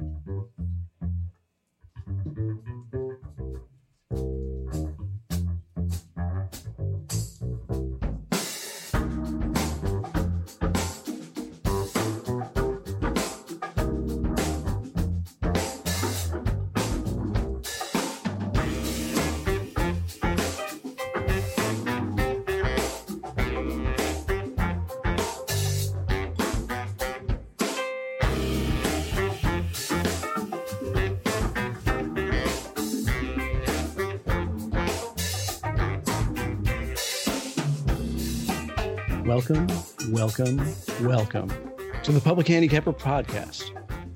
[0.00, 0.24] Thank
[2.94, 2.99] you.
[39.30, 39.68] Welcome,
[40.08, 40.56] welcome,
[41.02, 41.48] welcome
[42.02, 43.70] to the Public Handicapper Podcast.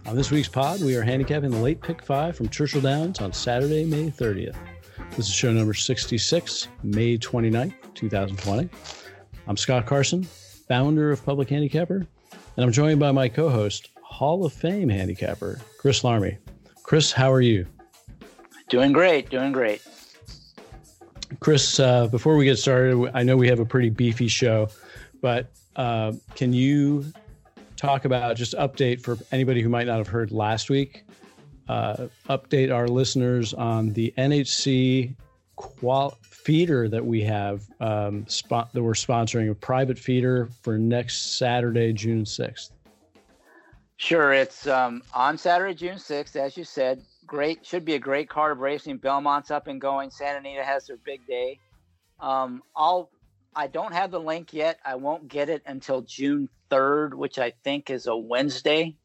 [0.07, 3.33] On this week's pod, we are handicapping the late pick five from Churchill Downs on
[3.33, 4.57] Saturday, May 30th.
[5.11, 8.69] This is show number 66, May 29th, 2020.
[9.47, 12.09] I'm Scott Carson, founder of Public Handicapper,
[12.57, 16.39] and I'm joined by my co host, Hall of Fame handicapper, Chris Larmey.
[16.83, 17.69] Chris, how are you?
[18.69, 19.81] Doing great, doing great.
[21.39, 24.69] Chris, uh, before we get started, I know we have a pretty beefy show.
[25.25, 27.07] But uh, can you
[27.77, 31.05] talk about just update for anybody who might not have heard last week?
[31.67, 35.15] Uh, update our listeners on the NHC
[35.57, 41.39] qual- feeder that we have um, spot that we're sponsoring a private feeder for next
[41.39, 42.73] Saturday, June sixth.
[43.97, 47.01] Sure, it's um, on Saturday, June sixth, as you said.
[47.27, 48.99] Great, should be a great card of racing.
[48.99, 50.11] Belmont's up and going.
[50.11, 51.59] Santa Anita has their big day.
[52.21, 53.09] Um, I'll
[53.57, 54.79] I don't have the link yet.
[54.85, 58.97] I won't get it until June 3rd, which I think is a Wednesday.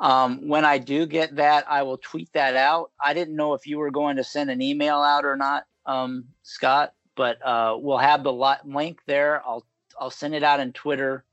[0.00, 2.90] Um, when I do get that, I will tweet that out.
[3.02, 6.24] I didn't know if you were going to send an email out or not, um,
[6.42, 8.32] Scott, but uh, we'll have the
[8.64, 9.42] link there.
[9.46, 9.66] I'll
[10.00, 11.26] I'll send it out on Twitter.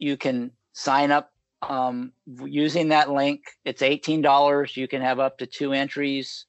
[0.00, 2.12] You can sign up um,
[2.44, 3.42] using that link.
[3.64, 4.76] It's eighteen dollars.
[4.76, 6.46] You can have up to two entries.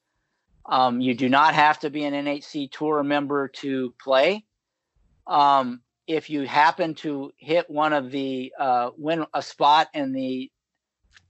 [0.65, 4.45] Um, you do not have to be an NHC Tour member to play.
[5.29, 10.51] Um, if you happen to hit one of the uh, win a spot in the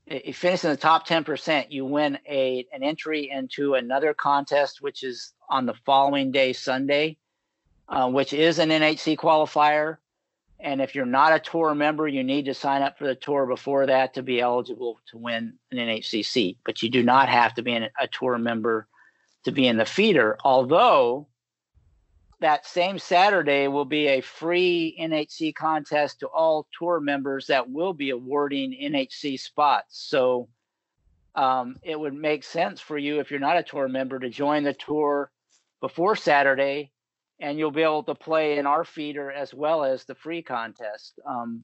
[0.09, 5.03] you finish in the top 10%, you win a an entry into another contest, which
[5.03, 7.17] is on the following day, Sunday,
[7.87, 9.97] uh, which is an NHC qualifier.
[10.59, 13.45] And if you're not a tour member, you need to sign up for the tour
[13.45, 16.57] before that to be eligible to win an NHCC.
[16.65, 18.87] But you do not have to be an, a tour member
[19.45, 20.37] to be in the feeder.
[20.43, 21.27] Although
[22.41, 27.93] that same Saturday will be a free NHC contest to all tour members that will
[27.93, 30.07] be awarding NHC spots.
[30.09, 30.47] So
[31.35, 34.63] um, it would make sense for you if you're not a tour member to join
[34.63, 35.31] the tour
[35.81, 36.91] before Saturday,
[37.41, 41.19] and you'll be able to play in our feeder as well as the free contest.
[41.27, 41.63] Um,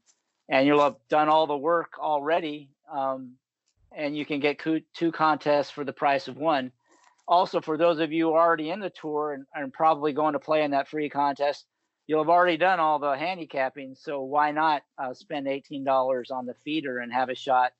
[0.49, 3.33] and you'll have done all the work already, um,
[3.95, 6.71] and you can get two contests for the price of one
[7.27, 10.63] also for those of you already in the tour and, and probably going to play
[10.63, 11.65] in that free contest
[12.07, 16.55] you'll have already done all the handicapping so why not uh, spend $18 on the
[16.63, 17.71] feeder and have a shot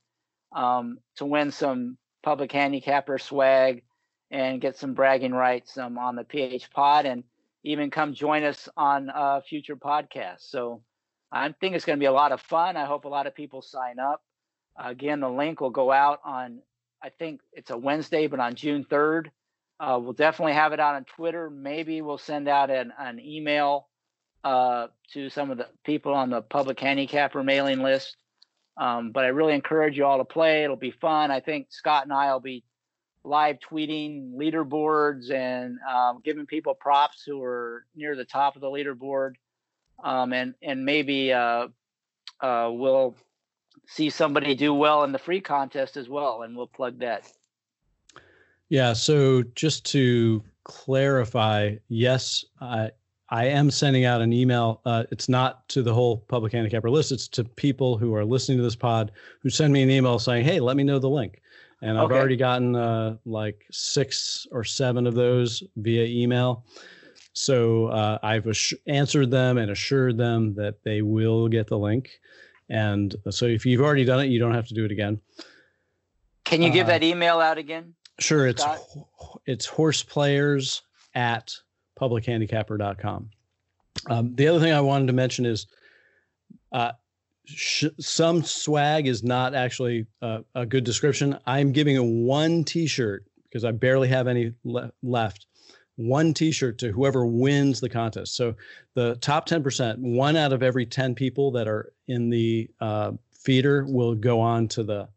[0.56, 3.84] um, to win some public handicapper swag
[4.32, 7.24] and get some bragging rights um, on the ph pod and
[7.64, 10.50] even come join us on uh, future podcasts.
[10.50, 10.82] So
[11.32, 12.78] i think it's going to be a lot of fun.
[12.78, 14.22] I hope a lot of people sign up.
[14.80, 16.60] Again the link will go out on
[17.06, 19.28] I think it's a Wednesday, but on June 3rd.
[19.80, 21.52] Uh, we'll definitely have it out on Twitter.
[21.52, 23.90] Maybe we'll send out an, an email
[24.44, 28.18] uh, to some of the people on the public handicapper mailing list.
[28.78, 30.64] Um, but I really encourage you all to play.
[30.64, 31.30] It'll be fun.
[31.30, 32.64] I think Scott and I will be
[33.24, 38.68] live tweeting leaderboards and um, giving people props who are near the top of the
[38.68, 39.34] leaderboard.
[40.04, 41.68] Um, and and maybe uh,
[42.42, 43.16] uh we'll
[43.88, 47.32] see somebody do well in the free contest as well, and we'll plug that.
[48.70, 48.94] Yeah.
[48.94, 52.92] So just to clarify, yes, I
[53.30, 54.82] I am sending out an email.
[54.86, 57.12] Uh, it's not to the whole public handicapper list.
[57.12, 60.46] It's to people who are listening to this pod who send me an email saying,
[60.46, 61.42] "Hey, let me know the link."
[61.82, 62.16] And I've okay.
[62.16, 66.66] already gotten uh, like six or seven of those via email.
[67.34, 68.48] So uh, I've
[68.88, 72.20] answered them and assured them that they will get the link.
[72.70, 75.20] And so if you've already done it, you don't have to do it again.
[76.44, 77.94] Can you give uh, that email out again?
[78.20, 78.48] Sure.
[78.48, 78.64] It's
[79.46, 80.82] it's horseplayers
[81.14, 81.54] at
[82.00, 83.30] publichandicapper.com.
[84.10, 85.68] Um, the other thing I wanted to mention is
[86.72, 86.92] uh,
[87.46, 91.38] sh- some swag is not actually uh, a good description.
[91.46, 95.48] I'm giving a one T-shirt because I barely have any le- left
[95.98, 98.36] one t-shirt to whoever wins the contest.
[98.36, 98.56] So
[98.96, 103.86] the top 10%, one out of every 10 people that are in the uh, feeder
[103.86, 105.08] will go on to the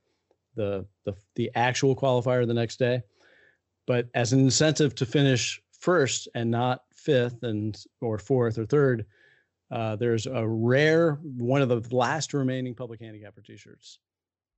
[0.54, 3.00] the the the actual qualifier the next day.
[3.86, 9.06] But as an incentive to finish first and not fifth and or fourth or third,
[9.70, 14.00] uh, there's a rare one of the last remaining public handicapper t-shirts.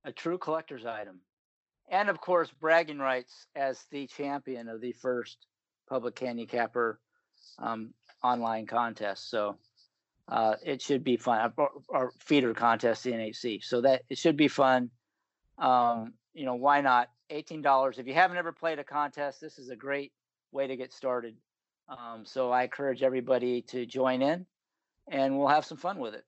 [0.03, 1.21] A true collector's item.
[1.89, 5.45] And of course, bragging rights as the champion of the first
[5.91, 7.01] public handicapper
[7.59, 7.93] um,
[8.23, 9.29] online contest.
[9.29, 9.57] So
[10.29, 11.51] uh, it should be fun.
[11.89, 13.61] Our, feeder contest, the NHC.
[13.61, 14.89] So that it should be fun.
[15.57, 17.09] Um, you know, why not?
[17.29, 17.99] $18.
[17.99, 20.13] If you haven't ever played a contest, this is a great
[20.53, 21.35] way to get started.
[21.89, 24.45] Um, so I encourage everybody to join in
[25.09, 26.23] and we'll have some fun with it.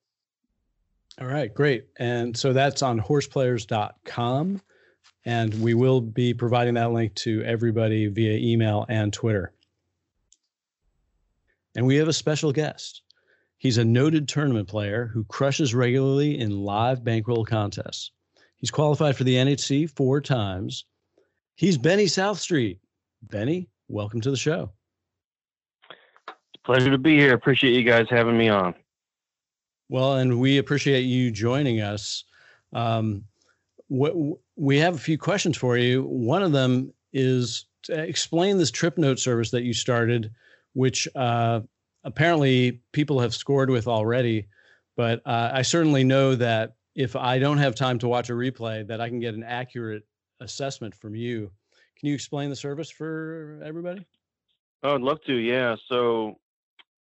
[1.18, 1.86] All right, great.
[1.98, 4.60] And so that's on horseplayers.com.
[5.24, 9.52] And we will be providing that link to everybody via email and Twitter.
[11.76, 13.02] And we have a special guest.
[13.58, 18.12] He's a noted tournament player who crushes regularly in live bankroll contests.
[18.56, 20.84] He's qualified for the NHC four times.
[21.56, 22.78] He's Benny Southstreet.
[23.22, 24.70] Benny, welcome to the show.
[26.64, 27.34] Pleasure to be here.
[27.34, 28.74] Appreciate you guys having me on.
[29.88, 32.24] Well, and we appreciate you joining us.
[32.72, 33.24] Um,
[33.94, 36.02] what, we have a few questions for you.
[36.02, 40.30] One of them is explain this trip note service that you started,
[40.72, 41.60] which uh,
[42.02, 44.48] apparently people have scored with already.
[44.96, 48.86] But uh, I certainly know that if I don't have time to watch a replay,
[48.86, 50.04] that I can get an accurate
[50.40, 51.50] assessment from you.
[51.98, 54.04] Can you explain the service for everybody?
[54.82, 55.34] Oh, I'd love to.
[55.34, 55.76] Yeah.
[55.88, 56.38] So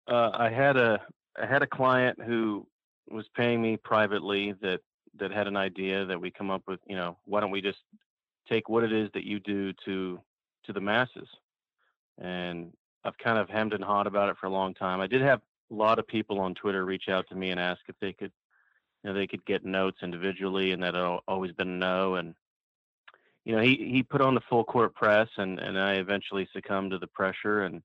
[0.08, 1.00] uh, I had a
[1.42, 2.68] I had a client who
[3.10, 4.82] was paying me privately that
[5.20, 6.80] that had an idea that we come up with.
[6.88, 7.80] You know, why don't we just
[8.50, 10.20] take what it is that you do to
[10.66, 11.28] to the masses?
[12.20, 12.74] And
[13.04, 15.02] I've kind of hemmed and hawed about it for a long time.
[15.02, 15.42] I did have
[15.72, 18.32] a lot of people on Twitter reach out to me and ask if they could,
[19.04, 20.96] you know, they could get notes individually, and that
[21.28, 22.16] always been no.
[22.16, 22.36] And
[23.46, 26.92] you know, he he put on the full court press, and and I eventually succumbed
[26.92, 27.82] to the pressure and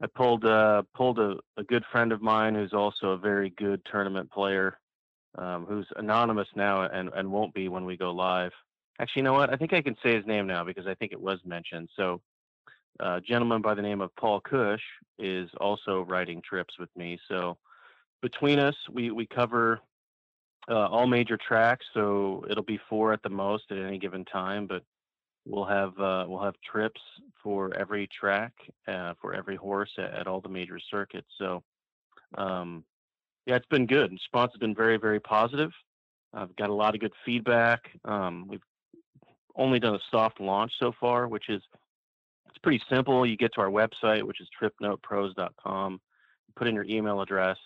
[0.00, 3.84] I pulled uh, pulled a, a good friend of mine who's also a very good
[3.84, 4.78] tournament player,
[5.36, 8.52] um, who's anonymous now and, and won't be when we go live.
[9.00, 9.52] Actually, you know what?
[9.52, 11.88] I think I can say his name now because I think it was mentioned.
[11.96, 12.20] So,
[13.00, 14.82] uh, a gentleman by the name of Paul Cush
[15.18, 17.18] is also writing trips with me.
[17.28, 17.58] So,
[18.22, 19.80] between us, we we cover
[20.68, 21.86] uh, all major tracks.
[21.94, 24.82] So it'll be four at the most at any given time, but
[25.48, 27.00] We'll have uh, we'll have trips
[27.42, 28.52] for every track,
[28.86, 31.28] uh, for every horse at, at, all the major circuits.
[31.38, 31.62] So,
[32.36, 32.84] um,
[33.48, 34.12] yeah, it's been good.
[34.12, 35.70] Response has been very very positive.
[36.34, 37.80] I've got a lot of good feedback.
[38.04, 38.62] Um, we've
[39.56, 41.62] only done a soft launch so far, which is
[42.46, 43.24] it's pretty simple.
[43.24, 46.00] You get to our website, which is tripnotepros.com,
[46.56, 47.56] put in your email address,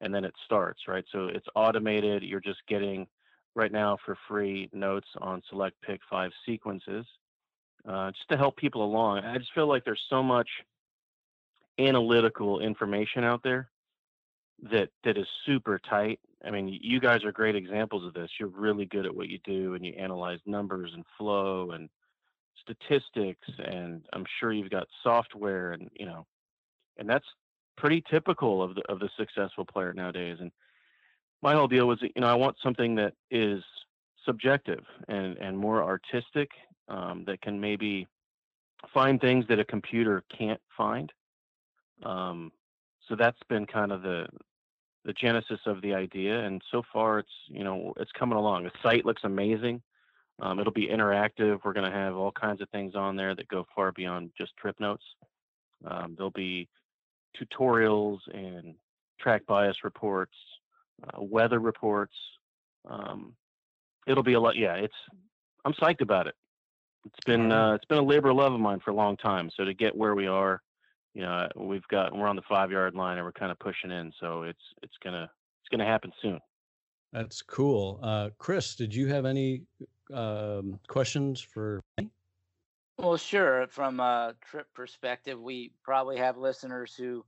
[0.00, 0.80] and then it starts.
[0.88, 2.24] Right, so it's automated.
[2.24, 3.06] You're just getting
[3.54, 7.06] right now for free notes on select pick five sequences
[7.88, 9.18] uh, just to help people along.
[9.18, 10.48] I just feel like there's so much
[11.78, 13.70] analytical information out there
[14.70, 16.20] that that is super tight.
[16.44, 18.30] I mean, you guys are great examples of this.
[18.38, 21.88] You're really good at what you do, and you analyze numbers and flow and
[22.62, 26.26] statistics, and I'm sure you've got software, and you know,
[26.98, 27.26] and that's
[27.76, 30.38] pretty typical of the of the successful player nowadays.
[30.40, 30.50] And
[31.42, 33.62] my whole deal was, you know, I want something that is
[34.24, 36.50] subjective and and more artistic
[36.88, 38.06] um, that can maybe
[38.92, 41.12] find things that a computer can't find.
[42.02, 42.52] Um,
[43.08, 44.26] so that's been kind of the
[45.04, 48.64] the genesis of the idea, and so far it's you know it's coming along.
[48.64, 49.82] The site looks amazing.
[50.40, 51.60] Um, it'll be interactive.
[51.64, 54.56] We're going to have all kinds of things on there that go far beyond just
[54.56, 55.04] trip notes.
[55.84, 56.68] Um, there'll be
[57.38, 58.74] tutorials and
[59.20, 60.34] track bias reports,
[61.04, 62.14] uh, weather reports.
[62.88, 63.34] Um,
[64.06, 64.56] it'll be a lot.
[64.56, 64.94] Yeah, it's.
[65.64, 66.34] I'm psyched about it.
[67.04, 69.50] It's been uh, it's been a labor of love of mine for a long time.
[69.56, 70.62] So to get where we are,
[71.14, 73.90] you know, we've got we're on the five yard line and we're kind of pushing
[73.90, 74.12] in.
[74.20, 76.38] So it's it's gonna it's gonna happen soon.
[77.12, 77.98] That's cool.
[78.02, 79.62] Uh, Chris, did you have any
[80.14, 82.08] um, questions for me?
[82.98, 83.66] Well, sure.
[83.68, 87.24] From a trip perspective, we probably have listeners who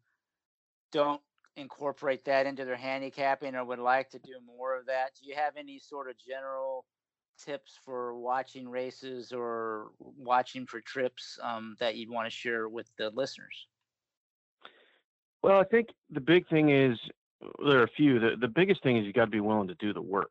[0.93, 1.21] don't
[1.57, 5.13] incorporate that into their handicapping or would like to do more of that.
[5.21, 6.85] Do you have any sort of general
[7.39, 12.89] tips for watching races or watching for trips um, that you'd want to share with
[12.99, 13.67] the listeners?
[15.43, 16.99] Well, I think the big thing is
[17.65, 18.21] there are a few.
[18.21, 20.31] The, the biggest thing is you got to be willing to do the work,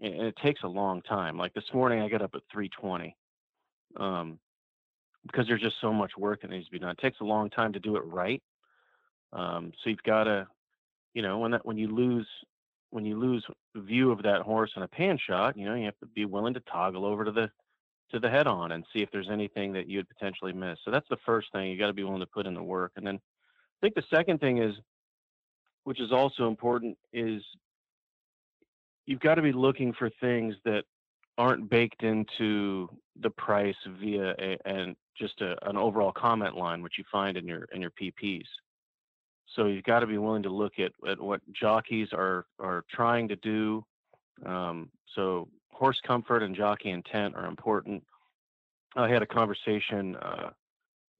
[0.00, 1.38] and it takes a long time.
[1.38, 3.14] Like this morning, I got up at 3:20,
[3.96, 4.38] um,
[5.26, 6.90] because there's just so much work that needs to be done.
[6.90, 8.42] It takes a long time to do it right.
[9.32, 10.46] Um, so you've got to,
[11.14, 12.28] you know, when that when you lose
[12.90, 15.98] when you lose view of that horse in a pan shot, you know, you have
[16.00, 17.50] to be willing to toggle over to the
[18.10, 20.78] to the head on and see if there's anything that you'd potentially miss.
[20.84, 21.70] So that's the first thing.
[21.70, 22.92] You got to be willing to put in the work.
[22.96, 23.18] And then
[23.82, 24.74] I think the second thing is,
[25.84, 27.42] which is also important, is
[29.06, 30.84] you've got to be looking for things that
[31.36, 32.88] aren't baked into
[33.20, 37.46] the price via a, and just a, an overall comment line, which you find in
[37.46, 38.46] your in your PPs.
[39.56, 43.26] So you've got to be willing to look at, at what jockeys are are trying
[43.28, 43.84] to do.
[44.46, 48.04] Um, so horse comfort and jockey intent are important.
[48.94, 50.50] I had a conversation uh,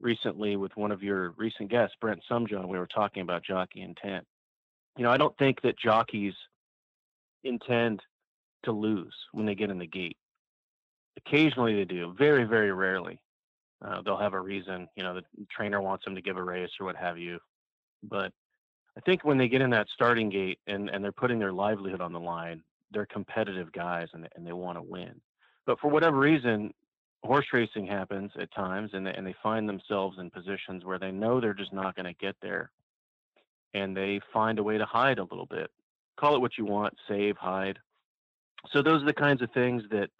[0.03, 2.67] recently with one of your recent guests, Brent Sumja.
[2.67, 4.27] We were talking about jockey intent.
[4.97, 6.35] You know, I don't think that jockeys
[7.45, 8.03] intend
[8.65, 10.17] to lose when they get in the gate.
[11.17, 13.21] Occasionally they do, very, very rarely.
[13.85, 16.71] Uh, they'll have a reason, you know, the trainer wants them to give a race
[16.79, 17.39] or what have you.
[18.03, 18.33] But
[18.97, 22.01] I think when they get in that starting gate and, and they're putting their livelihood
[22.01, 25.21] on the line, they're competitive guys and, and they want to win.
[25.67, 26.73] But for whatever reason,
[27.25, 31.13] horse racing happens at times and they, and they find themselves in positions where they
[31.13, 32.71] know they're just not going to get there.
[33.75, 35.71] And they find a way to hide a little bit.
[36.19, 37.79] Call it what you want, save, hide.
[38.73, 40.11] So those are the kinds of things that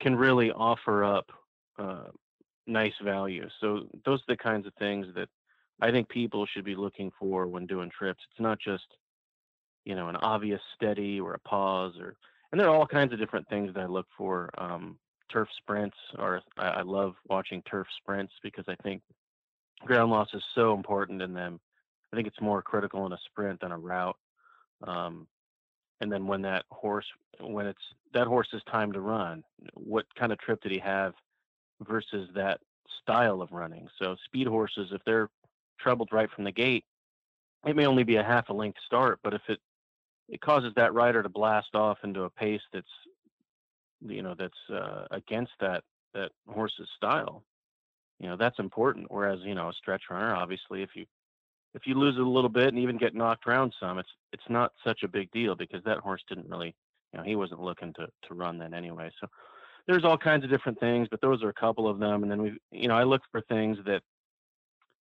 [0.00, 1.30] can really offer up
[1.78, 2.08] uh,
[2.66, 3.46] nice value.
[3.60, 5.28] So those are the kinds of things that
[5.80, 8.20] I think people should be looking for when doing trips.
[8.30, 8.84] It's not just,
[9.84, 12.16] you know, an obvious steady or a pause or,
[12.50, 14.50] and there are all kinds of different things that I look for.
[14.58, 14.98] Um,
[15.32, 19.02] turf sprints or I, I love watching turf sprints because I think
[19.80, 21.60] ground loss is so important in them.
[22.12, 24.16] I think it's more critical in a sprint than a route.
[24.86, 25.26] Um,
[26.00, 27.06] and then when that horse,
[27.40, 27.82] when it's
[28.14, 29.44] that horse's time to run,
[29.74, 31.14] what kind of trip did he have
[31.86, 32.60] versus that
[33.02, 33.86] style of running?
[33.98, 35.28] So speed horses, if they're
[35.78, 36.84] troubled right from the gate,
[37.66, 39.60] it may only be a half a length start, but if it
[40.28, 42.86] it causes that rider to blast off into a pace that's
[44.06, 47.44] you know that's uh, against that that horse's style,
[48.18, 49.06] you know that's important.
[49.10, 51.06] Whereas you know a stretch runner, obviously, if you
[51.74, 54.48] if you lose it a little bit and even get knocked around some, it's it's
[54.48, 56.74] not such a big deal because that horse didn't really,
[57.12, 59.10] you know, he wasn't looking to to run then anyway.
[59.20, 59.28] So
[59.86, 62.22] there's all kinds of different things, but those are a couple of them.
[62.22, 64.02] And then we, you know, I look for things that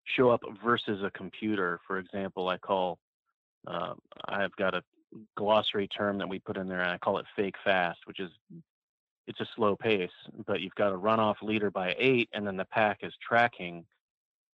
[0.05, 1.79] show up versus a computer.
[1.87, 2.97] For example, I call,
[3.67, 3.93] uh,
[4.27, 4.83] I've got a
[5.37, 8.31] glossary term that we put in there, and I call it fake fast, which is
[9.29, 10.09] it's a slow pace,
[10.45, 13.85] but you've got a runoff leader by eight, and then the pack is tracking,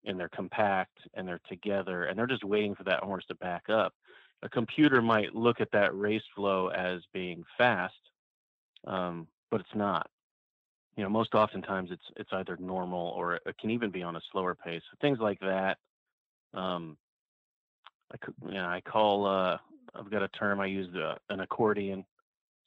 [0.05, 3.69] and they're compact and they're together, and they're just waiting for that horse to back
[3.69, 3.93] up.
[4.43, 7.95] A computer might look at that race flow as being fast,
[8.85, 10.07] um, but it's not
[10.95, 14.21] you know, most oftentimes it's it's either normal or it can even be on a
[14.31, 14.81] slower pace.
[15.01, 15.77] Things like that.
[16.53, 16.97] Um,
[18.13, 19.25] I could, you know, I call.
[19.25, 19.57] Uh,
[19.93, 22.05] I've got a term I use, uh, an accordion.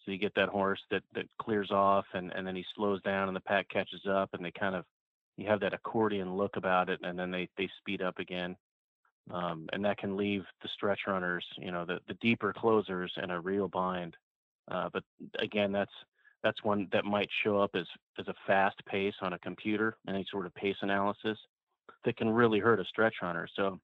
[0.09, 3.29] So you get that horse that that clears off, and and then he slows down,
[3.29, 4.87] and the pack catches up, and they kind of
[5.37, 8.57] you have that accordion look about it, and then they they speed up again.
[9.31, 13.31] Um, and that can leave the stretch runners, you know, the the deeper closers in
[13.31, 14.17] a real bind.
[14.71, 15.05] Uh, but
[15.41, 15.93] again, that's
[16.43, 17.87] that's one that might show up as
[18.19, 21.37] as a fast pace on a computer, any sort of pace analysis
[22.07, 23.47] that can really hurt a stretch runner.
[23.57, 23.79] So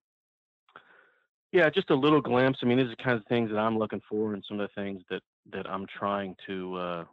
[1.55, 2.59] yeah, just a little glimpse.
[2.63, 4.69] I mean, these are the kinds of things that I'm looking for, and some of
[4.69, 7.05] the things that that I'm trying to uh,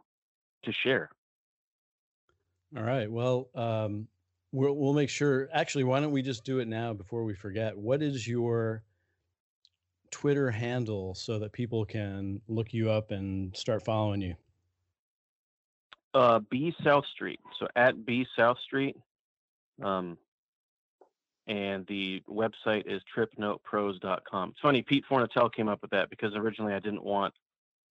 [0.64, 1.10] to share.
[2.76, 3.08] All right.
[3.08, 4.08] Well, um,
[4.50, 5.48] we'll we'll make sure.
[5.54, 7.78] Actually, why don't we just do it now before we forget?
[7.78, 8.82] What is your
[10.10, 14.34] Twitter handle so that people can look you up and start following you?
[16.14, 17.38] Uh, B South Street.
[17.60, 18.96] So at B South Street.
[19.80, 20.18] Um,
[21.46, 24.50] and the website is tripnotepros.com.
[24.50, 27.34] It's funny, Pete Fornatale came up with that because originally I didn't want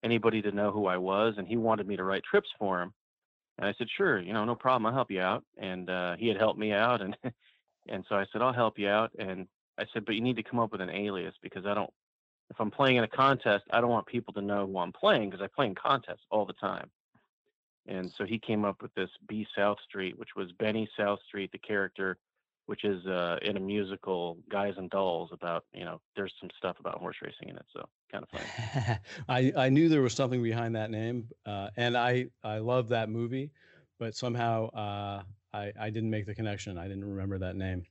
[0.03, 2.93] anybody to know who I was, and he wanted me to write trips for him.
[3.57, 5.43] And I said, sure, you know, no problem, I'll help you out.
[5.57, 7.15] And uh, he had helped me out, and
[7.89, 9.11] and so I said, I'll help you out.
[9.19, 11.91] And I said, but you need to come up with an alias because I don't.
[12.49, 15.29] If I'm playing in a contest, I don't want people to know who I'm playing
[15.29, 16.89] because I play in contests all the time.
[17.87, 21.51] And so he came up with this B South Street, which was Benny South Street,
[21.53, 22.17] the character,
[22.71, 26.77] which is uh, in a musical Guys and Dolls about, you know, there's some stuff
[26.79, 27.65] about horse racing in it.
[27.73, 28.97] So kind of funny.
[29.57, 31.27] I, I knew there was something behind that name.
[31.45, 33.51] Uh, and I, I love that movie,
[33.99, 35.23] but somehow uh,
[35.53, 36.77] I, I didn't make the connection.
[36.77, 37.83] I didn't remember that name.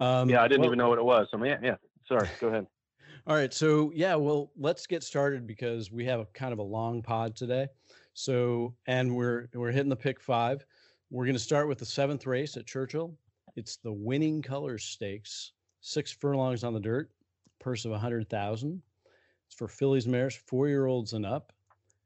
[0.00, 1.26] Um, yeah, I didn't well, even know what it was.
[1.30, 1.76] So yeah, yeah.
[2.06, 2.66] Sorry, go ahead.
[3.26, 3.54] All right.
[3.54, 7.34] So yeah, well, let's get started because we have a kind of a long pod
[7.34, 7.68] today.
[8.12, 10.62] So, and we're we're hitting the pick five.
[11.10, 13.16] We're going to start with the seventh race at Churchill.
[13.56, 17.10] It's the Winning Colors Stakes, six furlongs on the dirt,
[17.58, 18.82] purse of a hundred thousand.
[19.46, 21.52] It's for fillies, mares, four year olds and up.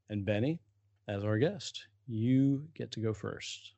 [0.08, 0.60] And Benny,
[1.08, 3.74] as our guest, you get to go first.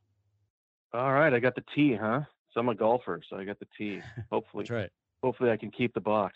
[0.92, 2.20] All right, I got the tee, huh?
[2.52, 4.02] So I'm a golfer, so I got the tee.
[4.30, 4.90] Hopefully, That's right.
[5.22, 6.34] hopefully I can keep the box.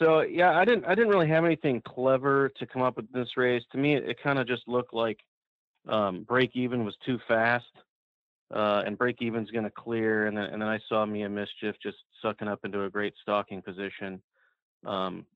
[0.00, 3.36] So yeah, I didn't I didn't really have anything clever to come up with this
[3.36, 3.62] race.
[3.70, 5.20] To me, it, it kind of just looked like
[5.88, 7.66] um, break even was too fast,
[8.54, 10.26] uh, and break even's going to clear.
[10.26, 13.62] And then and then I saw Mia Mischief just sucking up into a great stalking
[13.62, 14.20] position.
[14.84, 15.26] Um,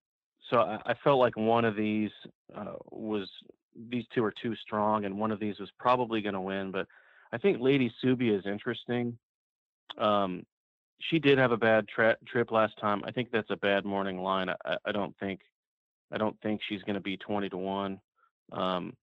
[0.51, 2.11] so I, I, felt like one of these
[2.55, 3.29] uh, was
[3.91, 6.71] these two are too strong, and one of these was probably going to win.
[6.71, 6.87] But
[7.33, 9.19] I think Lady Subi is interesting.
[9.99, 10.45] Um,
[11.01, 13.03] she did have a bad tra- trip last time.
[13.05, 14.49] I think that's a bad morning line.
[14.49, 15.41] I, I don't think
[16.13, 18.01] I don't think she's going to be twenty to one.
[18.53, 18.95] Um,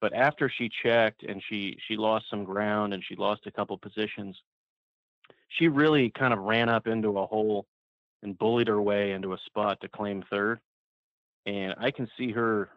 [0.00, 3.76] but after she checked and she she lost some ground and she lost a couple
[3.78, 4.36] positions,
[5.48, 7.66] she really kind of ran up into a hole
[8.22, 10.60] and bullied her way into a spot to claim third.
[11.46, 12.70] And I can see her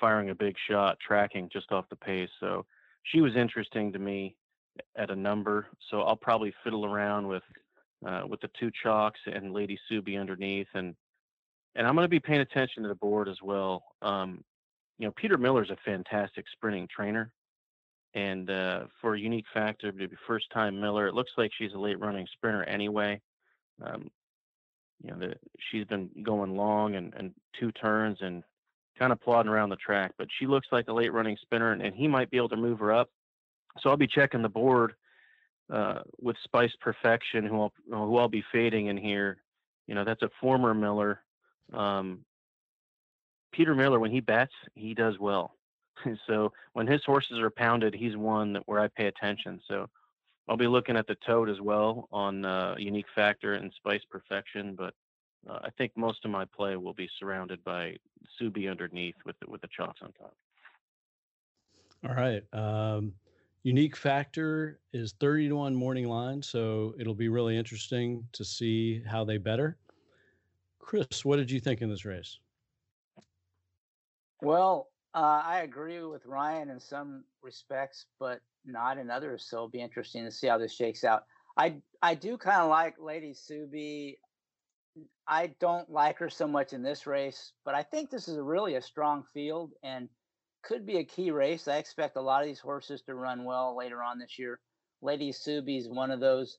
[0.00, 2.30] firing a big shot, tracking just off the pace.
[2.40, 2.64] So
[3.02, 4.34] she was interesting to me
[4.96, 5.66] at a number.
[5.90, 7.42] So I'll probably fiddle around with
[8.06, 10.94] uh, with the two chalks and Lady Subi underneath, and
[11.74, 13.84] and I'm going to be paying attention to the board as well.
[14.02, 14.42] Um,
[15.00, 17.32] you know, Peter Miller's a fantastic sprinting trainer,
[18.12, 21.72] and uh, for a unique factor to be first time Miller, it looks like she's
[21.72, 23.18] a late running sprinter anyway.
[23.82, 24.10] Um,
[25.02, 25.34] you know, the,
[25.70, 28.44] she's been going long and, and two turns and
[28.98, 31.80] kind of plodding around the track, but she looks like a late running spinner, and,
[31.80, 33.08] and he might be able to move her up.
[33.80, 34.92] So I'll be checking the board
[35.72, 39.38] uh, with Spice Perfection, who I'll who I'll be fading in here.
[39.86, 41.22] You know, that's a former Miller.
[41.72, 42.18] Um,
[43.52, 45.56] Peter Miller, when he bets, he does well.
[46.26, 49.60] so when his horses are pounded, he's one that where I pay attention.
[49.68, 49.88] So
[50.48, 54.74] I'll be looking at the tote as well on uh, Unique Factor and Spice Perfection,
[54.76, 54.94] but
[55.48, 57.96] uh, I think most of my play will be surrounded by
[58.40, 60.34] Subi underneath with the, with the chalks on top.
[62.08, 62.42] All right.
[62.52, 63.12] Um,
[63.62, 69.02] unique factor is 30 to 1 morning line, so it'll be really interesting to see
[69.06, 69.76] how they better.
[70.78, 72.38] Chris, what did you think in this race?
[74.42, 79.46] Well, uh, I agree with Ryan in some respects, but not in others.
[79.48, 81.24] So it'll be interesting to see how this shakes out.
[81.56, 84.16] I I do kind of like Lady Subi.
[85.26, 88.74] I don't like her so much in this race, but I think this is really
[88.74, 90.08] a strong field and
[90.62, 91.68] could be a key race.
[91.68, 94.60] I expect a lot of these horses to run well later on this year.
[95.02, 96.58] Lady Subi is one of those.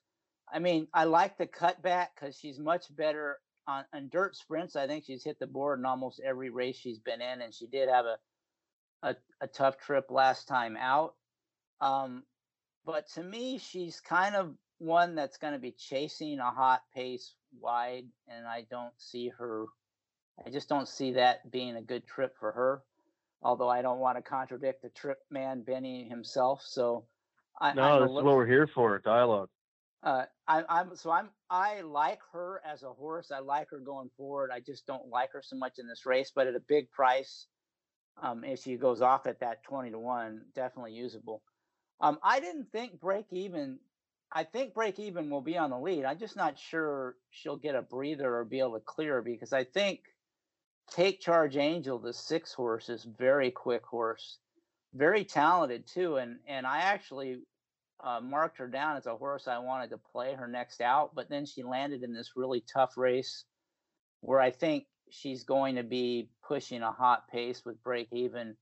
[0.52, 4.76] I mean, I like the cutback because she's much better on, on dirt sprints.
[4.76, 7.68] I think she's hit the board in almost every race she's been in, and she
[7.68, 8.18] did have a
[9.04, 11.16] a, a tough trip last time out.
[11.80, 12.24] Um,
[12.86, 17.34] but to me, she's kind of one that's going to be chasing a hot pace
[17.60, 19.66] wide, and I don't see her.
[20.46, 22.84] I just don't see that being a good trip for her.
[23.44, 27.06] Although I don't want to contradict the trip man Benny himself, so
[27.60, 29.00] I, no, I'm that's little, what we're here for.
[29.00, 29.50] Dialogue.
[30.04, 33.32] Uh, I, I'm so I'm I like her as a horse.
[33.32, 34.50] I like her going forward.
[34.52, 36.32] I just don't like her so much in this race.
[36.34, 37.48] But at a big price,
[38.22, 41.44] um, if she goes off at that twenty to one, definitely usable.
[42.00, 43.80] Um, I didn't think break even.
[44.32, 46.06] I think break even will be on the lead.
[46.06, 49.66] I'm just not sure she'll get a breather or be able to clear because I
[49.66, 50.00] think
[50.90, 54.40] Take Charge Angel, the six horse, is very quick horse,
[54.94, 56.16] very talented too.
[56.18, 57.44] And and I actually
[58.04, 61.30] uh, marked her down as a horse I wanted to play her next out, but
[61.30, 63.46] then she landed in this really tough race
[64.22, 68.56] where I think she's going to be pushing a hot pace with break even.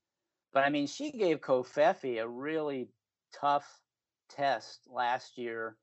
[0.53, 2.89] But I mean, she gave Covfefe a really
[3.39, 3.81] tough
[4.29, 5.75] test last year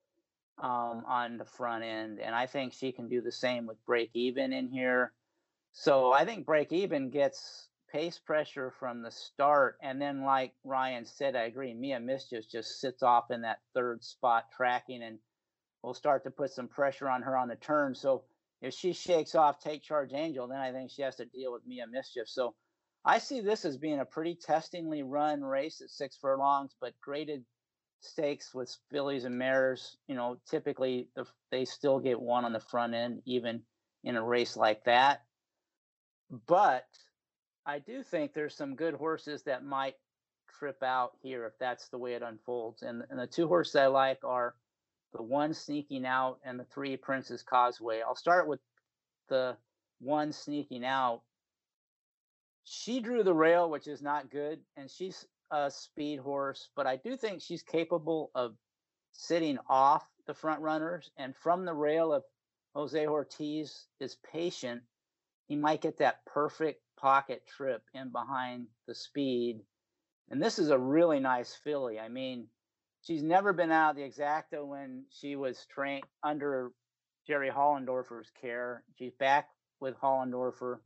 [0.58, 4.10] um, on the front end, and I think she can do the same with break
[4.14, 5.12] even in here.
[5.72, 9.78] So I think break even gets pace pressure from the start.
[9.82, 11.72] And then, like Ryan said, I agree.
[11.72, 15.18] Mia Mischief just sits off in that third spot tracking and
[15.82, 17.94] we'll start to put some pressure on her on the turn.
[17.94, 18.24] So
[18.60, 21.66] if she shakes off Take Charge Angel, then I think she has to deal with
[21.66, 22.28] Mia Mischief.
[22.28, 22.54] So
[23.02, 27.46] I see this as being a pretty testingly run race at six furlongs, but graded
[28.00, 32.60] stakes with fillies and mares, you know, typically the, they still get one on the
[32.60, 33.62] front end, even
[34.04, 35.22] in a race like that.
[36.46, 36.84] But
[37.66, 39.94] I do think there's some good horses that might
[40.58, 42.82] trip out here if that's the way it unfolds.
[42.82, 44.54] And, and the two horses I like are
[45.12, 48.02] the one sneaking out and the three Princess Causeway.
[48.06, 48.60] I'll start with
[49.28, 49.56] the
[50.00, 51.22] one sneaking out.
[52.64, 56.96] She drew the rail, which is not good, and she's a speed horse, but I
[56.96, 58.56] do think she's capable of
[59.12, 62.22] sitting off the front runners and from the rail if
[62.74, 64.82] Jose Ortiz is patient,
[65.48, 69.60] he might get that perfect pocket trip in behind the speed
[70.30, 72.00] And this is a really nice filly.
[72.00, 72.48] I mean,
[73.02, 76.72] she's never been out of the exacta when she was trained under
[77.26, 78.84] Jerry Hollendorfer's care.
[78.98, 79.48] She's back
[79.80, 80.78] with Hollendorfer.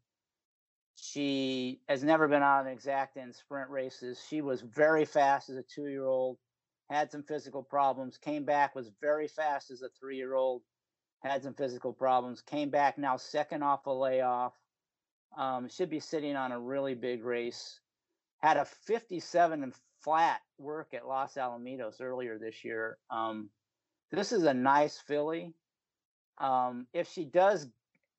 [0.97, 4.23] She has never been out of an exacta in sprint races.
[4.29, 6.39] She was very fast as a two year old,
[6.91, 10.63] had some physical problems, came back, was very fast as a three year old,
[11.23, 14.55] had some physical problems, came back now second off a layoff.
[15.37, 17.81] Um, should be sitting on a really big race.
[18.39, 22.99] Had a 57 and flat work at Los Alamitos earlier this year.
[23.11, 23.51] Um,
[24.11, 25.55] this is a nice filly.
[26.39, 27.69] Um, if she does,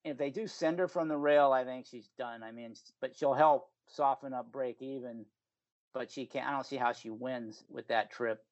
[0.04, 2.42] if they do send her from the rail, I think she's done.
[2.42, 5.26] I mean, but she'll help soften up break even.
[5.92, 6.48] But she can't.
[6.48, 8.42] I don't see how she wins with that trip.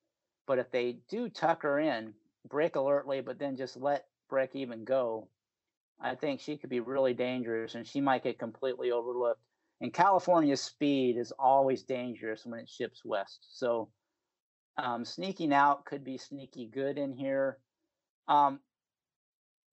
[0.46, 2.12] But if they do tuck her in,
[2.49, 5.29] break alertly, but then just let break even go,
[6.00, 9.42] I think she could be really dangerous, and she might get completely overlooked.
[9.80, 13.46] And California's speed is always dangerous when it ships west.
[13.50, 13.90] So
[14.76, 17.58] um, sneaking out could be sneaky good in here.
[18.28, 18.60] Um,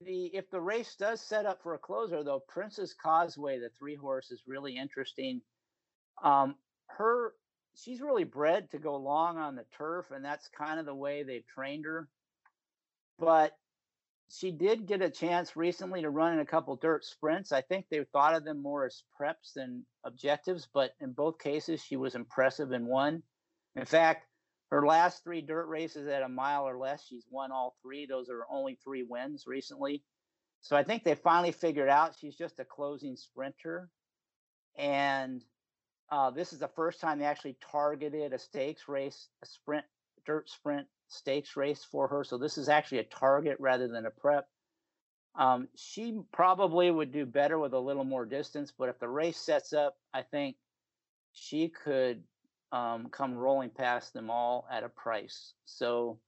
[0.02, 3.96] the if the race does set up for a closer though, Princess Causeway, the three
[3.96, 5.42] horse, is really interesting.
[6.24, 6.56] Um,
[6.88, 7.34] her
[7.76, 11.24] she's really bred to go long on the turf, and that's kind of the way
[11.24, 12.08] they've trained her.
[13.20, 13.58] But
[14.30, 17.52] she did get a chance recently to run in a couple dirt sprints.
[17.52, 21.82] I think they thought of them more as preps than objectives, but in both cases,
[21.82, 23.24] she was impressive and won.
[23.76, 24.28] In fact,
[24.70, 28.06] her last three dirt races at a mile or less, she's won all three.
[28.06, 30.04] Those are only three wins recently.
[30.60, 33.90] So I think they finally figured out she's just a closing sprinter.
[34.78, 35.42] And
[36.12, 39.86] uh, this is the first time they actually targeted a stakes race, a sprint,
[40.26, 42.24] dirt sprint stakes race for her.
[42.24, 44.48] So this is actually a target rather than a prep.
[45.36, 49.38] Um, she probably would do better with a little more distance, but if the race
[49.38, 50.56] sets up, I think
[51.32, 52.24] she could
[52.72, 55.54] um, come rolling past them all at a price.
[55.66, 56.20] So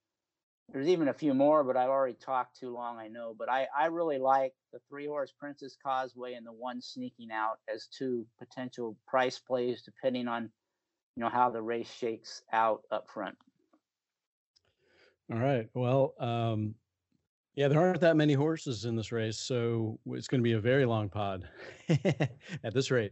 [0.71, 3.35] there's even a few more, but I've already talked too long, I know.
[3.37, 7.57] But I, I really like the three horse Princess Causeway and the one sneaking out
[7.73, 10.51] as two potential price plays, depending on
[11.15, 13.35] you know how the race shakes out up front.
[15.31, 15.67] All right.
[15.75, 16.73] Well, um,
[17.55, 20.59] yeah, there aren't that many horses in this race, so it's going to be a
[20.59, 21.47] very long pod
[21.89, 23.11] at this rate.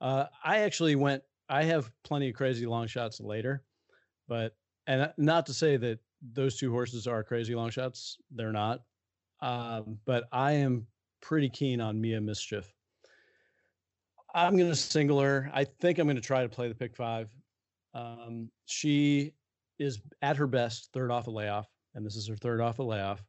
[0.00, 1.22] Uh, I actually went.
[1.48, 3.64] I have plenty of crazy long shots later,
[4.28, 4.54] but
[4.86, 5.98] and uh, not to say that
[6.32, 8.18] those two horses are crazy long shots.
[8.30, 8.82] They're not.
[9.40, 10.86] Um, but I am
[11.20, 12.72] pretty keen on Mia Mischief.
[14.34, 15.50] I'm going to single her.
[15.52, 17.30] I think I'm going to try to play the pick five.
[17.94, 19.32] Um, she
[19.80, 22.82] is at her best third off a layoff, and this is her third off a
[22.82, 23.24] layoff.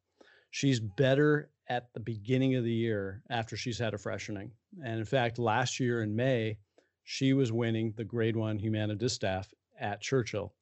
[0.51, 4.51] She's better at the beginning of the year after she's had a freshening.
[4.83, 6.57] And in fact, last year in May,
[7.05, 10.53] she was winning the grade one Humana Distaff at Churchill.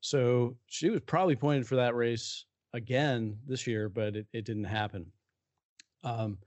[0.00, 4.64] So she was probably pointed for that race again this year, but it, it didn't
[4.64, 5.06] happen.
[6.02, 6.38] Um,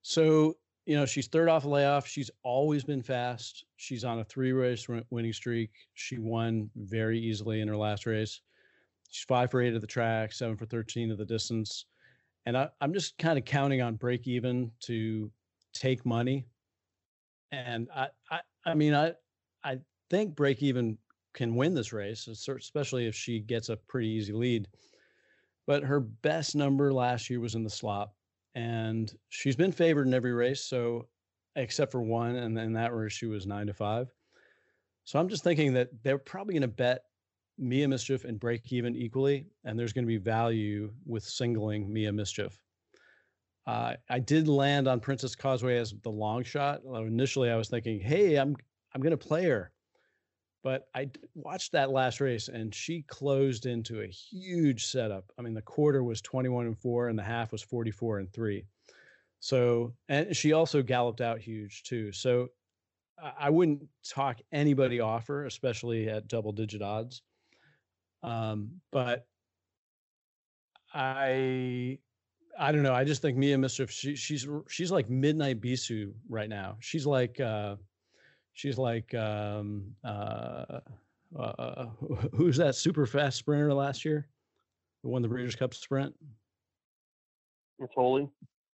[0.00, 2.06] so you know, she's third off layoff.
[2.06, 3.64] She's always been fast.
[3.76, 5.70] She's on a three race winning streak.
[5.94, 8.40] She won very easily in her last race.
[9.10, 11.86] She's five for eight of the track, seven for 13 of the distance.
[12.46, 15.30] And I, am just kind of counting on break even to
[15.72, 16.46] take money.
[17.52, 19.12] And I, I, I mean, I,
[19.62, 19.78] I
[20.10, 20.98] think break even
[21.34, 24.66] can win this race, especially if she gets a pretty easy lead.
[25.66, 28.14] But her best number last year was in the slop
[28.54, 30.64] and she's been favored in every race.
[30.64, 31.08] So,
[31.56, 34.08] except for one, and then that race she was nine to five.
[35.04, 37.02] So I'm just thinking that they're probably going to bet
[37.58, 42.12] Mia Mischief and break even equally, and there's going to be value with singling Mia
[42.12, 42.58] Mischief.
[43.66, 46.82] Uh, I did land on Princess Causeway as the long shot.
[46.84, 48.56] Initially, I was thinking, "Hey, I'm
[48.94, 49.72] I'm going to play her,"
[50.62, 55.24] But I watched that last race and she closed into a huge setup.
[55.38, 58.64] I mean, the quarter was 21 and 4 and the half was 44 and 3.
[59.40, 62.12] So, and she also galloped out huge too.
[62.12, 62.48] So,
[63.38, 67.22] I wouldn't talk anybody off her, especially at double digit odds.
[68.22, 69.26] Um, but
[70.92, 71.98] I
[72.58, 72.94] I don't know.
[72.94, 76.76] I just think Mia Mischief, she, she's she's like midnight Bisou right now.
[76.80, 77.76] She's like uh,
[78.52, 80.80] she's like um, uh,
[81.38, 81.86] uh,
[82.34, 84.28] who's that super fast sprinter last year
[85.02, 86.14] who won the Breeders' Cup sprint?
[87.80, 88.30] Mitole.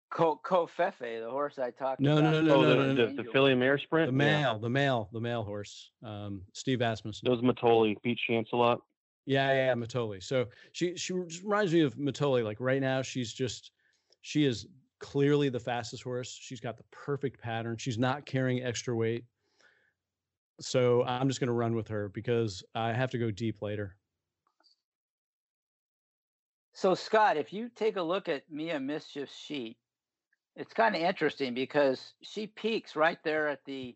[0.10, 2.32] Co Covfefe, the horse I talked no, about.
[2.32, 4.08] No, no, oh, no, the, no, no, the, the filly mare sprint.
[4.08, 4.58] The male, yeah.
[4.60, 5.92] the male, the male horse.
[6.02, 7.28] Um, Steve Asmussen.
[7.28, 7.94] It was Mitole.
[8.04, 8.80] Beat Shancelot.
[9.26, 10.24] Yeah, yeah, Mitole.
[10.24, 12.42] So she she reminds me of Mitole.
[12.42, 13.72] Like right now, she's just
[14.22, 14.66] she is
[15.00, 16.38] clearly the fastest horse.
[16.42, 17.76] She's got the perfect pattern.
[17.78, 19.26] She's not carrying extra weight
[20.60, 23.96] so I'm just going to run with her because I have to go deep later.
[26.74, 29.78] So Scott, if you take a look at Mia Mischief's sheet,
[30.56, 33.96] it's kind of interesting because she peaks right there at the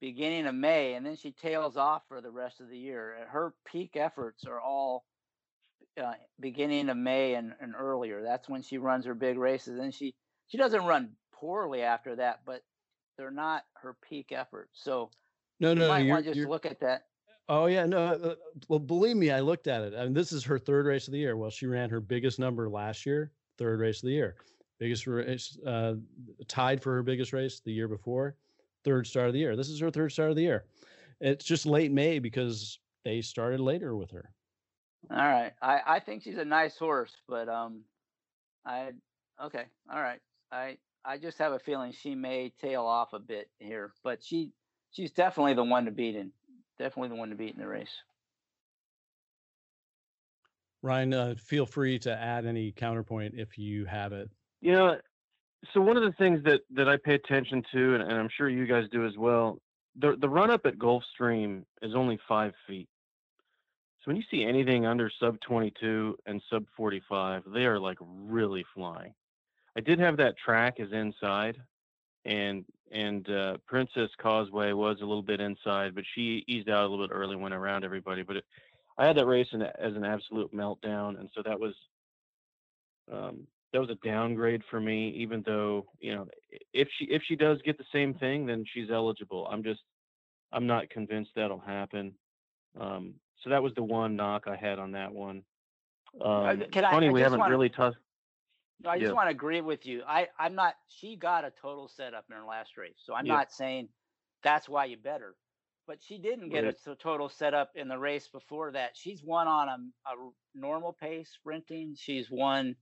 [0.00, 3.16] beginning of May and then she tails off for the rest of the year.
[3.28, 5.04] Her peak efforts are all
[6.02, 8.22] uh, beginning of May and, and earlier.
[8.22, 9.78] That's when she runs her big races.
[9.78, 10.14] And she
[10.48, 12.62] she doesn't run poorly after that, but
[13.16, 14.80] they're not her peak efforts.
[14.82, 15.10] So
[15.60, 17.04] no, no, you might want to just look at that.
[17.48, 17.98] Oh yeah, no.
[17.98, 18.34] Uh,
[18.68, 19.94] well, believe me, I looked at it.
[19.96, 21.36] I mean, this is her third race of the year.
[21.36, 24.36] Well, she ran her biggest number last year, third race of the year,
[24.78, 25.94] biggest race, uh,
[26.48, 28.36] tied for her biggest race the year before,
[28.84, 29.56] third start of the year.
[29.56, 30.64] This is her third start of the year.
[31.20, 34.30] It's just late May because they started later with her.
[35.10, 37.80] All right, I I think she's a nice horse, but um,
[38.64, 38.90] I
[39.42, 40.20] okay, all right,
[40.52, 44.52] I I just have a feeling she may tail off a bit here, but she
[44.92, 46.32] she's definitely the one to beat in
[46.80, 47.88] definitely the one to beat in the race.
[50.82, 54.30] Ryan, uh, feel free to add any counterpoint if you have it.
[54.62, 54.96] You know,
[55.72, 58.48] so one of the things that that I pay attention to, and, and I'm sure
[58.48, 59.58] you guys do as well,
[59.96, 62.88] the the run up at Gulfstream is only five feet.
[64.00, 68.64] So when you see anything under sub 22 and sub 45, they are like really
[68.74, 69.12] flying.
[69.76, 71.58] I did have that track as inside,
[72.24, 76.88] and and uh, Princess Causeway was a little bit inside, but she eased out a
[76.88, 78.22] little bit early, went around everybody.
[78.22, 78.44] But it,
[78.98, 81.74] I had that race in, as an absolute meltdown, and so that was
[83.12, 85.10] um, that was a downgrade for me.
[85.16, 86.28] Even though you know,
[86.72, 89.46] if she if she does get the same thing, then she's eligible.
[89.50, 89.80] I'm just
[90.52, 92.12] I'm not convinced that'll happen.
[92.78, 95.42] Um, so that was the one knock I had on that one.
[96.20, 97.50] Um, Can funny, I, I we haven't wanna...
[97.50, 97.96] really touched
[98.86, 100.02] I just want to agree with you.
[100.06, 100.74] I I'm not.
[100.88, 103.88] She got a total setup in her last race, so I'm not saying
[104.42, 105.34] that's why you bet her.
[105.86, 106.76] But she didn't get right.
[106.86, 108.92] a total setup in the race before that.
[108.94, 111.96] She's won on a, a normal pace sprinting.
[111.98, 112.76] She's won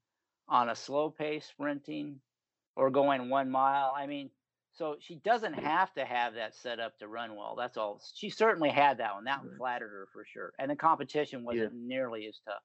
[0.49, 2.21] on a slow pace sprinting,
[2.77, 3.93] or going one mile.
[3.97, 4.31] I mean,
[4.75, 7.57] so she doesn't have to have that set up to run well.
[7.59, 8.01] That's all.
[8.15, 9.25] She certainly had that one.
[9.25, 10.53] That one flattered her for sure.
[10.59, 11.97] And the competition wasn't yeah.
[11.97, 12.63] nearly as tough.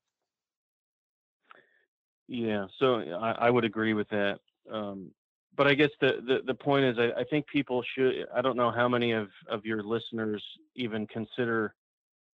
[2.27, 4.39] Yeah, so I, I would agree with that.
[4.71, 5.11] Um,
[5.55, 8.25] but I guess the, the, the point is, I, I think people should.
[8.33, 10.43] I don't know how many of, of your listeners
[10.75, 11.75] even consider,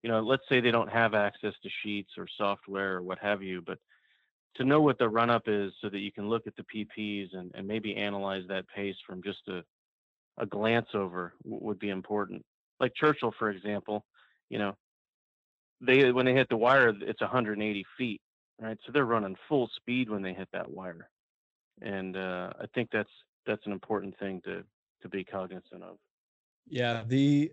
[0.04, 3.42] you know, let's say they don't have access to sheets or software or what have
[3.42, 3.80] you, but
[4.56, 7.30] to know what the run up is so that you can look at the PPs
[7.34, 9.64] and, and maybe analyze that pace from just a,
[10.38, 12.44] a glance over would be important.
[12.80, 14.06] Like Churchill, for example,
[14.50, 14.76] you know,
[15.82, 18.22] they when they hit the wire, it's 180 feet
[18.62, 18.78] right?
[18.86, 21.10] So they're running full speed when they hit that wire,
[21.82, 23.10] and uh, I think that's
[23.46, 24.64] that's an important thing to
[25.02, 25.98] to be cognizant of.
[26.68, 27.52] Yeah, the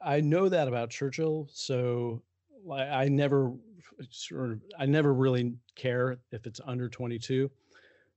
[0.00, 2.22] I know that about Churchill, so
[2.72, 3.52] I never
[4.10, 7.50] sort of I never really care if it's under 22,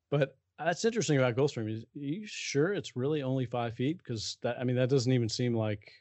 [0.09, 1.71] but that's interesting about Gulfstream.
[1.71, 3.97] Is you sure it's really only five feet?
[3.99, 5.91] Because that I mean that doesn't even seem like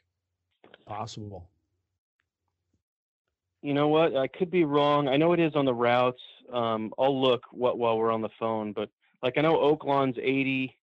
[0.85, 1.49] possible
[3.61, 4.15] you know what?
[4.15, 5.07] I could be wrong.
[5.07, 6.21] I know it is on the routes.
[6.51, 8.89] Um, I'll look what while we're on the phone, but
[9.21, 10.77] like I know Oaklawn's 80,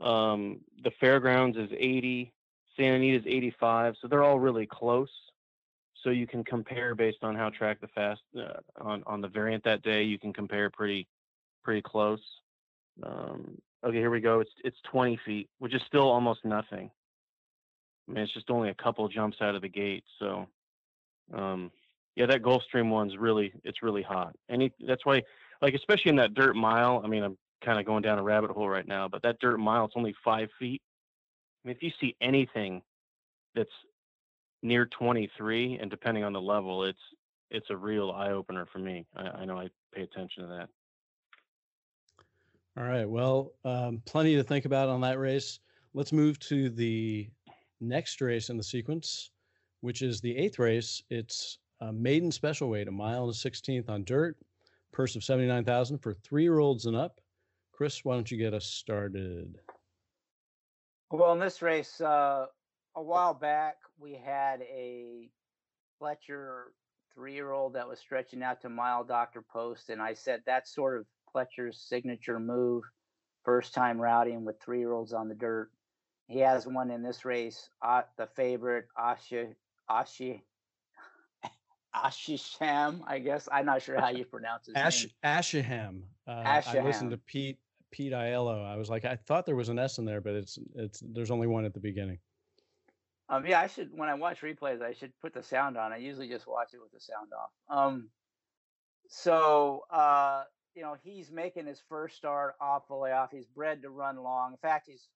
[0.00, 2.32] um, the fairgrounds is 80,
[2.76, 5.10] Santa Anita's 85, so they're all really close.
[6.02, 9.64] So you can compare based on how track the fast uh, on on the variant
[9.64, 10.02] that day.
[10.02, 11.08] You can compare pretty
[11.64, 12.20] pretty close.
[13.02, 14.40] Um, okay, here we go.
[14.40, 16.90] It's it's 20 feet, which is still almost nothing.
[18.08, 20.04] I mean, it's just only a couple jumps out of the gate.
[20.20, 20.46] So,
[21.34, 21.72] um,
[22.16, 25.22] yeah, that Gulfstream one's really it's really hot, he, that's why,
[25.62, 27.00] like especially in that dirt mile.
[27.04, 29.58] I mean, I'm kind of going down a rabbit hole right now, but that dirt
[29.58, 30.82] mile it's only five feet.
[31.64, 32.82] I mean, if you see anything
[33.54, 33.70] that's
[34.62, 36.98] near 23, and depending on the level, it's
[37.50, 39.06] it's a real eye opener for me.
[39.14, 40.68] I, I know I pay attention to that.
[42.78, 43.08] All right.
[43.08, 45.60] Well, um, plenty to think about on that race.
[45.94, 47.28] Let's move to the
[47.80, 49.30] next race in the sequence,
[49.80, 51.02] which is the eighth race.
[51.08, 54.36] It's a maiden special weight, a mile and a 16th on dirt,
[54.92, 57.20] purse of 79,000 for three-year-olds and up.
[57.72, 59.58] Chris, why don't you get us started?
[61.10, 62.46] Well, in this race, uh,
[62.94, 65.28] a while back, we had a
[65.98, 66.72] Fletcher
[67.14, 71.06] three-year-old that was stretching out to mile doctor post, and I said that's sort of
[71.30, 72.84] Fletcher's signature move,
[73.44, 75.70] first time routing with three-year-olds on the dirt.
[76.28, 77.68] He has one in this race.
[77.82, 79.54] Uh, the favorite, Asha,
[79.88, 80.40] Ashi
[82.04, 83.48] Ashisham, I guess.
[83.50, 84.76] I'm not sure how you pronounce it.
[84.76, 85.12] Ash, name.
[85.24, 86.02] Ashiham.
[86.26, 86.60] Uh.
[86.66, 87.58] I listened to Pete
[87.90, 88.64] Pete Aiello.
[88.64, 91.30] I was like, I thought there was an S in there, but it's it's there's
[91.30, 92.18] only one at the beginning.
[93.28, 95.92] Um, yeah, I should when I watch replays, I should put the sound on.
[95.92, 97.50] I usually just watch it with the sound off.
[97.76, 98.08] Um,
[99.08, 103.30] so uh, you know, he's making his first start off the layoff.
[103.32, 104.52] He's bred to run long.
[104.52, 105.08] In fact, he's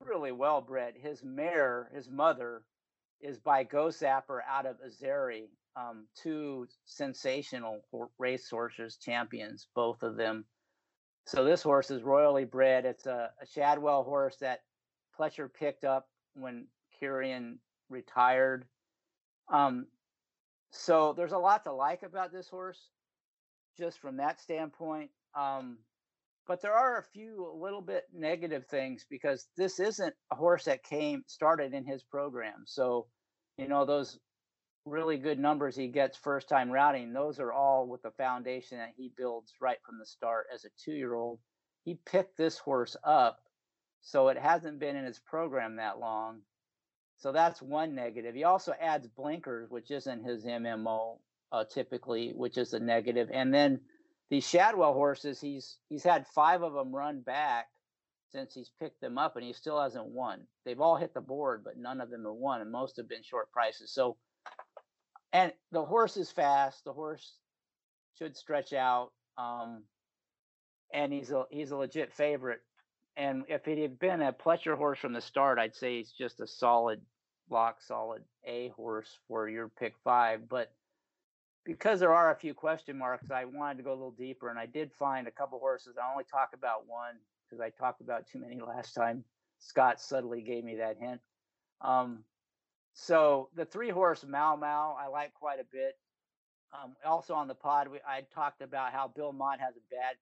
[0.00, 0.94] really well bred.
[0.96, 2.62] His mare, his mother,
[3.20, 5.44] is by Ghostzapper out of Azeri.
[5.76, 7.80] Um, two sensational
[8.18, 10.44] race horses, champions, both of them.
[11.26, 12.84] So this horse is royally bred.
[12.84, 14.60] It's a, a Shadwell horse that
[15.18, 16.66] Pletcher picked up when
[17.00, 17.56] Kiaran
[17.88, 18.66] retired.
[19.52, 19.86] Um,
[20.70, 22.90] so there's a lot to like about this horse,
[23.78, 25.10] just from that standpoint.
[25.36, 25.78] Um,
[26.46, 30.82] but there are a few little bit negative things because this isn't a horse that
[30.82, 32.64] came started in his program.
[32.66, 33.06] So,
[33.56, 34.18] you know, those
[34.84, 38.92] really good numbers he gets first time routing, those are all with the foundation that
[38.96, 41.38] he builds right from the start as a two year old.
[41.84, 43.38] He picked this horse up,
[44.00, 46.40] so it hasn't been in his program that long.
[47.18, 48.34] So that's one negative.
[48.34, 51.18] He also adds blinkers, which isn't his MMO
[51.52, 53.30] uh, typically, which is a negative.
[53.32, 53.80] And then
[54.30, 57.66] these Shadwell horses, he's he's had five of them run back
[58.32, 60.46] since he's picked them up, and he still hasn't won.
[60.64, 63.22] They've all hit the board, but none of them have won, and most have been
[63.22, 63.92] short prices.
[63.94, 64.16] So,
[65.34, 66.84] and the horse is fast.
[66.84, 67.34] The horse
[68.16, 69.82] should stretch out, um,
[70.92, 72.60] and he's a he's a legit favorite.
[73.16, 76.40] And if it had been a Pletcher horse from the start, I'd say he's just
[76.40, 77.00] a solid
[77.50, 80.48] lock, solid A horse for your pick five.
[80.48, 80.72] But
[81.64, 84.58] because there are a few question marks, I wanted to go a little deeper, and
[84.58, 85.96] I did find a couple horses.
[86.00, 87.16] I only talk about one
[87.48, 89.24] because I talked about too many last time.
[89.58, 91.20] Scott subtly gave me that hint.
[91.80, 92.24] Um,
[92.94, 95.98] so the three horse Mau Mau, I like quite a bit.
[96.72, 100.16] Um, also on the pod, we, I talked about how Bill Mott has a bad,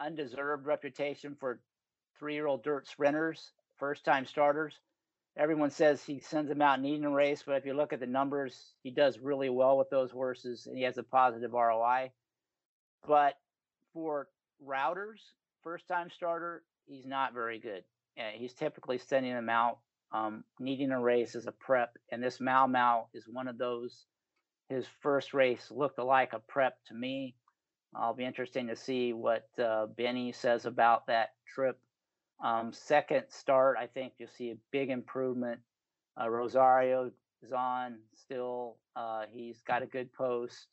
[0.00, 1.60] undeserved reputation for
[2.18, 4.80] three year old dirt sprinters, first time starters
[5.36, 8.06] everyone says he sends them out needing a race, but if you look at the
[8.06, 12.10] numbers, he does really well with those horses and he has a positive ROI.
[13.06, 13.34] But
[13.92, 14.28] for
[14.64, 15.20] routers,
[15.62, 17.84] first time starter, he's not very good.
[18.16, 19.78] Yeah, he's typically sending them out
[20.14, 24.06] um, needing a race as a prep, and this Mau Mau is one of those.
[24.70, 27.34] His first race looked like a prep to me.
[27.94, 31.78] I'll be interesting to see what uh, Benny says about that trip
[32.42, 35.60] um, second start, I think you'll see a big improvement.
[36.20, 37.10] Uh, Rosario
[37.42, 38.76] is on still.
[38.96, 40.66] Uh, he's got a good post.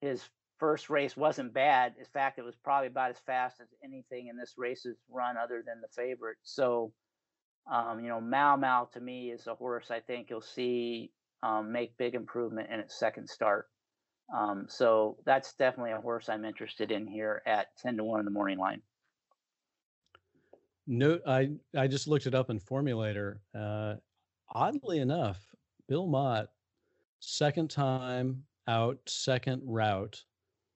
[0.00, 0.22] His
[0.58, 1.94] first race wasn't bad.
[1.98, 5.62] In fact, it was probably about as fast as anything in this race's run, other
[5.66, 6.36] than the favorite.
[6.42, 6.92] So,
[7.70, 11.10] um, you know, Mau Mau to me is a horse I think you'll see
[11.42, 13.68] um, make big improvement in its second start.
[14.34, 18.24] Um, so that's definitely a horse I'm interested in here at 10 to 1 in
[18.24, 18.82] the morning line.
[20.86, 23.38] No, I I just looked it up in Formulator.
[23.54, 23.94] Uh,
[24.52, 25.38] oddly enough,
[25.88, 26.48] Bill Mott,
[27.20, 30.24] second time out, second route,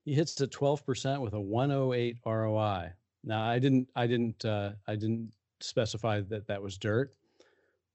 [0.05, 2.93] he hits twelve percent with a 108 ROI.
[3.25, 5.33] Now I didn't I didn't uh, I didn't
[5.65, 7.13] specify that that was dirt,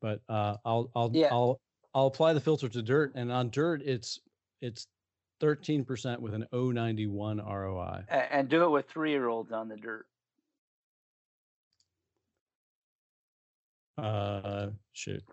[0.01, 1.27] but uh, I'll I'll yeah.
[1.31, 1.59] I'll
[1.93, 4.19] I'll apply the filter to dirt, and on dirt it's
[4.61, 4.87] it's
[5.39, 8.03] thirteen percent with an 091 ROI.
[8.09, 10.05] And do it with three year olds on the dirt.
[13.97, 15.23] Uh, shoot.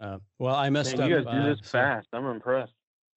[0.00, 1.08] Uh, well, I messed Man, up.
[1.10, 2.08] You guys do uh, this fast.
[2.12, 2.72] I'm impressed.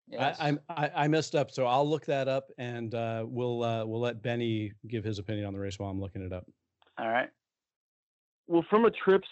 [0.10, 0.38] Yes.
[0.40, 4.00] I, I, I messed up, so I'll look that up, and uh, we'll uh, we'll
[4.00, 6.46] let Benny give his opinion on the race while I'm looking it up.
[6.98, 7.30] All right.
[8.48, 9.28] Well, from a trips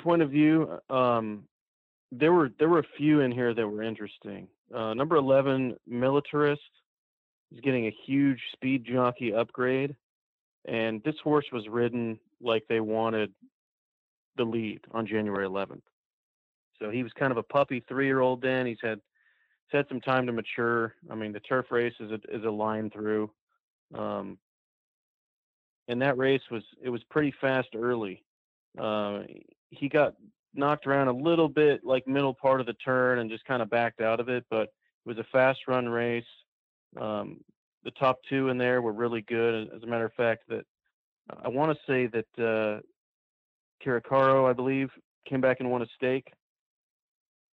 [0.00, 1.44] point of view, um,
[2.10, 4.48] there were there were a few in here that were interesting.
[4.74, 6.62] Uh, number eleven, Militarist,
[7.52, 9.94] is getting a huge speed jockey upgrade,
[10.66, 13.32] and this horse was ridden like they wanted
[14.36, 15.82] the lead on January 11th.
[16.80, 18.66] So he was kind of a puppy three-year-old then.
[18.66, 19.00] He's had
[19.66, 20.94] he's had some time to mature.
[21.10, 23.30] I mean, the turf race is a, is a line through,
[23.94, 24.38] um,
[25.88, 28.22] and that race was it was pretty fast early.
[28.78, 29.22] Uh,
[29.70, 30.14] he got
[30.54, 33.70] knocked around a little bit, like middle part of the turn, and just kind of
[33.70, 34.44] backed out of it.
[34.50, 36.24] But it was a fast run race.
[37.00, 37.40] Um,
[37.84, 39.70] the top two in there were really good.
[39.74, 40.64] As a matter of fact, that
[41.42, 42.80] I want to say that uh,
[44.46, 44.90] I believe,
[45.26, 46.32] came back and won a stake.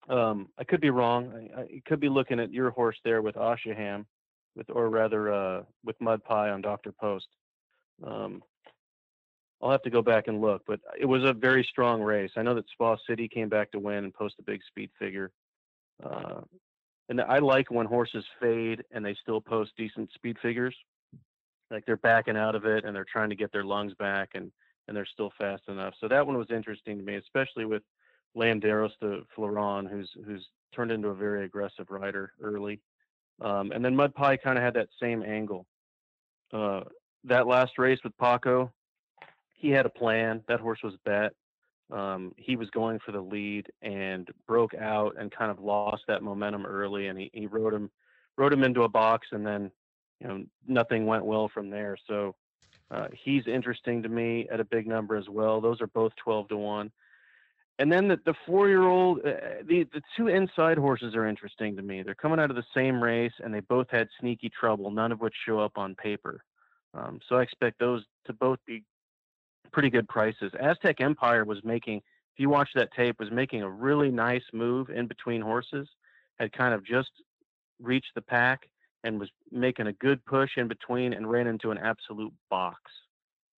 [0.08, 1.50] Um, I could be wrong.
[1.56, 4.04] I, I, could be looking at your horse there with Ashaham,
[4.56, 7.28] with or rather uh, with Mud Pie on Doctor Post.
[8.04, 8.42] Um,
[9.62, 12.32] I'll have to go back and look, but it was a very strong race.
[12.36, 15.30] I know that Spa City came back to win and post a big speed figure.
[16.02, 16.40] Uh,
[17.08, 20.74] and I like when horses fade and they still post decent speed figures.
[21.70, 24.50] Like they're backing out of it and they're trying to get their lungs back and
[24.88, 25.94] and they're still fast enough.
[26.00, 27.82] So that one was interesting to me, especially with
[28.36, 30.44] Landeros de Floron, who's who's
[30.74, 32.80] turned into a very aggressive rider early.
[33.40, 35.66] Um, and then Mud Pie kind of had that same angle.
[36.52, 36.82] Uh,
[37.24, 38.72] that last race with Paco,
[39.62, 40.42] he had a plan.
[40.48, 41.32] That horse was bet.
[41.90, 46.22] Um, he was going for the lead and broke out and kind of lost that
[46.22, 47.06] momentum early.
[47.06, 47.90] And he, he rode him
[48.36, 49.70] rode him into a box, and then
[50.20, 51.96] you know nothing went well from there.
[52.08, 52.34] So
[52.90, 55.60] uh, he's interesting to me at a big number as well.
[55.60, 56.90] Those are both twelve to one.
[57.78, 61.74] And then the, the four year old, uh, the, the two inside horses are interesting
[61.76, 62.02] to me.
[62.02, 65.20] They're coming out of the same race and they both had sneaky trouble, none of
[65.20, 66.44] which show up on paper.
[66.94, 68.84] Um, so I expect those to both be
[69.72, 70.52] pretty good prices.
[70.60, 74.90] Aztec Empire was making, if you watch that tape, was making a really nice move
[74.90, 75.88] in between horses,
[76.38, 77.10] had kind of just
[77.80, 78.68] reached the pack
[79.04, 82.80] and was making a good push in between and ran into an absolute box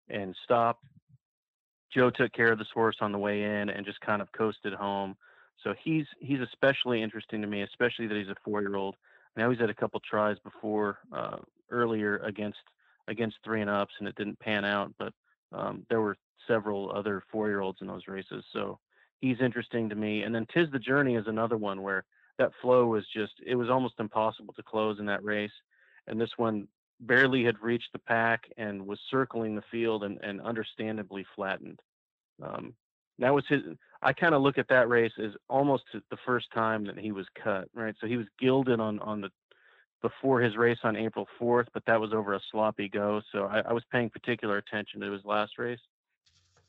[0.09, 0.85] and stopped
[1.93, 4.73] Joe took care of this horse on the way in and just kind of coasted
[4.73, 5.15] home.
[5.63, 8.97] So he's he's especially interesting to me, especially that he's a four year old.
[9.37, 11.37] Now he's had a couple tries before uh,
[11.71, 12.59] earlier against
[13.09, 14.93] against three and ups, and it didn't pan out.
[14.99, 15.13] But
[15.53, 18.79] um, there were several other four year olds in those races, so
[19.21, 20.23] he's interesting to me.
[20.23, 22.05] And then Tiz the Journey is another one where
[22.39, 25.53] that flow was just it was almost impossible to close in that race,
[26.07, 26.69] and this one
[27.01, 31.81] barely had reached the pack and was circling the field and, and understandably flattened.
[32.43, 32.75] Um,
[33.19, 33.61] that was his.
[34.03, 37.27] I kind of look at that race as almost the first time that he was
[37.43, 37.95] cut, right?
[38.01, 39.31] So he was gilded on on the
[40.03, 43.23] before his race on April 4th, but that was over a sloppy go.
[43.33, 45.81] So I, I was paying particular attention to his last race,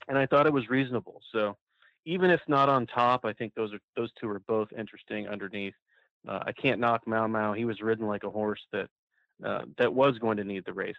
[0.08, 1.22] and I thought it was reasonable.
[1.32, 1.58] So
[2.06, 5.74] even if not on top, I think those are those two are both interesting underneath.
[6.28, 7.54] Uh, I can't knock Mau Mau.
[7.54, 8.88] He was ridden like a horse that
[9.44, 10.96] uh, that was going to need the race.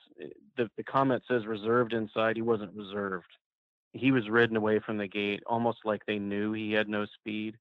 [0.57, 2.37] The, the comment says reserved inside.
[2.37, 3.27] He wasn't reserved.
[3.93, 7.57] He was ridden away from the gate almost like they knew he had no speed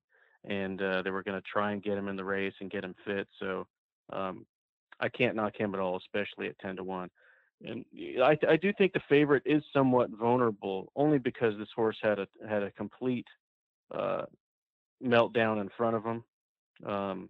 [0.45, 2.84] and uh, they were going to try and get him in the race and get
[2.84, 3.28] him fit.
[3.39, 3.67] So
[4.11, 4.45] um,
[5.03, 7.09] I can't knock him at all, especially at 10 to 1.
[7.65, 7.85] And
[8.23, 12.27] I, I do think the favorite is somewhat vulnerable only because this horse had a
[12.47, 13.27] had a complete
[13.93, 14.23] uh,
[15.03, 16.23] meltdown in front of him.
[16.85, 17.29] Um,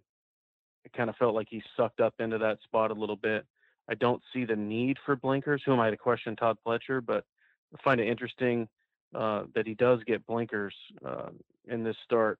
[0.84, 3.44] it kind of felt like he sucked up into that spot a little bit.
[3.88, 5.62] I don't see the need for blinkers.
[5.66, 7.04] Who am I to question Todd Pletcher?
[7.04, 7.24] But
[7.74, 8.68] I find it interesting
[9.14, 11.30] uh, that he does get blinkers uh,
[11.68, 12.38] in this start,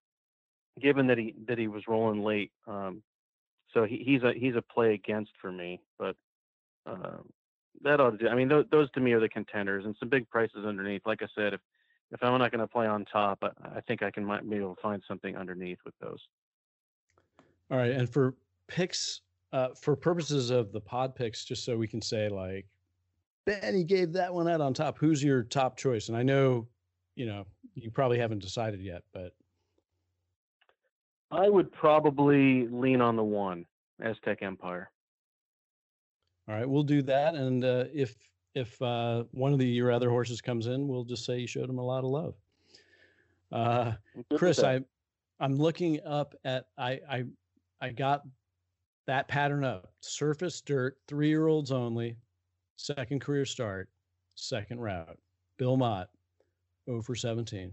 [0.80, 2.53] given that he that he was rolling late.
[2.66, 3.03] Um,
[3.75, 5.81] so he, he's a he's a play against for me.
[5.99, 6.16] But
[6.87, 7.18] uh,
[7.83, 8.29] that ought to do.
[8.29, 11.03] I mean, th- those to me are the contenders, and some big prices underneath.
[11.05, 11.61] Like I said, if
[12.12, 14.57] if I'm not going to play on top, I, I think I can might be
[14.57, 16.20] able to find something underneath with those.
[17.70, 18.35] All right, and for
[18.68, 19.20] picks,
[19.53, 22.66] uh, for purposes of the pod picks, just so we can say like
[23.47, 24.99] Benny gave that one out on top.
[24.99, 26.09] Who's your top choice?
[26.09, 26.66] And I know,
[27.16, 27.45] you know,
[27.75, 29.33] you probably haven't decided yet, but
[31.35, 33.66] I would probably lean on the one
[34.01, 34.91] Aztec Empire.
[36.49, 38.14] All right, we'll do that, and uh, if
[38.55, 41.68] if uh, one of the your other horses comes in, we'll just say you showed
[41.68, 42.35] him a lot of love.
[43.51, 43.93] Uh,
[44.37, 44.80] Chris, I
[45.41, 47.24] I'm looking up at I I
[47.80, 48.22] I got
[49.07, 49.93] that pattern up.
[50.01, 52.16] Surface dirt, three year olds only,
[52.76, 53.89] second career start,
[54.35, 55.18] second route.
[55.57, 56.09] Bill Mott,
[56.89, 57.72] over 17.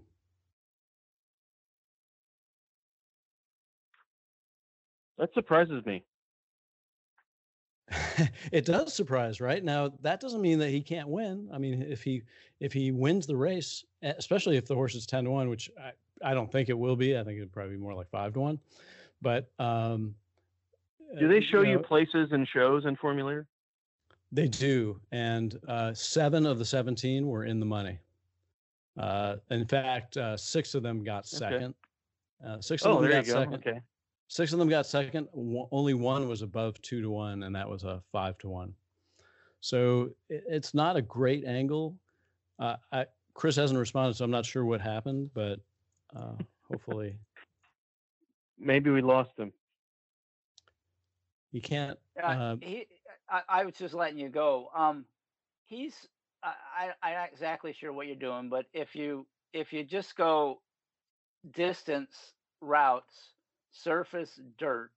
[5.22, 6.04] That surprises me.
[8.52, 9.64] it does surprise, right?
[9.64, 11.48] Now that doesn't mean that he can't win.
[11.54, 12.24] I mean, if he
[12.60, 16.32] if he wins the race, especially if the horse is ten to one, which I,
[16.32, 17.16] I don't think it will be.
[17.16, 18.60] I think it'd probably be more like five to one.
[19.22, 20.16] But um,
[21.20, 23.46] do they uh, show you, know, you places and shows in Formulator?
[24.32, 28.00] They do, and uh, seven of the seventeen were in the money.
[28.98, 31.76] Uh, in fact, uh, six of them got second.
[32.44, 32.54] Okay.
[32.54, 33.54] Uh, six of oh, them got second.
[33.54, 33.82] Okay.
[34.32, 35.28] Six of them got second.
[35.74, 38.74] only one was above two to one, and that was a five to one.
[39.60, 41.98] So it, it's not a great angle.
[42.58, 45.60] Uh, I, Chris hasn't responded, so I'm not sure what happened, but
[46.72, 47.18] hopefully.
[48.58, 49.52] Maybe we lost him.
[51.52, 52.00] You can't.
[52.18, 52.88] Uh, uh, he,
[53.30, 54.70] I, I, was just letting you go.
[54.74, 55.04] Um,
[55.66, 56.08] he's.
[56.42, 60.62] I, I'm not exactly sure what you're doing, but if you if you just go
[61.54, 63.34] distance routes,
[63.72, 64.92] surface dirt,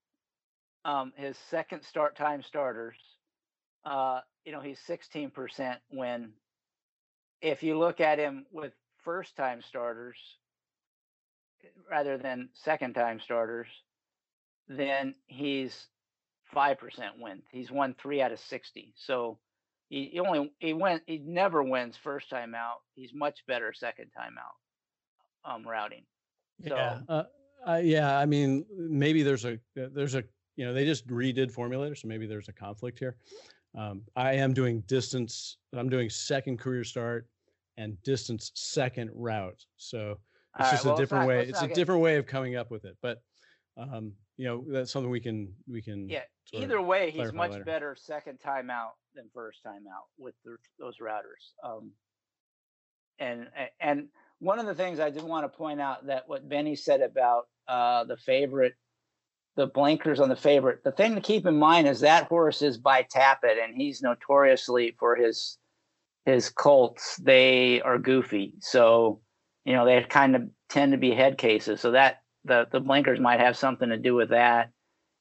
[0.85, 2.97] um, his second start time starters,
[3.85, 6.33] uh, you know, he's 16% win.
[7.41, 8.72] If you look at him with
[9.05, 10.16] first time starters
[11.91, 13.68] rather than second time starters,
[14.68, 15.89] then he's
[16.53, 17.43] five percent win.
[17.51, 18.95] He's won three out of sixty.
[18.97, 19.39] So
[19.89, 22.79] he, he only he went he never wins first time out.
[22.95, 26.05] He's much better second time out um routing.
[26.68, 27.25] So, yeah, uh,
[27.66, 28.18] uh, yeah.
[28.18, 30.24] I mean, maybe there's a there's a
[30.56, 33.16] you know they just redid formulator, so maybe there's a conflict here.
[33.76, 35.56] Um, I am doing distance.
[35.76, 37.26] I'm doing second career start
[37.76, 39.64] and distance second route.
[39.76, 40.18] So
[40.58, 41.46] it's All just right, a well, different not- way.
[41.46, 42.96] It's a get- different way of coming up with it.
[43.02, 43.22] But
[43.76, 46.08] um, you know, that's something we can we can.
[46.08, 46.22] yeah.
[46.52, 47.64] Either way, he's much later.
[47.64, 51.54] better second time out than first time out with the, those routers.
[51.64, 51.90] Um,
[53.18, 53.48] and
[53.80, 54.08] and
[54.38, 57.46] one of the things I did want to point out that what Benny said about
[57.68, 58.74] uh, the favorite,
[59.56, 60.82] the blinkers on the favorite.
[60.84, 64.94] The thing to keep in mind is that horse is by Tapit, and he's notoriously
[64.98, 65.58] for his
[66.24, 67.16] his colts.
[67.16, 69.20] They are goofy, so
[69.64, 71.80] you know they kind of tend to be head cases.
[71.80, 74.70] So that the the blinkers might have something to do with that,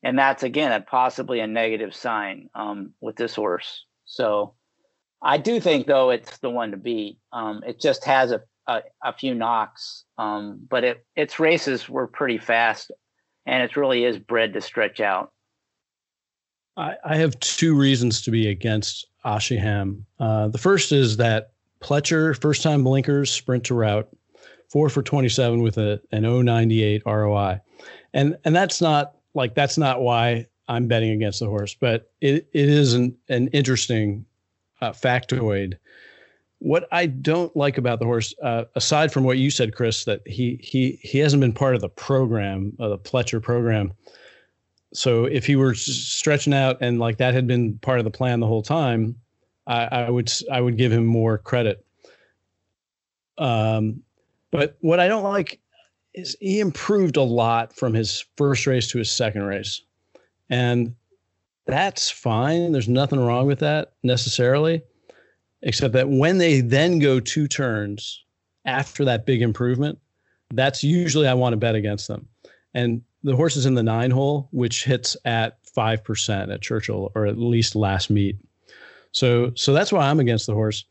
[0.03, 3.85] and that's again a possibly a negative sign um, with this horse.
[4.05, 4.55] So
[5.21, 7.17] I do think though it's the one to beat.
[7.31, 12.07] Um, it just has a, a, a few knocks, um, but it its races were
[12.07, 12.91] pretty fast,
[13.45, 15.31] and it really is bred to stretch out.
[16.77, 20.03] I, I have two reasons to be against Ashiham.
[20.19, 21.51] Uh, the first is that
[21.81, 24.09] Pletcher, first time blinkers, sprint to route,
[24.69, 27.59] four for 27 with a, an 098 ROI.
[28.13, 32.47] And, and that's not like, that's not why I'm betting against the horse, but it,
[32.53, 34.25] it is an, an interesting
[34.81, 35.77] uh, factoid.
[36.63, 40.21] What I don't like about the horse, uh, aside from what you said, Chris, that
[40.25, 43.93] he he he hasn't been part of the program, uh, the Pletcher program
[44.93, 48.39] so if he were stretching out and like that had been part of the plan
[48.39, 49.15] the whole time,
[49.65, 51.85] I, I would I would give him more credit.
[53.37, 54.03] Um,
[54.51, 55.59] but what I don't like
[56.13, 59.81] is he improved a lot from his first race to his second race,
[60.49, 60.95] and
[61.65, 62.71] that's fine.
[62.71, 64.83] There's nothing wrong with that necessarily,
[65.63, 68.23] except that when they then go two turns
[68.65, 69.97] after that big improvement,
[70.53, 72.27] that's usually I want to bet against them.
[72.73, 77.11] And the horse is in the nine hole, which hits at five percent at Churchill,
[77.15, 78.37] or at least last meet.
[79.11, 80.85] So, so that's why I'm against the horse.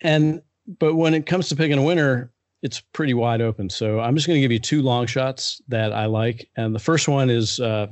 [0.00, 0.42] And
[0.78, 2.30] but when it comes to picking a winner,
[2.62, 3.70] it's pretty wide open.
[3.70, 6.80] So I'm just going to give you two long shots that I like, and the
[6.80, 7.86] first one is uh,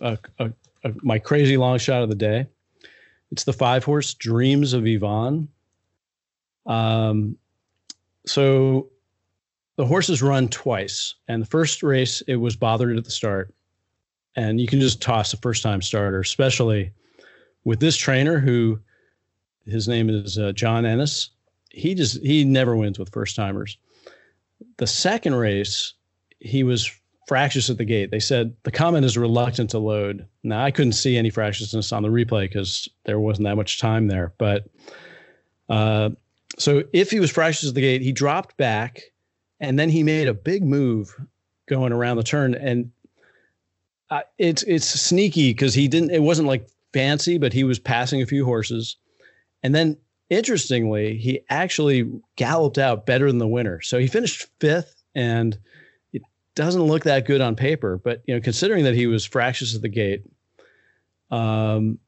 [0.00, 0.50] a, a,
[0.84, 2.46] a, my crazy long shot of the day.
[3.30, 5.48] It's the five horse Dreams of Yvonne.
[6.66, 7.36] Um,
[8.26, 8.88] so
[9.76, 13.54] the horses run twice, and the first race it was bothered at the start,
[14.36, 16.92] and you can just toss a first time starter, especially
[17.64, 18.78] with this trainer who
[19.66, 21.30] his name is uh, John Ennis.
[21.70, 23.78] He just he never wins with first timers.
[24.78, 25.94] The second race,
[26.40, 26.90] he was
[27.28, 28.10] fractious at the gate.
[28.10, 30.26] They said the comment is reluctant to load.
[30.42, 34.08] Now I couldn't see any fractiousness on the replay because there wasn't that much time
[34.08, 34.32] there.
[34.38, 34.66] But
[35.68, 36.10] uh,
[36.58, 39.02] so if he was fractious at the gate, he dropped back,
[39.60, 41.14] and then he made a big move
[41.68, 42.90] going around the turn, and
[44.10, 46.10] uh, it's it's sneaky because he didn't.
[46.10, 48.96] It wasn't like fancy, but he was passing a few horses,
[49.62, 49.98] and then
[50.30, 53.82] interestingly, he actually galloped out better than the winner.
[53.82, 55.58] So he finished fifth, and
[56.58, 57.98] doesn't look that good on paper.
[58.02, 60.24] But you know, considering that he was fractious at the gate,
[61.30, 61.98] um,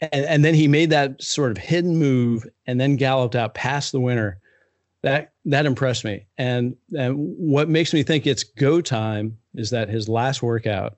[0.00, 3.92] and and then he made that sort of hidden move, and then galloped out past
[3.92, 4.38] the winner.
[5.02, 6.26] That that impressed me.
[6.36, 10.96] And and what makes me think it's go time is that his last workout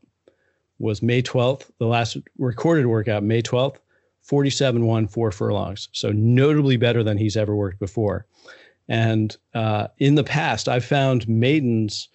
[0.78, 3.76] was May 12th, the last recorded workout, May 12th,
[4.22, 5.88] 47 1, four furlongs.
[5.92, 8.26] So notably better than he's ever worked before.
[8.88, 12.08] And uh, in the past, I've found maidens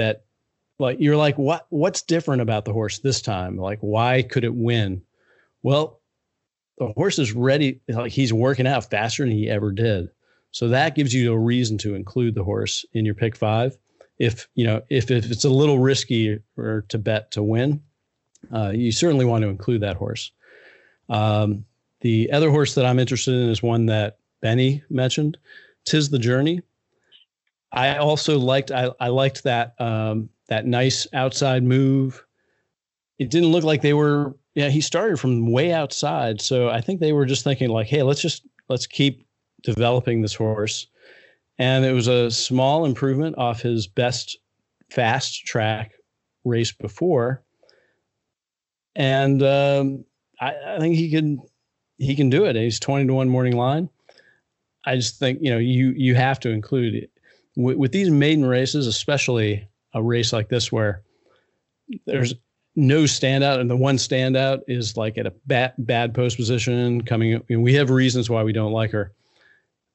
[0.00, 0.24] that
[0.78, 3.56] like you're like, what what's different about the horse this time?
[3.56, 5.02] Like, why could it win?
[5.62, 6.00] Well,
[6.78, 10.08] the horse is ready, like he's working out faster than he ever did.
[10.52, 13.76] So that gives you a reason to include the horse in your pick five.
[14.18, 17.82] If you know, if, if it's a little risky or to bet to win,
[18.52, 20.32] uh, you certainly want to include that horse.
[21.08, 21.64] Um,
[22.00, 25.36] the other horse that I'm interested in is one that Benny mentioned,
[25.84, 26.62] Tis the Journey.
[27.72, 32.24] I also liked I, I liked that um, that nice outside move.
[33.18, 34.36] It didn't look like they were.
[34.54, 38.02] Yeah, he started from way outside, so I think they were just thinking like, hey,
[38.02, 39.24] let's just let's keep
[39.62, 40.86] developing this horse.
[41.58, 44.38] And it was a small improvement off his best
[44.90, 45.92] fast track
[46.44, 47.42] race before.
[48.96, 50.04] And um,
[50.40, 51.40] I, I think he can
[51.98, 52.56] he can do it.
[52.56, 53.88] He's twenty to one morning line.
[54.84, 57.08] I just think you know you you have to include
[57.62, 61.02] with, with these maiden races, especially a race like this where
[62.06, 62.34] there's
[62.76, 67.42] no standout, and the one standout is like at a bad bad post position coming.
[67.48, 69.12] We have reasons why we don't like her.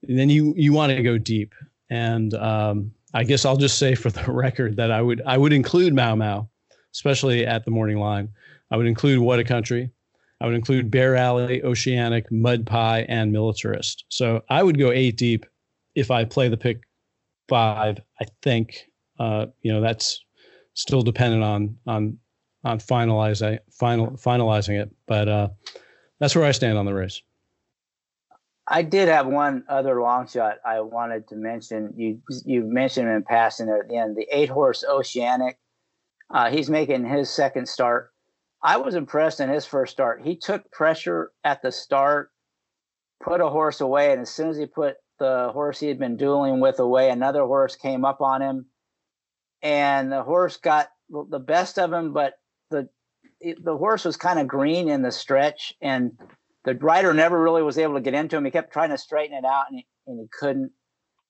[0.07, 1.55] And then you you want to go deep,
[1.89, 5.53] and um, I guess I'll just say for the record that I would I would
[5.53, 6.49] include Mau Mau,
[6.93, 8.29] especially at the morning line.
[8.71, 9.89] I would include What a Country.
[10.41, 14.03] I would include Bear Alley, Oceanic, Mud Pie, and Militarist.
[14.09, 15.45] So I would go eight deep
[15.95, 16.81] if I play the pick
[17.47, 17.99] five.
[18.19, 18.89] I think
[19.19, 20.23] uh, you know that's
[20.73, 22.17] still dependent on on
[22.63, 25.49] on finalizing final finalizing it, but uh,
[26.19, 27.21] that's where I stand on the race.
[28.67, 31.93] I did have one other long shot I wanted to mention.
[31.95, 35.57] You you mentioned him in passing there at the end the eight horse Oceanic.
[36.33, 38.11] Uh, he's making his second start.
[38.63, 40.23] I was impressed in his first start.
[40.23, 42.31] He took pressure at the start,
[43.21, 46.17] put a horse away, and as soon as he put the horse he had been
[46.17, 48.65] dueling with away, another horse came up on him,
[49.61, 52.13] and the horse got the best of him.
[52.13, 52.33] But
[52.69, 52.89] the
[53.41, 56.17] the horse was kind of green in the stretch, and
[56.63, 58.45] the rider never really was able to get into him.
[58.45, 60.71] He kept trying to straighten it out, and he, and he couldn't.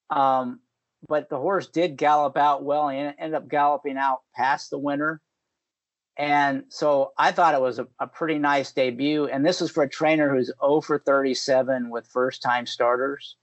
[0.09, 0.59] Um,
[1.07, 5.21] but the horse did gallop out well and ended up galloping out past the winner.
[6.17, 9.25] And so I thought it was a, a pretty nice debut.
[9.25, 13.36] And this is for a trainer who's 0 for 37 with first time starters.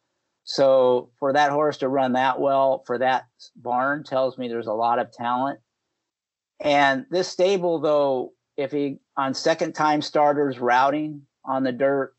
[0.45, 3.27] So for that horse to run that well for that
[3.57, 5.61] barn tells me there's a lot of talent.
[6.61, 12.15] And this stable, though, if he on second time starters routing, on the dirt,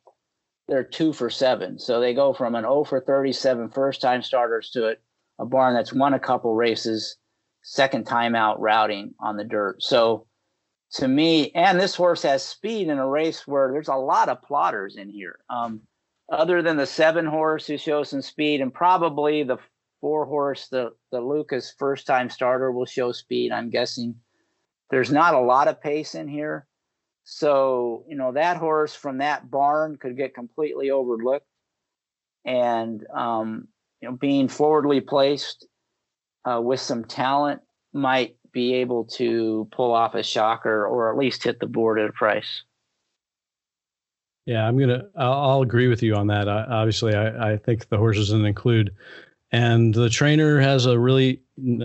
[0.67, 1.80] they're two for seven.
[1.80, 4.95] So they go from an 0 for 37 first time starters to
[5.39, 7.17] a, barn that's won a couple races,
[7.63, 9.82] second time out routing on the dirt.
[9.84, 10.28] So
[10.93, 14.41] to me, and this horse has speed in a race where there's a lot of
[14.41, 15.39] plotters in here.
[15.49, 15.82] Um,
[16.32, 19.57] other than the seven horse who shows some speed, and probably the
[20.01, 23.51] four horse, the the Lukas first time starter will show speed.
[23.51, 24.15] I'm guessing
[24.89, 26.67] there's not a lot of pace in here.
[27.24, 31.47] So, you know, that horse from that barn could get completely overlooked.
[32.45, 33.67] And, um,
[34.01, 35.65] you know, being forwardly placed
[36.43, 37.61] uh, with some talent
[37.93, 42.09] might be able to pull off a shocker or at least hit the board at
[42.09, 42.63] a price.
[44.46, 45.06] Yeah, I'm gonna.
[45.16, 46.50] I'll, I'll agree with you on that.
[46.50, 48.94] I, obviously, I, I think the horses didn't include,
[49.52, 51.41] and the trainer has a really.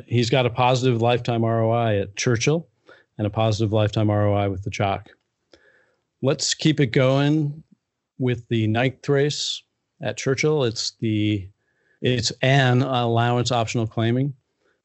[0.07, 2.69] He's got a positive lifetime ROI at Churchill,
[3.19, 5.09] and a positive lifetime ROI with the chalk.
[6.23, 7.63] let's keep it going
[8.19, 9.63] with the ninth race
[10.01, 10.65] at Churchill.
[10.65, 11.49] It's the
[12.01, 14.35] it's an allowance optional claiming,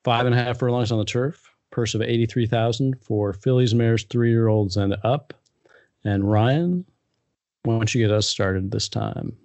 [0.04, 3.74] five and a half furlongs on the turf, purse of eighty three thousand for fillies,
[3.74, 5.34] mares, three year olds, and up.
[6.04, 6.86] And Ryan,
[7.64, 9.36] why don't you get us started this time?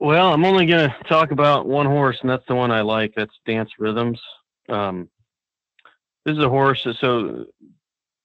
[0.00, 3.12] Well, I'm only going to talk about one horse, and that's the one I like.
[3.16, 4.20] That's Dance Rhythms.
[4.68, 5.08] Um,
[6.24, 6.86] this is a horse.
[7.00, 7.46] So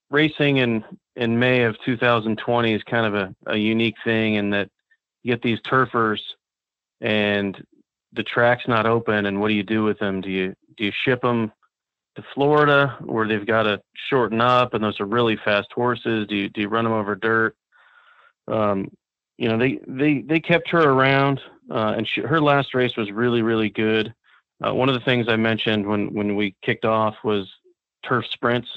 [0.09, 0.83] racing in
[1.15, 4.69] in May of 2020 is kind of a, a unique thing in that
[5.21, 6.21] you get these turfers
[7.01, 7.61] and
[8.13, 10.91] the track's not open and what do you do with them do you do you
[11.05, 11.51] ship them
[12.15, 16.35] to Florida where they've got to shorten up and those are really fast horses do
[16.35, 17.55] you do you run them over dirt
[18.47, 18.89] um,
[19.37, 21.41] you know they they they kept her around
[21.71, 24.13] uh, and she, her last race was really really good
[24.65, 27.51] uh, one of the things I mentioned when when we kicked off was
[28.03, 28.69] turf sprints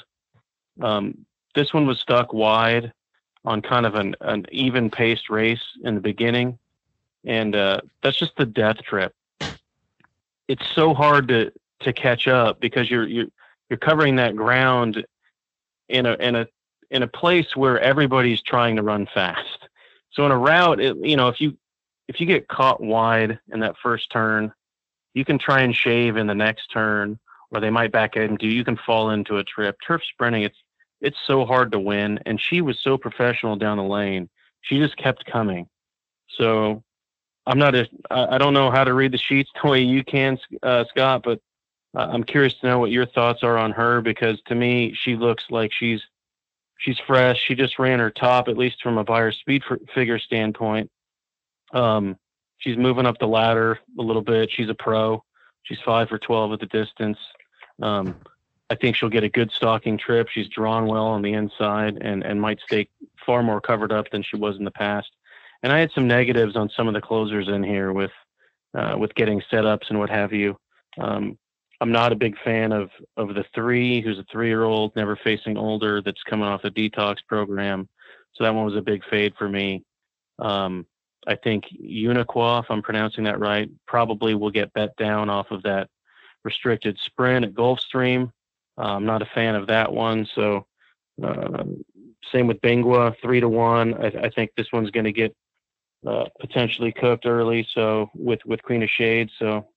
[0.81, 2.93] um, this one was stuck wide
[3.45, 6.59] on kind of an, an even paced race in the beginning.
[7.25, 9.13] And uh, that's just the death trip.
[10.47, 11.51] It's so hard to,
[11.81, 13.27] to catch up because you're, you're,
[13.69, 15.05] you're covering that ground
[15.89, 16.47] in a, in a,
[16.91, 19.67] in a place where everybody's trying to run fast.
[20.11, 21.57] So in a route, it, you know, if you,
[22.07, 24.53] if you get caught wide in that first turn,
[25.13, 27.19] you can try and shave in the next turn,
[27.51, 28.51] or they might back into you.
[28.51, 29.77] You can fall into a trip.
[29.85, 30.57] Turf sprinting, it's
[31.01, 32.19] it's so hard to win.
[32.25, 34.29] And she was so professional down the lane.
[34.61, 35.67] She just kept coming.
[36.37, 36.83] So
[37.45, 40.37] I'm not a, I don't know how to read the sheets the way you can,
[40.63, 41.39] uh, Scott, but
[41.95, 45.45] I'm curious to know what your thoughts are on her because to me, she looks
[45.49, 46.01] like she's,
[46.77, 47.39] she's fresh.
[47.39, 49.63] She just ran her top, at least from a Beyer speed
[49.93, 50.89] figure standpoint.
[51.73, 52.17] Um,
[52.59, 54.51] she's moving up the ladder a little bit.
[54.51, 55.23] She's a pro.
[55.63, 57.17] She's five for 12 at the distance.
[57.81, 58.15] Um,
[58.69, 60.29] I think she'll get a good stalking trip.
[60.29, 62.89] She's drawn well on the inside and, and might stay
[63.25, 65.09] far more covered up than she was in the past.
[65.63, 68.11] And I had some negatives on some of the closers in here with
[68.73, 70.57] uh, with getting setups and what have you.
[70.99, 71.37] Um,
[71.79, 75.15] I'm not a big fan of of the three, who's a three year old, never
[75.15, 77.87] facing older, that's coming off the detox program.
[78.33, 79.83] So that one was a big fade for me.
[80.39, 80.85] Um,
[81.27, 85.63] I think Uniqua, if I'm pronouncing that right, probably will get bet down off of
[85.63, 85.89] that
[86.43, 88.31] restricted sprint at Gulfstream.
[88.77, 90.27] Uh, I'm not a fan of that one.
[90.35, 90.65] So
[91.21, 91.63] uh,
[92.31, 93.93] same with Bingwa, three to one.
[93.95, 95.35] I, I think this one's going to get
[96.05, 97.67] uh, potentially cooked early.
[97.73, 99.31] So with with Queen of Shades.
[99.39, 99.67] So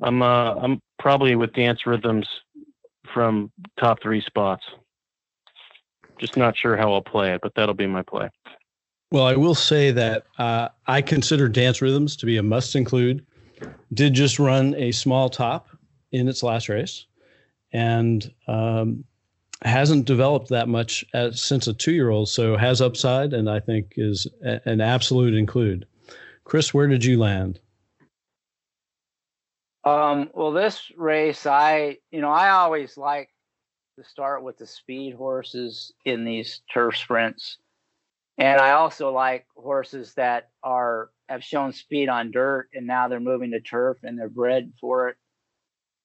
[0.00, 2.26] I'm uh, I'm probably with dance rhythms
[3.12, 4.64] from top three spots.
[6.18, 8.30] Just not sure how I'll play it, but that'll be my play.
[9.10, 13.26] Well, I will say that uh, I consider dance rhythms to be a must include.
[13.92, 15.68] Did just run a small top
[16.12, 17.06] in its last race,
[17.72, 19.04] and um,
[19.62, 22.28] hasn't developed that much as, since a two year old.
[22.28, 25.86] So has upside, and I think is a, an absolute include.
[26.44, 27.60] Chris, where did you land?
[29.84, 33.30] Um, well, this race, I, you know, I always like
[33.98, 37.58] to start with the speed horses in these turf sprints.
[38.38, 43.20] And I also like horses that are have shown speed on dirt and now they're
[43.20, 45.16] moving to turf and they're bred for it.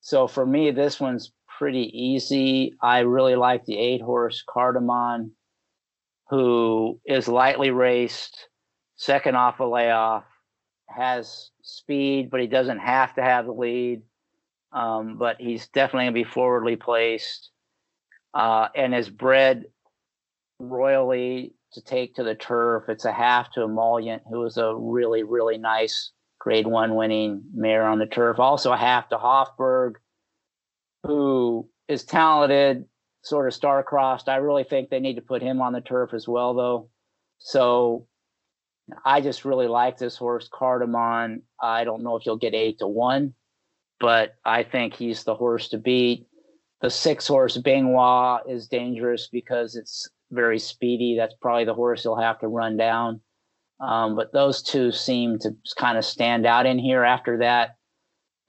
[0.02, 2.74] So for me, this one's pretty easy.
[2.82, 5.32] I really like the eight horse Cardamon,
[6.30, 8.48] who is lightly raced,
[8.96, 10.26] second off a layoff,
[10.88, 14.02] has speed, but he doesn't have to have the lead.
[14.72, 17.52] Um, but he's definitely going to be forwardly placed
[18.34, 19.66] uh, and is bred
[20.60, 22.90] royally to take to the turf.
[22.90, 27.88] It's a half to Emollient, who was a really, really nice grade one winning mare
[27.88, 28.40] on the turf.
[28.40, 29.94] Also a half to Hofburg,
[31.04, 32.86] who is talented,
[33.24, 34.30] sort of star-crossed.
[34.30, 36.90] I really think they need to put him on the turf as well, though.
[37.40, 38.08] So
[39.04, 41.42] I just really like this horse, Cardamon.
[41.62, 43.34] I don't know if you'll get eight to one,
[44.00, 46.28] but I think he's the horse to beat.
[46.82, 51.16] The six horse Bingwa is dangerous because it's very speedy.
[51.18, 53.22] That's probably the horse he'll have to run down.
[53.80, 57.04] Um, but those two seem to kind of stand out in here.
[57.04, 57.76] After that,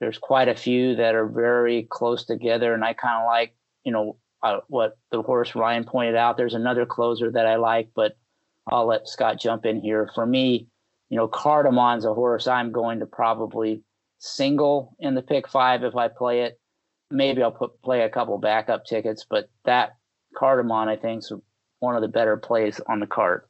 [0.00, 3.92] there's quite a few that are very close together, and I kind of like, you
[3.92, 6.36] know, uh, what the horse Ryan pointed out.
[6.36, 8.16] There's another closer that I like, but
[8.68, 10.10] I'll let Scott jump in here.
[10.14, 10.68] For me,
[11.10, 13.82] you know, Cardamon's a horse I'm going to probably
[14.18, 16.60] single in the pick five if I play it.
[17.10, 19.96] Maybe I'll put play a couple backup tickets, but that
[20.36, 21.32] Cardamon I think is
[21.80, 23.42] one of the better plays on the card.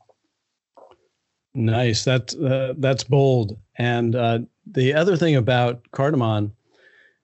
[1.54, 2.04] Nice.
[2.04, 3.58] That's uh, that's bold.
[3.78, 6.52] And uh, the other thing about Cardamon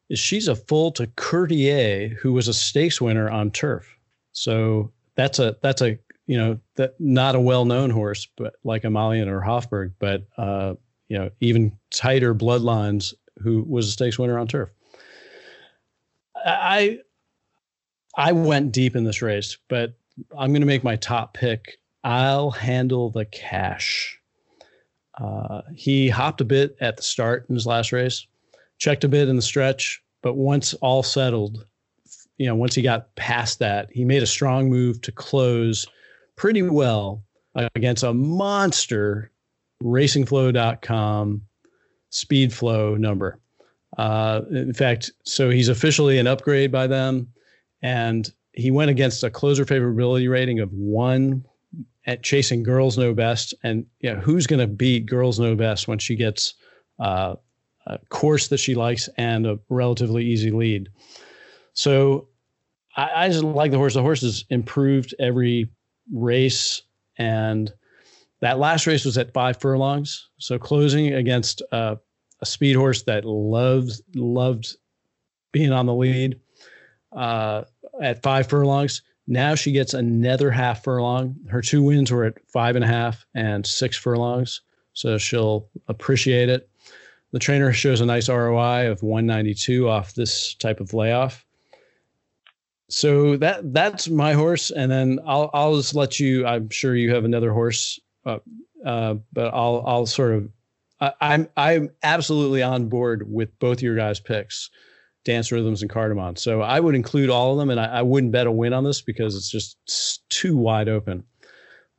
[0.09, 3.87] is she's a full to Courtier, who was a stakes winner on turf.
[4.33, 9.31] So that's a that's a you know that not a well-known horse, but like Emollient
[9.31, 10.75] or Hofburg, but uh,
[11.09, 14.71] you know even tighter bloodlines who was a stakes winner on turf.
[16.45, 16.99] I
[18.17, 19.95] I went deep in this race, but
[20.37, 21.79] I'm going to make my top pick.
[22.05, 24.19] I'll handle the cash.
[25.19, 28.27] Uh, he hopped a bit at the start in his last race,
[28.79, 31.65] checked a bit in the stretch, but once all settled,
[32.37, 35.87] you know, once he got past that, he made a strong move to close
[36.37, 37.25] pretty well
[37.75, 39.31] against a monster
[39.83, 41.43] racingflow.com
[42.11, 43.41] speed flow number.
[43.99, 47.29] Uh, in fact, so he's officially an upgrade by them,
[47.83, 51.45] and he went against a closer favorability rating of one
[52.07, 53.55] at chasing girls know best.
[53.63, 56.55] And know, who's going to beat girls know best when she gets
[56.99, 57.35] uh,
[57.87, 60.89] a course that she likes and a relatively easy lead?
[61.75, 62.29] So
[62.97, 63.95] I, I just like the horse.
[63.95, 65.71] The horse has improved every
[66.13, 66.83] race,
[67.19, 67.73] and
[68.41, 70.29] that last race was at five furlongs.
[70.39, 71.97] So closing against uh,
[72.41, 74.77] a speed horse that loves loved
[75.53, 76.41] being on the lead
[77.13, 77.65] uh,
[78.03, 79.03] at five furlongs.
[79.27, 81.37] Now she gets another half furlong.
[81.49, 84.61] Her two wins were at five and a half and six furlongs,
[84.93, 86.69] so she'll appreciate it.
[87.33, 91.45] The trainer shows a nice ROI of 192 off this type of layoff
[92.89, 96.47] so that that's my horse, and then I'll I'll just let you.
[96.47, 98.39] I'm sure you have another horse, uh,
[98.85, 100.49] uh, but I'll I'll sort of.
[101.01, 104.71] I, I'm I'm absolutely on board with both your guys' picks,
[105.25, 106.39] Dance Rhythms and Cardamon.
[106.39, 108.85] So I would include all of them, and I, I wouldn't bet a win on
[108.85, 109.79] this because it's just
[110.29, 111.25] too wide open.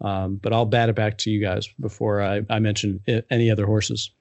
[0.01, 2.99] Um, but I'll bat it back to you guys before I, I mention
[3.31, 4.11] any other horses.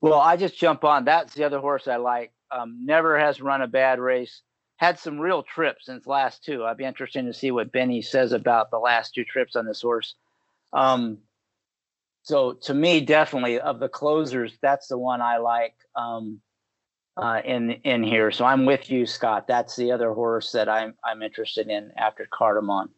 [0.00, 1.04] Well, I just jump on.
[1.04, 2.32] That's the other horse I like.
[2.50, 4.42] Um, never has run a bad race
[4.76, 6.64] had some real trips since last two.
[6.64, 9.82] I'd be interested to see what Benny says about the last two trips on this
[9.82, 10.14] horse.
[10.72, 11.18] Um,
[12.22, 16.40] so to me, definitely of the closers, that's the one I like um,
[17.16, 18.30] uh, in in here.
[18.30, 19.46] So I'm with you, Scott.
[19.46, 22.88] That's the other horse that I'm I'm interested in after Cardamon.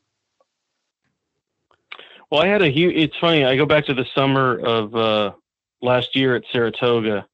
[2.31, 2.95] Well, I had a huge.
[2.97, 3.45] It's funny.
[3.45, 5.33] I go back to the summer of uh,
[5.81, 7.26] last year at Saratoga,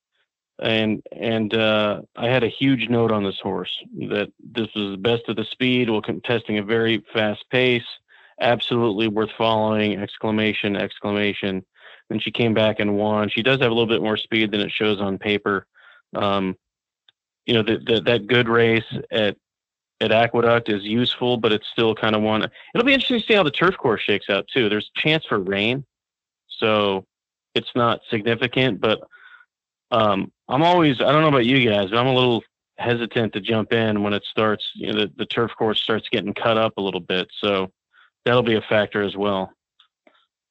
[0.61, 3.77] and and uh, I had a huge note on this horse
[4.09, 7.87] that this was the best of the speed, while contesting a very fast pace,
[8.41, 9.99] absolutely worth following!
[9.99, 10.77] Exclamation!
[10.77, 11.65] Exclamation!
[12.11, 13.31] And she came back and won.
[13.31, 15.67] She does have a little bit more speed than it shows on paper.
[16.15, 16.57] Um,
[17.47, 19.37] you know, that that good race at
[20.01, 22.43] at Aqueduct is useful, but it's still kind of one.
[22.75, 24.69] It'll be interesting to see how the turf course shakes out too.
[24.69, 25.85] There's chance for rain,
[26.49, 27.07] so
[27.55, 28.81] it's not significant.
[28.81, 29.01] But
[29.91, 32.43] um, I'm always I don't know about you guys, but I'm a little
[32.77, 34.65] hesitant to jump in when it starts.
[34.75, 37.71] You know, the, the turf course starts getting cut up a little bit, so
[38.25, 39.53] that'll be a factor as well.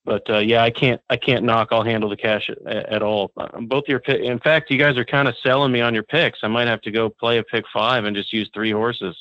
[0.05, 1.69] But uh, yeah, I can't I can't knock.
[1.71, 3.31] I'll handle the cash at, at all.
[3.37, 4.21] Um, both your pick.
[4.21, 6.39] In fact, you guys are kind of selling me on your picks.
[6.43, 9.15] I might have to go play a pick five and just use three horses.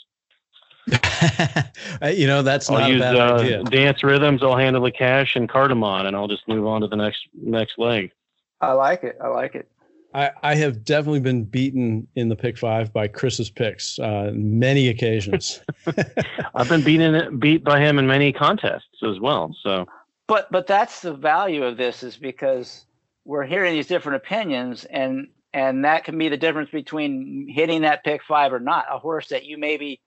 [0.88, 3.62] you know, that's I'll not use, a bad uh, idea.
[3.64, 4.42] Dance rhythms.
[4.42, 7.78] I'll handle the cash and cardamom, and I'll just move on to the next next
[7.78, 8.10] leg.
[8.60, 9.16] I like it.
[9.20, 9.68] I like it.
[10.14, 14.88] I, I have definitely been beaten in the pick five by Chris's picks uh, many
[14.88, 15.60] occasions.
[16.54, 19.54] I've been beaten beat by him in many contests as well.
[19.62, 19.86] So
[20.26, 22.86] But but that's the value of this is because
[23.24, 28.04] we're hearing these different opinions and and that can be the difference between hitting that
[28.04, 28.86] pick five or not.
[28.90, 30.00] A horse that you maybe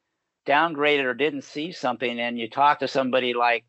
[0.47, 3.65] downgraded or didn't see something and you talk to somebody like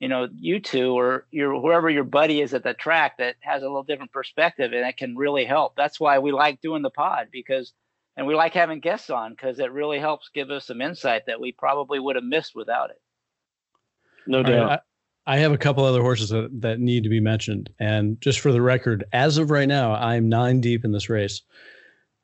[0.00, 3.62] you know you two or your whoever your buddy is at the track that has
[3.62, 6.90] a little different perspective and it can really help that's why we like doing the
[6.90, 7.72] pod because
[8.16, 11.40] and we like having guests on because it really helps give us some insight that
[11.40, 13.00] we probably would have missed without it
[14.26, 14.70] no All right, doubt.
[14.70, 14.78] I,
[15.26, 17.70] I have a couple other horses that, that need to be mentioned.
[17.78, 21.42] And just for the record, as of right now, I'm nine deep in this race.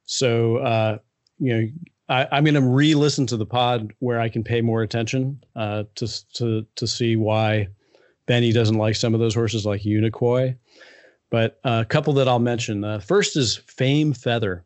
[0.04, 0.98] So, uh,
[1.38, 1.68] you know,
[2.08, 5.84] I, I'm going to re-listen to the pod where I can pay more attention uh,
[5.96, 7.68] to to to see why
[8.26, 10.56] Benny doesn't like some of those horses like Unicoi.
[11.30, 12.84] But uh, a couple that I'll mention.
[12.84, 14.64] Uh, first is Fame Feather,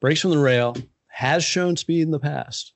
[0.00, 0.76] breaks from the rail,
[1.08, 2.72] has shown speed in the past.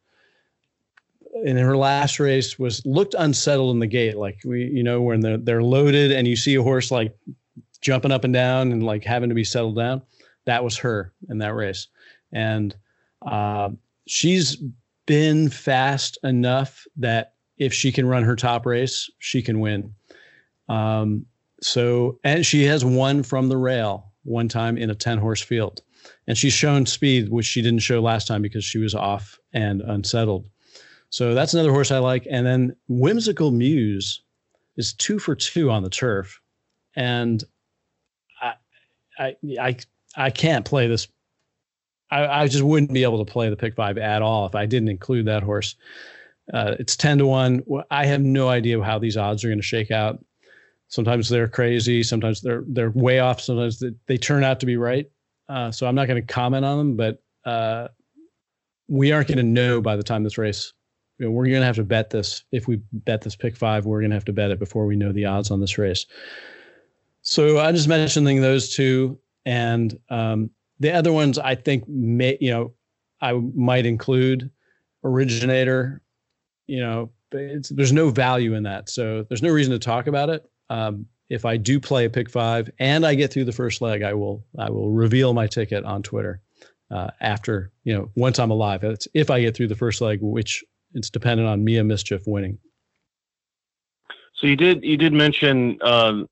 [1.44, 5.20] In her last race, was looked unsettled in the gate, like we, you know, when
[5.20, 7.16] they're they're loaded and you see a horse like
[7.80, 10.03] jumping up and down and like having to be settled down.
[10.44, 11.86] That was her in that race,
[12.32, 12.74] and
[13.24, 13.70] uh,
[14.12, 14.58] she's
[15.06, 19.94] been fast enough that if she can run her top race, she can win.
[20.68, 21.24] Um,
[21.62, 25.80] so, and she has won from the rail one time in a 10 horse field.
[26.26, 29.80] And she's shown speed, which she didn't show last time because she was off and
[29.80, 30.46] unsettled.
[31.08, 32.26] So that's another horse I like.
[32.28, 34.20] And then Whimsical Muse
[34.76, 36.38] is two for two on the turf.
[36.96, 37.42] And
[38.42, 38.52] I,
[39.18, 39.76] I, I,
[40.16, 41.08] I can't play this
[42.12, 44.66] I, I, just wouldn't be able to play the pick five at all if I
[44.66, 45.76] didn't include that horse.
[46.52, 47.62] Uh, it's 10 to 1.
[47.90, 50.22] I have no idea how these odds are going to shake out.
[50.88, 52.02] Sometimes they're crazy.
[52.02, 53.40] Sometimes they're they're way off.
[53.40, 55.10] Sometimes they, they turn out to be right.
[55.48, 57.88] Uh, so I'm not going to comment on them, but uh,
[58.88, 60.74] we aren't going to know by the time this race.
[61.18, 62.44] You know, we're going to have to bet this.
[62.52, 64.96] If we bet this pick five, we're going to have to bet it before we
[64.96, 66.04] know the odds on this race.
[67.22, 69.18] So I'm just mentioning those two.
[69.46, 70.50] And um,
[70.82, 72.74] the other ones I think may you know
[73.20, 74.50] I might include
[75.04, 76.02] originator,
[76.66, 80.44] you know, there's no value in that, so there's no reason to talk about it.
[80.68, 84.02] Um, if I do play a pick five and I get through the first leg,
[84.02, 86.40] I will I will reveal my ticket on Twitter
[86.90, 88.84] uh, after you know once I'm alive.
[88.84, 90.62] It's if I get through the first leg, which
[90.94, 92.58] it's dependent on Mia Mischief winning.
[94.34, 96.26] So you did you did mention, um,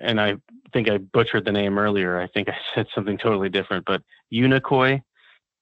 [0.00, 0.36] and I
[0.72, 2.18] think I butchered the name earlier.
[2.18, 4.02] I think I said something totally different, but
[4.32, 5.02] Unicoi.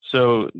[0.00, 0.50] So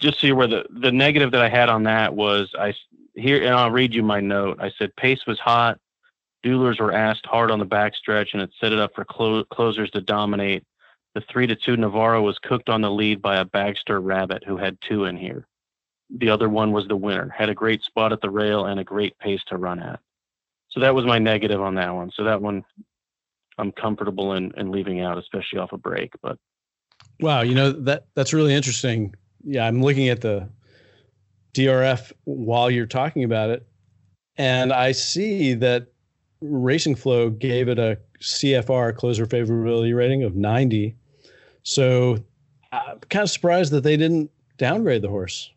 [0.00, 2.74] just see where the the negative that I had on that was I
[3.14, 4.58] here and I'll read you my note.
[4.60, 5.78] I said pace was hot.
[6.44, 9.90] Duelers were asked hard on the backstretch, and it set it up for clo- closers
[9.92, 10.64] to dominate.
[11.14, 14.56] The three to two Navarro was cooked on the lead by a Bagster Rabbit who
[14.56, 15.46] had two in here.
[16.10, 17.28] The other one was the winner.
[17.30, 20.00] Had a great spot at the rail and a great pace to run at.
[20.74, 22.10] So that was my negative on that one.
[22.16, 22.64] So that one
[23.58, 26.12] I'm comfortable in, in leaving out, especially off a break.
[26.20, 26.36] But
[27.20, 29.14] wow, you know that that's really interesting.
[29.44, 30.48] Yeah, I'm looking at the
[31.54, 33.64] DRF while you're talking about it,
[34.36, 35.86] and I see that
[36.40, 40.96] Racing Flow gave it a CFR closer favorability rating of 90.
[41.62, 42.18] So
[42.72, 45.50] I'm kind of surprised that they didn't downgrade the horse.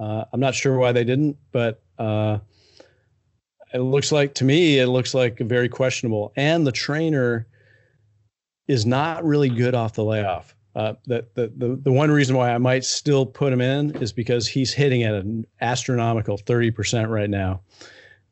[0.00, 2.38] Uh, I'm not sure why they didn't, but uh,
[3.72, 7.46] it looks like to me it looks like very questionable and the trainer
[8.66, 12.52] is not really good off the layoff uh, the, the, the, the one reason why
[12.52, 17.28] I might still put him in is because he's hitting at an astronomical 30% right
[17.28, 17.62] now,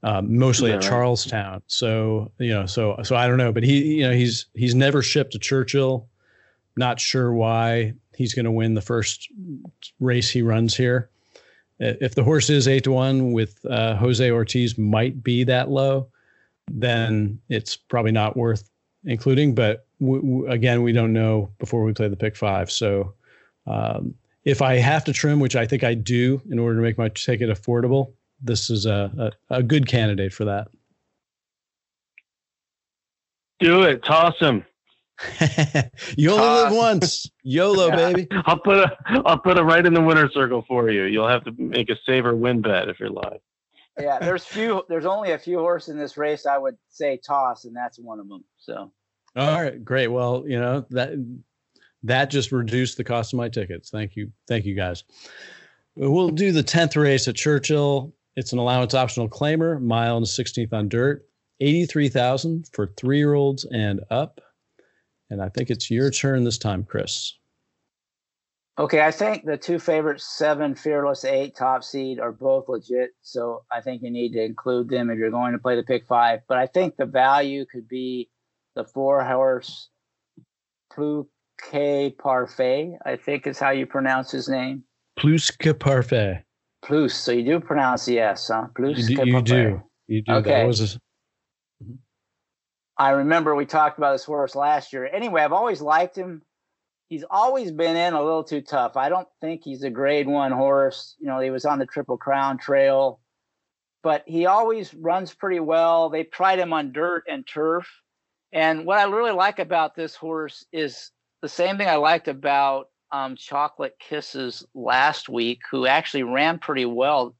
[0.04, 0.88] um, mostly at right?
[0.88, 1.62] Charlestown.
[1.66, 5.02] So, you know, so, so I don't know, but he, you know, he's, he's never
[5.02, 6.08] shipped to Churchill.
[6.76, 9.28] Not sure why he's going to win the first
[9.98, 11.10] race he runs here
[11.78, 16.08] if the horse is eight to one with uh, Jose Ortiz might be that low,
[16.70, 18.70] then it's probably not worth
[19.04, 19.54] including.
[19.54, 22.70] But w- w- again, we don't know before we play the pick five.
[22.70, 23.14] So
[23.66, 24.14] um,
[24.44, 27.08] if I have to trim, which I think I do in order to make my
[27.10, 30.68] ticket affordable, this is a, a, a good candidate for that.
[33.58, 34.04] Do it.
[34.04, 34.64] Toss him.
[36.16, 37.30] you only live once.
[37.42, 38.28] YOLO, baby.
[38.44, 41.04] I'll put a I'll put it right in the winner circle for you.
[41.04, 43.40] You'll have to make a save or win bet if you're live.
[43.98, 44.82] Yeah, there's few.
[44.88, 46.44] There's only a few horses in this race.
[46.44, 48.44] I would say toss, and that's one of them.
[48.58, 48.92] So.
[49.36, 50.08] All right, great.
[50.08, 51.12] Well, you know that
[52.02, 53.90] that just reduced the cost of my tickets.
[53.90, 55.04] Thank you, thank you guys.
[55.94, 58.12] We'll do the tenth race at Churchill.
[58.36, 61.26] It's an allowance optional claimer, mile and sixteenth on dirt.
[61.60, 64.40] 83,000 for three year olds and up.
[65.30, 67.34] And I think it's your turn this time, Chris.
[68.78, 73.10] Okay, I think the two favorites, seven, fearless, eight, top seed, are both legit.
[73.22, 76.06] So I think you need to include them if you're going to play the pick
[76.06, 76.40] five.
[76.46, 78.28] But I think the value could be
[78.74, 79.88] the four horse
[80.92, 81.26] Plus
[81.58, 84.84] Que Parfait, I think is how you pronounce his name.
[85.18, 86.42] Plus Que Parfait.
[86.84, 87.14] Plus.
[87.14, 88.66] So you do pronounce the S, huh?
[88.76, 89.82] Plus you do, you do.
[90.06, 90.32] You do.
[90.32, 90.50] Okay.
[90.50, 90.98] That was a.
[92.98, 95.06] I remember we talked about this horse last year.
[95.06, 96.42] Anyway, I've always liked him.
[97.08, 98.96] He's always been in a little too tough.
[98.96, 101.14] I don't think he's a grade one horse.
[101.18, 103.20] You know, he was on the Triple Crown Trail,
[104.02, 106.08] but he always runs pretty well.
[106.08, 107.86] They tried him on dirt and turf.
[108.52, 112.88] And what I really like about this horse is the same thing I liked about
[113.12, 117.36] um, Chocolate Kisses last week, who actually ran pretty well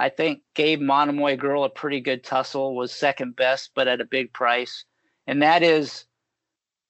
[0.00, 4.06] I think gave Monomoy Girl a pretty good tussle, was second best, but at a
[4.06, 4.86] big price.
[5.30, 6.06] And that is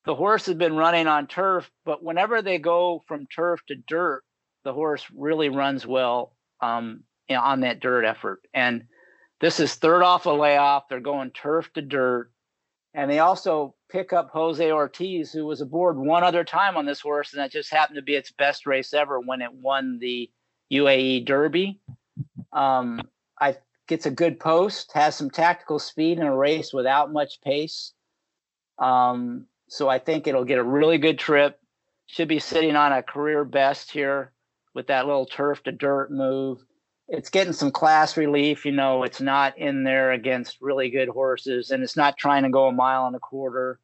[0.07, 4.23] the horse has been running on turf, but whenever they go from turf to dirt,
[4.65, 8.41] the horse really runs well um, on that dirt effort.
[8.55, 8.85] And
[9.43, 10.89] this is third off a layoff.
[10.89, 12.31] They're going turf to dirt.
[12.95, 17.01] And they also pick up Jose Ortiz, who was aboard one other time on this
[17.01, 20.31] horse, and that just happened to be its best race ever when it won the
[20.73, 21.79] UAE Derby.
[22.55, 23.03] Um,
[23.39, 27.93] I gets a good post, has some tactical speed in a race without much pace.
[28.81, 31.61] Um, so I think it'll get a really good trip.
[32.07, 34.33] Should be sitting on a career best here
[34.75, 36.59] with that little turf to dirt move.
[37.09, 38.65] It's getting some class relief.
[38.65, 42.51] You know, it's not in there against really good horses, and it's not trying to
[42.51, 43.79] go a mile and a quarter.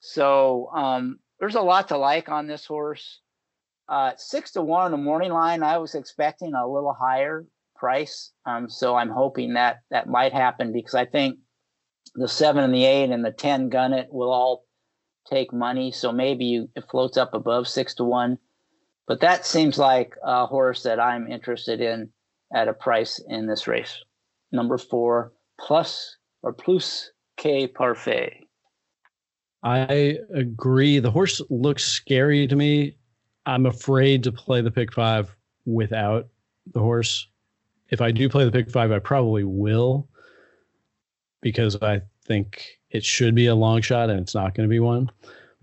[0.00, 3.20] So um, there's a lot to like on this horse.
[3.88, 5.62] Uh, six to one on the morning line.
[5.62, 8.32] I was expecting a little higher price.
[8.44, 11.38] Um, so I'm hoping that that might happen because I think
[12.14, 14.64] the seven and the eight and the 10 gun it will all
[15.28, 15.90] take money.
[15.90, 18.38] So maybe you, it floats up above six to one.
[19.06, 22.10] But that seems like a horse that I'm interested in
[22.54, 24.02] at a price in this race.
[24.52, 28.44] Number four, plus or Plus Que Parfait.
[29.62, 30.98] I agree.
[31.00, 32.96] The horse looks scary to me.
[33.46, 35.34] I'm afraid to play the pick five
[35.64, 36.28] without
[36.72, 37.28] the horse
[37.90, 40.08] if I do play the pick five, I probably will
[41.40, 44.80] because I think it should be a long shot and it's not going to be
[44.80, 45.10] one.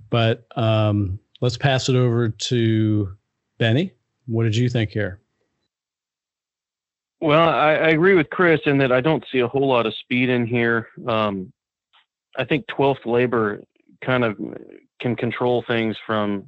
[0.09, 3.17] But um, let's pass it over to
[3.57, 3.93] Benny.
[4.28, 5.19] What did you think here?
[7.19, 9.95] Well, I, I, agree with Chris in that I don't see a whole lot of
[9.95, 10.89] speed in here.
[11.07, 11.53] Um,
[12.38, 13.63] I think 12th labor
[14.03, 14.38] kind of
[14.99, 16.45] can control things from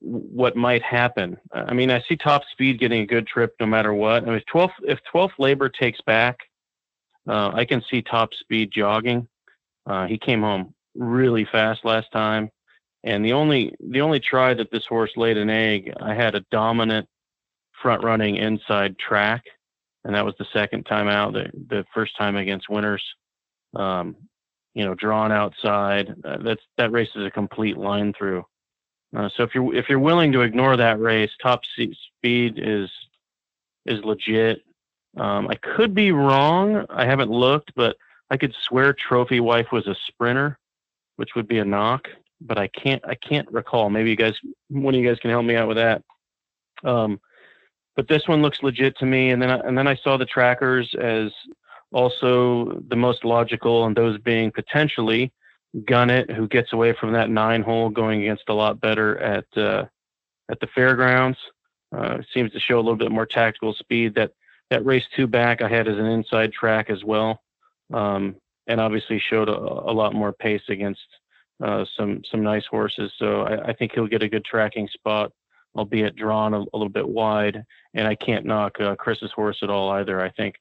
[0.00, 1.38] what might happen.
[1.52, 4.24] I mean, I see top speed getting a good trip no matter what.
[4.24, 6.38] I mean, if 12th, if 12th labor takes back,
[7.28, 9.28] uh, I can see top speed jogging.
[9.86, 12.50] Uh, he came home really fast last time.
[13.04, 16.44] And the only, the only try that this horse laid an egg, I had a
[16.50, 17.08] dominant
[17.82, 19.42] front running inside track.
[20.04, 23.02] And that was the second time out, the, the first time against winners.
[23.74, 24.16] Um,
[24.74, 26.14] you know, drawn outside.
[26.24, 28.44] Uh, that's, that race is a complete line through.
[29.14, 32.90] Uh, so if you're if you're willing to ignore that race, top speed is
[33.84, 34.62] is legit.
[35.16, 36.86] Um, I could be wrong.
[36.90, 37.96] I haven't looked, but
[38.30, 40.58] I could swear Trophy Wife was a sprinter,
[41.16, 42.08] which would be a knock.
[42.40, 43.90] But I can't I can't recall.
[43.90, 44.34] Maybe you guys
[44.68, 46.02] one of you guys can help me out with that.
[46.82, 47.20] Um,
[47.94, 49.30] but this one looks legit to me.
[49.30, 51.30] And then I, and then I saw the trackers as
[51.92, 55.32] also the most logical, and those being potentially
[55.76, 59.84] Gunnet, who gets away from that nine hole, going against a lot better at uh,
[60.50, 61.38] at the fairgrounds.
[61.96, 64.14] Uh, seems to show a little bit more tactical speed.
[64.14, 64.32] That
[64.72, 67.42] that race two back I had as an inside track as well,
[67.92, 71.06] um, and obviously showed a, a, lot more pace against
[71.62, 73.12] uh, some some nice horses.
[73.18, 75.30] So I, I, think he'll get a good tracking spot,
[75.76, 77.62] albeit drawn a, a little bit wide.
[77.92, 80.22] And I can't knock uh, Chris's horse at all either.
[80.22, 80.54] I think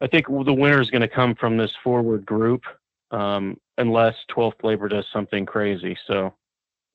[0.00, 2.62] I think the winner is going to come from this forward group
[3.10, 5.96] um, unless 12th labor does something crazy.
[6.06, 6.34] So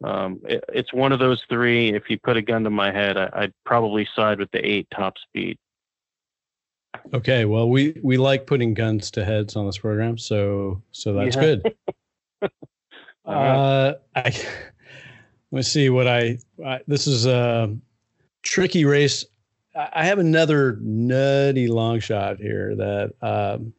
[0.03, 1.93] um, it, it's one of those three.
[1.93, 4.87] If you put a gun to my head, I, would probably side with the eight
[4.91, 5.59] top speed.
[7.13, 11.35] Okay, well, we we like putting guns to heads on this program, so so that's
[11.35, 11.41] yeah.
[11.41, 11.75] good.
[13.25, 14.45] uh, I
[15.51, 17.75] let's see what I, I this is a
[18.43, 19.25] tricky race.
[19.75, 23.73] I, I have another nutty long shot here that um,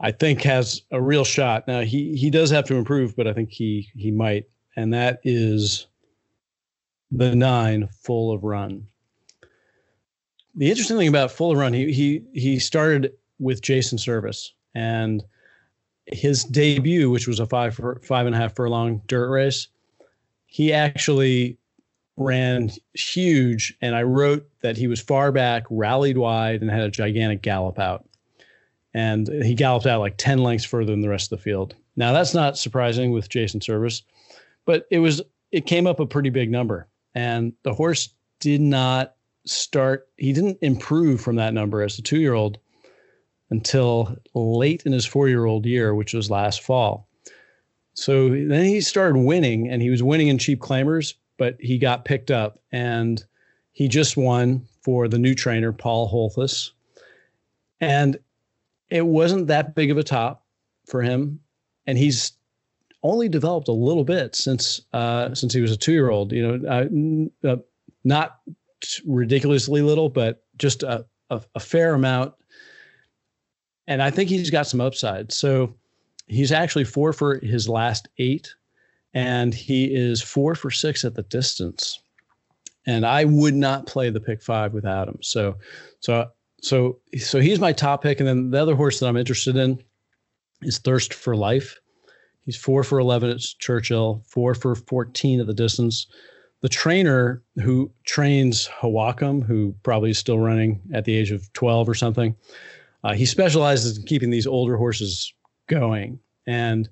[0.00, 1.68] I think has a real shot.
[1.68, 4.46] Now he he does have to improve, but I think he he might,
[4.76, 5.86] and that is
[7.10, 8.86] the nine full of run.
[10.54, 15.24] The interesting thing about full of run, he he he started with Jason Servis and
[16.06, 19.68] his debut, which was a five five and a half furlong dirt race,
[20.46, 21.58] he actually
[22.16, 26.90] ran huge, and I wrote that he was far back, rallied wide, and had a
[26.90, 28.06] gigantic gallop out.
[28.94, 31.74] And he galloped out like 10 lengths further than the rest of the field.
[31.96, 34.02] Now that's not surprising with Jason Servis,
[34.64, 36.86] but it was it came up a pretty big number.
[37.14, 39.14] And the horse did not
[39.44, 42.58] start he didn't improve from that number as a 2-year-old
[43.50, 47.06] until late in his 4-year-old year, which was last fall.
[47.94, 52.04] So then he started winning and he was winning in cheap claimers, but he got
[52.04, 53.22] picked up and
[53.72, 56.72] he just won for the new trainer Paul Holthus.
[57.80, 58.18] And
[58.90, 60.44] it wasn't that big of a top
[60.86, 61.40] for him,
[61.86, 62.32] and he's
[63.02, 66.30] only developed a little bit since uh, since he was a two year old.
[66.32, 66.68] You know,
[67.44, 67.56] uh, uh,
[68.04, 68.40] not
[69.06, 72.34] ridiculously little, but just a, a, a fair amount.
[73.86, 75.32] And I think he's got some upside.
[75.32, 75.74] So
[76.26, 78.54] he's actually four for his last eight,
[79.12, 82.00] and he is four for six at the distance.
[82.86, 85.18] And I would not play the pick five without him.
[85.20, 85.56] So,
[86.00, 86.30] so
[86.60, 89.82] so so he's my top pick, and then the other horse that I'm interested in
[90.62, 91.78] is Thirst for Life.
[92.44, 96.06] He's four for eleven at Churchill, four for fourteen at the distance.
[96.62, 101.88] The trainer who trains Hawakam, who probably is still running at the age of twelve
[101.88, 102.34] or something,
[103.04, 105.34] uh, he specializes in keeping these older horses
[105.66, 106.88] going, and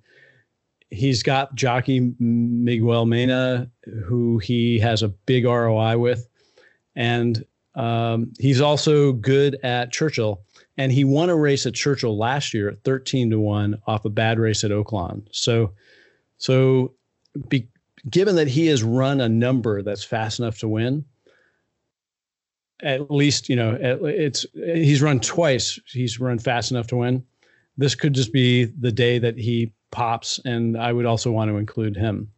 [0.90, 3.70] he's got jockey Miguel Mena,
[4.04, 6.28] who he has a big ROI with,
[6.96, 7.44] and
[7.76, 10.42] um, he's also good at Churchill,
[10.76, 14.10] and he won a race at Churchill last year at 13 to 1 off a
[14.10, 15.22] bad race at Oaklawn.
[15.30, 15.72] So,
[16.38, 16.92] so
[17.48, 17.68] be,
[18.08, 21.04] given that he has run a number that's fast enough to win,
[22.82, 27.24] at least, you know, it's he's run twice, he's run fast enough to win.
[27.76, 31.56] This could just be the day that he pops, and I would also want to
[31.56, 32.30] include him.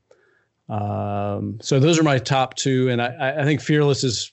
[0.68, 4.32] Um, so those are my top two, and I, I think Fearless is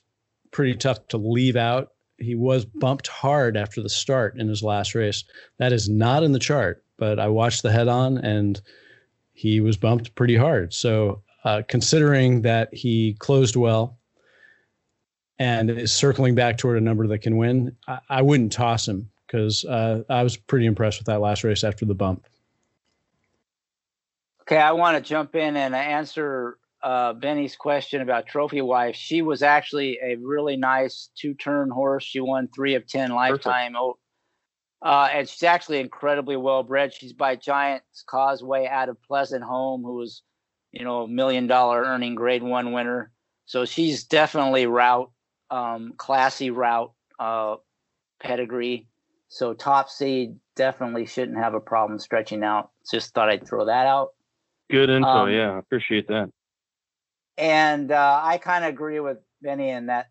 [0.50, 1.92] pretty tough to leave out.
[2.18, 5.24] He was bumped hard after the start in his last race.
[5.58, 8.60] That is not in the chart, but I watched the head on and
[9.40, 10.74] he was bumped pretty hard.
[10.74, 13.96] So, uh, considering that he closed well
[15.38, 19.08] and is circling back toward a number that can win, I, I wouldn't toss him
[19.26, 22.26] because uh, I was pretty impressed with that last race after the bump.
[24.42, 29.22] Okay, I want to jump in and answer uh, Benny's question about Trophy Wife, she
[29.22, 32.04] was actually a really nice two turn horse.
[32.04, 33.74] She won three of 10 lifetime.
[33.76, 33.96] Oh,
[34.82, 36.94] uh, and she's actually incredibly well bred.
[36.94, 40.22] She's by Giants Causeway out of Pleasant Home, who was,
[40.72, 43.12] you know, a million dollar earning grade one winner.
[43.44, 45.10] So she's definitely route,
[45.50, 47.56] um, classy route uh,
[48.22, 48.86] pedigree.
[49.28, 52.70] So top seed definitely shouldn't have a problem stretching out.
[52.90, 54.10] Just thought I'd throw that out.
[54.70, 55.08] Good info.
[55.08, 56.30] Um, yeah, appreciate that.
[57.36, 60.09] And uh, I kind of agree with Benny in that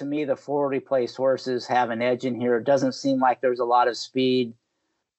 [0.00, 2.56] to me, the 40 place horses have an edge in here.
[2.56, 4.54] It doesn't seem like there's a lot of speed.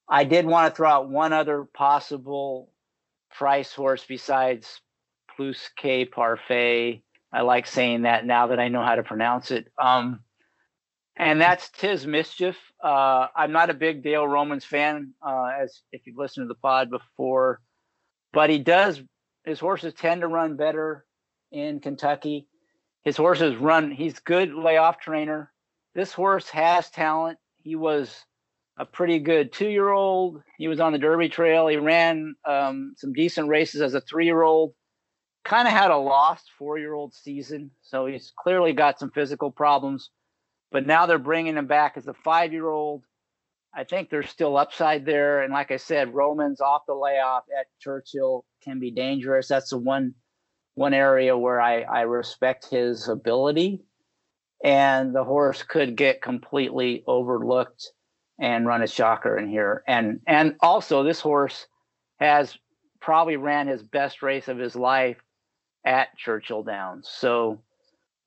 [0.08, 2.68] I did want to throw out one other possible
[3.30, 4.80] price horse besides
[5.34, 7.02] Plus Que Parfait.
[7.32, 9.68] I like saying that now that I know how to pronounce it.
[9.80, 10.20] Um,
[11.16, 12.56] and that's Tiz Mischief.
[12.82, 16.60] Uh, I'm not a big Dale Romans fan, uh, as if you've listened to the
[16.60, 17.60] pod before,
[18.32, 19.00] but he does.
[19.44, 21.04] His horses tend to run better
[21.52, 22.48] in Kentucky.
[23.04, 23.90] His horses run.
[23.90, 25.52] He's good layoff trainer.
[25.94, 27.38] This horse has talent.
[27.62, 28.24] He was
[28.78, 30.42] a pretty good two-year-old.
[30.56, 31.68] He was on the Derby Trail.
[31.68, 34.72] He ran um, some decent races as a three-year-old.
[35.44, 40.10] Kind of had a lost four-year-old season, so he's clearly got some physical problems.
[40.70, 43.02] But now they're bringing him back as a five-year-old.
[43.74, 45.42] I think there's still upside there.
[45.42, 49.48] And like I said, Romans off the layoff at Churchill can be dangerous.
[49.48, 50.14] That's the one
[50.74, 53.82] one area where I, I respect his ability.
[54.64, 57.90] And the horse could get completely overlooked
[58.38, 59.82] and run a shocker in here.
[59.86, 61.66] And and also this horse
[62.20, 62.56] has
[63.00, 65.16] probably ran his best race of his life
[65.84, 67.08] at Churchill Downs.
[67.12, 67.60] So,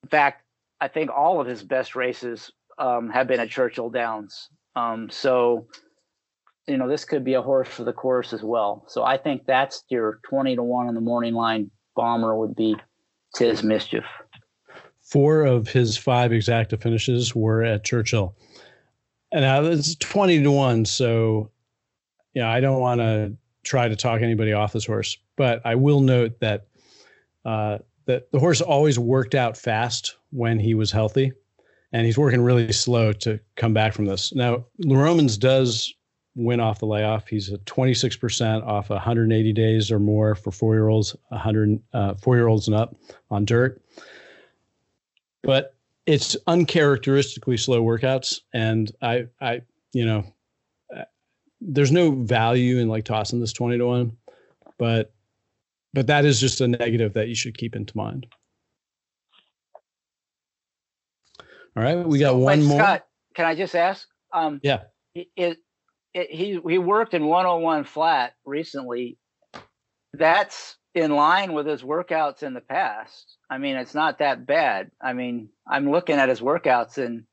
[0.03, 0.43] in fact,
[0.81, 4.49] I think all of his best races um, have been at Churchill Downs.
[4.75, 5.67] Um, so,
[6.67, 8.83] you know, this could be a horse for the course as well.
[8.87, 12.75] So I think that's your 20 to 1 on the morning line bomber would be
[13.35, 14.03] Tiz Mischief.
[15.01, 18.35] Four of his five exacta finishes were at Churchill.
[19.31, 20.85] And now it's 20 to 1.
[20.85, 21.51] So,
[22.33, 25.99] yeah, I don't want to try to talk anybody off this horse, but I will
[25.99, 26.67] note that
[27.43, 31.31] uh, that the horse always worked out fast when he was healthy,
[31.91, 34.33] and he's working really slow to come back from this.
[34.33, 35.93] Now, Romans does
[36.35, 37.27] win off the layoff.
[37.27, 42.35] He's at 26% off 180 days or more for four year olds, 100 uh, four
[42.35, 42.95] year olds and up
[43.31, 43.81] on dirt.
[45.43, 45.75] But
[46.05, 49.61] it's uncharacteristically slow workouts, and I, I,
[49.93, 50.23] you know,
[50.95, 51.03] uh,
[51.61, 54.17] there's no value in like tossing this 20 to one,
[54.77, 55.13] but,
[55.93, 58.27] but that is just a negative that you should keep into mind.
[61.77, 62.79] All right, we got so, one more.
[62.79, 64.07] Scott, can I just ask?
[64.31, 64.83] Um, yeah.
[65.35, 65.55] Is,
[66.15, 69.17] he he worked in 101 flat recently.
[70.13, 73.37] That's in line with his workouts in the past.
[73.49, 74.91] I mean, it's not that bad.
[75.01, 77.25] I mean, I'm looking at his workouts and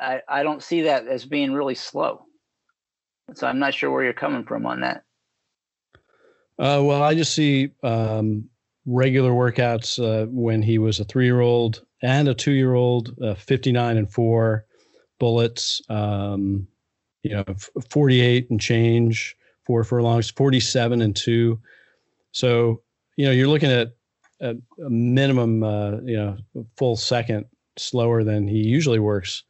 [0.00, 2.26] I I don't see that as being really slow.
[3.34, 5.04] So I'm not sure where you're coming from on that.
[6.58, 8.48] Uh, well, I just see um,
[8.84, 13.14] regular workouts uh, when he was a three year old and a two year old,
[13.22, 14.66] uh, 59 and four
[15.18, 15.80] bullets.
[15.88, 16.66] Um,
[17.22, 17.44] you know,
[17.90, 21.60] 48 and change, four furlongs, 47 and two.
[22.32, 22.82] So,
[23.16, 23.94] you know, you're looking at,
[24.40, 24.56] a
[24.90, 26.36] minimum, uh, you know,
[26.76, 27.44] full second
[27.78, 29.44] slower than he usually works.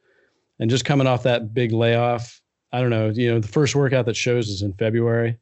[0.59, 2.43] And just coming off that big layoff,
[2.73, 5.39] I don't know, you know, the first workout that shows is in February.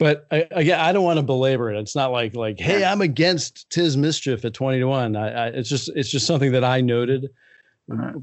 [0.00, 1.78] But I, again, I don't want to belabor it.
[1.78, 5.14] It's not like like, hey, I'm against Tiz Mischief at twenty to one.
[5.14, 7.30] I, I, it's just it's just something that I noted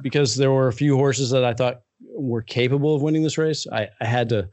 [0.02, 1.84] because there were a few horses that I thought
[2.22, 3.68] were capable of winning this race.
[3.72, 4.50] I, I had to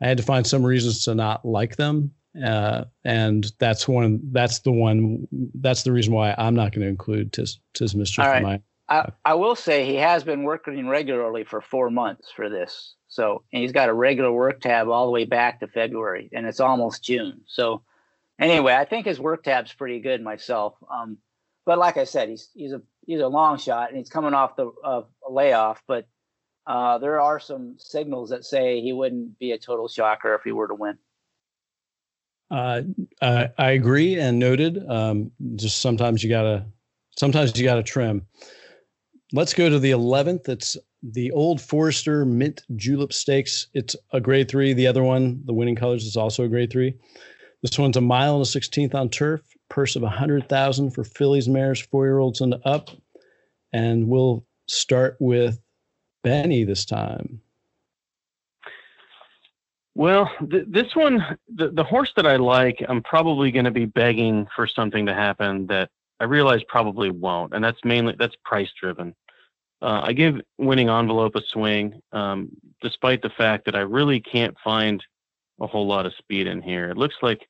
[0.00, 2.12] I had to find some reasons to not like them.
[2.44, 6.88] Uh, and that's one that's the one that's the reason why I'm not going to
[6.88, 8.42] include Tiz, Tiz Mischief All right.
[8.42, 12.94] my I, I will say he has been working regularly for four months for this.
[13.08, 16.46] So and he's got a regular work tab all the way back to February, and
[16.46, 17.40] it's almost June.
[17.46, 17.82] So
[18.38, 20.74] anyway, I think his work tab's pretty good myself.
[20.90, 21.18] Um,
[21.64, 24.56] but like I said, he's he's a he's a long shot, and he's coming off
[24.56, 25.82] the uh, layoff.
[25.88, 26.06] But
[26.66, 30.52] uh, there are some signals that say he wouldn't be a total shocker if he
[30.52, 30.98] were to win.
[32.50, 32.82] Uh,
[33.20, 34.84] I, I agree and noted.
[34.88, 36.64] Um, just sometimes you gotta,
[37.16, 38.26] sometimes you gotta trim.
[39.32, 40.48] Let's go to the eleventh.
[40.48, 43.66] It's the Old Forester Mint Julep Stakes.
[43.74, 44.72] It's a grade three.
[44.72, 46.94] The other one, the winning colors, is also a grade three.
[47.62, 49.40] This one's a mile and a sixteenth on turf.
[49.68, 52.90] Purse of a hundred thousand for fillies, mares, four year olds and up.
[53.72, 55.60] And we'll start with
[56.22, 57.40] Benny this time?
[59.94, 63.86] Well, th- this one, the, the horse that I like, I'm probably going to be
[63.86, 65.88] begging for something to happen that
[66.20, 69.14] I realize probably won't, and that's mainly that's price driven.
[69.82, 72.50] Uh, I give winning envelope a swing, um,
[72.82, 75.02] despite the fact that I really can't find
[75.60, 76.90] a whole lot of speed in here.
[76.90, 77.46] It looks like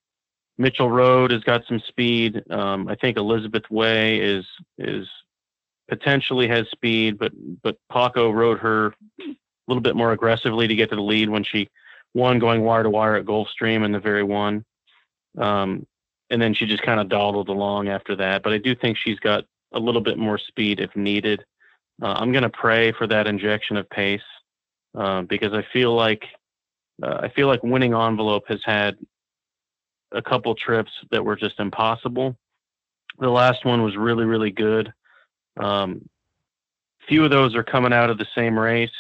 [0.58, 2.42] Mitchell Road has got some speed.
[2.50, 4.44] Um, I think Elizabeth Way is
[4.78, 5.06] is
[5.88, 7.32] potentially has speed, but
[7.62, 9.34] but Paco rode her a
[9.68, 11.68] little bit more aggressively to get to the lead when she
[12.14, 14.64] won going wire to wire at Gulfstream in the very one.
[15.38, 15.86] Um,
[16.30, 18.42] and then she just kind of dawdled along after that.
[18.42, 21.44] But I do think she's got a little bit more speed if needed.
[22.02, 24.20] Uh, I'm going to pray for that injection of pace
[24.96, 26.24] uh, because I feel like
[27.02, 28.96] uh, I feel like winning envelope has had
[30.12, 32.36] a couple trips that were just impossible.
[33.18, 34.92] The last one was really really good.
[35.56, 36.08] Um,
[37.08, 38.90] few of those are coming out of the same race,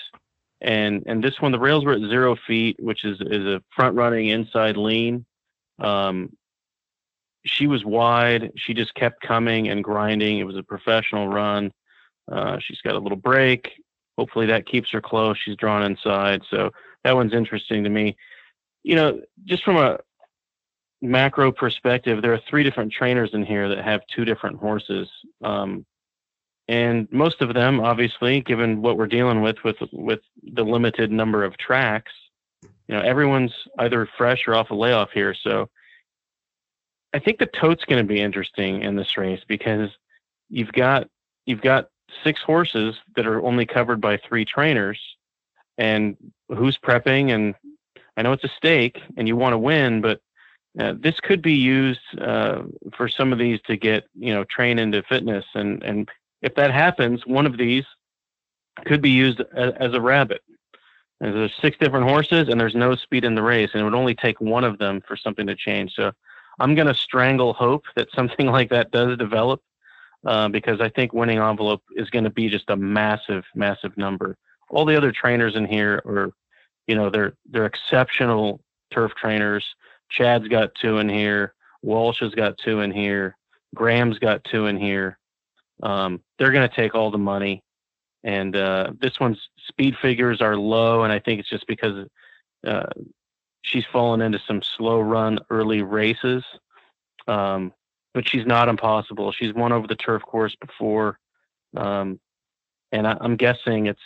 [0.60, 3.94] and and this one the rails were at zero feet, which is is a front
[3.94, 5.24] running inside lean.
[5.78, 6.36] Um,
[7.44, 8.52] she was wide.
[8.56, 10.38] She just kept coming and grinding.
[10.38, 11.72] It was a professional run.
[12.30, 13.70] Uh, she's got a little break.
[14.18, 15.36] Hopefully that keeps her close.
[15.38, 16.70] She's drawn inside, so
[17.04, 18.16] that one's interesting to me.
[18.82, 19.98] You know, just from a
[21.02, 25.08] macro perspective, there are three different trainers in here that have two different horses.
[25.44, 25.84] Um,
[26.68, 31.44] and most of them obviously given what we're dealing with with with the limited number
[31.44, 32.12] of tracks
[32.88, 35.34] you know everyone's either fresh or off a layoff here.
[35.34, 35.68] So
[37.14, 39.90] i think the tote's going to be interesting in this race because
[40.48, 41.08] you've got
[41.46, 41.88] you've got
[42.22, 45.00] six horses that are only covered by three trainers.
[45.78, 46.16] And
[46.48, 47.34] who's prepping?
[47.34, 47.54] And
[48.16, 50.20] i know it's a stake and you want to win but
[50.78, 52.62] uh, this could be used uh,
[52.94, 56.06] for some of these to get you know train into fitness, and and
[56.46, 57.84] if that happens, one of these
[58.86, 60.42] could be used as, as a rabbit.
[61.20, 63.94] And there's six different horses, and there's no speed in the race, and it would
[63.94, 65.94] only take one of them for something to change.
[65.94, 66.12] So
[66.60, 69.60] I'm going to strangle hope that something like that does develop,
[70.24, 74.36] uh, because I think winning envelope is going to be just a massive, massive number.
[74.70, 76.30] All the other trainers in here are,
[76.86, 78.60] you know, they're they're exceptional
[78.92, 79.64] turf trainers.
[80.10, 81.54] Chad's got two in here.
[81.82, 83.36] Walsh has got two in here.
[83.74, 85.18] Graham's got two in here.
[85.82, 87.62] Um, they're going to take all the money,
[88.24, 89.38] and uh, this one's
[89.68, 92.06] speed figures are low, and I think it's just because
[92.66, 92.86] uh,
[93.62, 96.44] she's fallen into some slow run early races.
[97.28, 97.72] Um,
[98.16, 99.30] but she's not impossible.
[99.30, 101.18] She's won over the turf course before.
[101.76, 102.18] Um,
[102.90, 104.00] and I, am guessing it's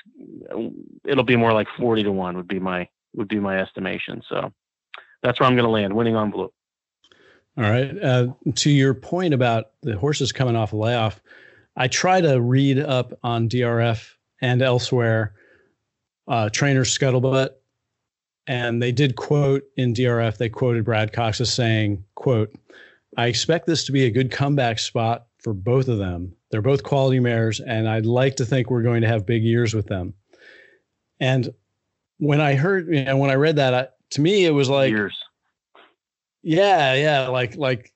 [1.04, 4.20] it'll be more like 40 to 1 would be my would be my estimation.
[4.28, 4.52] So
[5.22, 6.52] that's where I'm going to land, winning envelope.
[7.56, 7.96] All right.
[8.02, 11.20] Uh, to your point about the horses coming off a layoff,
[11.76, 14.10] I try to read up on DRF
[14.40, 15.34] and elsewhere
[16.28, 17.50] uh, trainer scuttlebutt
[18.50, 22.52] and they did quote in DRF, they quoted Brad Cox as saying, quote,
[23.16, 26.34] I expect this to be a good comeback spot for both of them.
[26.50, 29.72] They're both quality mares, and I'd like to think we're going to have big years
[29.72, 30.14] with them.
[31.20, 31.50] And
[32.18, 34.90] when I heard, you know, when I read that, I, to me, it was like,
[34.90, 35.16] years.
[36.42, 37.92] yeah, yeah, like, like,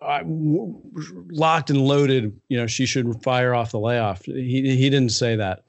[0.00, 2.38] I, locked and loaded.
[2.48, 4.24] You know, she should fire off the layoff.
[4.24, 5.64] He he didn't say that.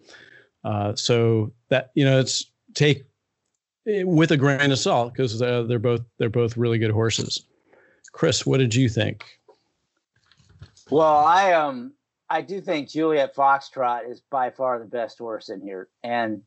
[0.63, 2.45] Uh, so that you know, it's
[2.75, 3.05] take
[3.89, 7.45] Eh, with a grain of salt because uh, they're both they're both really good horses.
[8.11, 9.25] Chris, what did you think?
[10.89, 11.93] Well, I um
[12.29, 16.41] I do think Juliet Foxtrot is by far the best horse in here, and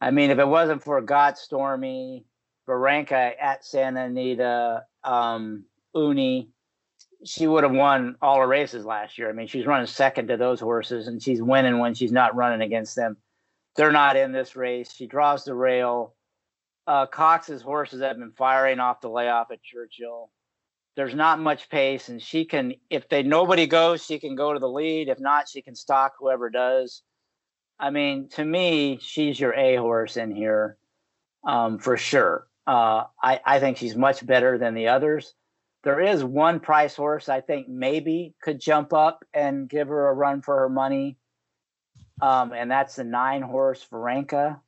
[0.00, 2.26] I mean if it wasn't for Got Stormy,
[2.66, 5.64] Barranca at Santa Anita, um,
[5.94, 6.50] Uni,
[7.24, 9.28] she would have won all her races last year.
[9.28, 12.62] I mean, she's running second to those horses, and she's winning when she's not running
[12.62, 13.16] against them.
[13.76, 14.92] They're not in this race.
[14.92, 16.16] She draws the rail
[16.86, 20.30] uh, Cox's horses have been firing off the layoff at Churchill.
[20.94, 24.58] There's not much pace, and she can, if they nobody goes, she can go to
[24.58, 25.08] the lead.
[25.08, 27.02] If not, she can stalk whoever does.
[27.78, 30.78] I mean, to me, she's your A horse in here,
[31.46, 32.46] um, for sure.
[32.66, 35.34] Uh, I, I think she's much better than the others.
[35.86, 40.12] There is one price horse I think maybe could jump up and give her a
[40.12, 41.16] run for her money,
[42.20, 44.58] um, and that's the nine horse Varenka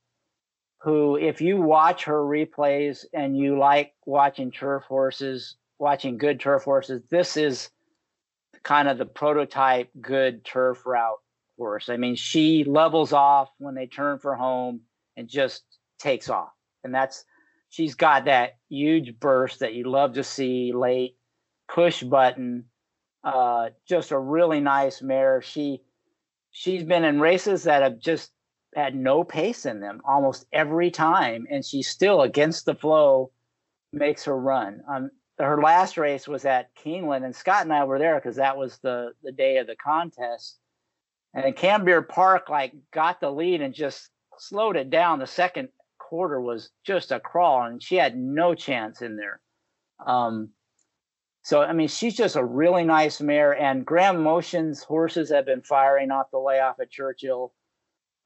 [0.81, 6.63] who, if you watch her replays and you like watching turf horses, watching good turf
[6.63, 7.71] horses, this is
[8.63, 11.19] kind of the prototype good turf route
[11.57, 11.89] horse.
[11.89, 14.83] I mean, she levels off when they turn for home
[15.17, 15.65] and just
[15.99, 16.53] takes off.
[16.85, 17.25] And that's,
[17.69, 21.17] she's got that huge burst that you love to see late,
[21.69, 22.65] push button,
[23.25, 25.43] uh, just a really nice mare.
[25.43, 25.83] She,
[26.51, 28.33] she's been in races that have just
[28.75, 33.31] had no pace in them almost every time, and she still against the flow
[33.93, 34.83] makes her run.
[34.91, 38.57] Um, her last race was at Keeneland, and Scott and I were there because that
[38.57, 40.59] was the the day of the contest.
[41.35, 45.19] And Cambier Parc like got the lead and just slowed it down.
[45.19, 45.69] The second
[46.09, 49.41] quarter was just a crawl, and she had no chance in there.
[50.07, 50.51] Um,
[51.43, 53.53] so I mean, she's just a really nice mare.
[53.53, 57.53] And Graham Motion's horses have been firing off the layoff at Churchill.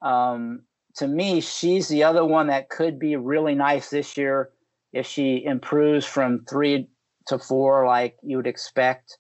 [0.01, 0.63] Um,
[0.97, 4.51] to me, she's the other one that could be really nice this year
[4.93, 6.89] if she improves from three
[7.27, 9.19] to four, like you would expect.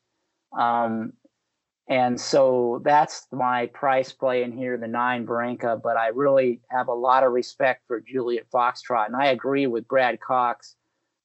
[0.56, 1.14] Um,
[1.92, 5.78] and so that's my price play in here, the nine Varenka.
[5.82, 9.08] But I really have a lot of respect for Juliet Foxtrot.
[9.08, 10.74] And I agree with Brad Cox.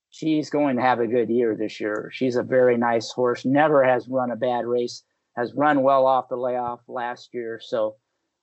[0.09, 2.09] She's going to have a good year this year.
[2.13, 5.03] She's a very nice horse, never has run a bad race,
[5.37, 7.61] has run well off the layoff last year.
[7.63, 7.95] So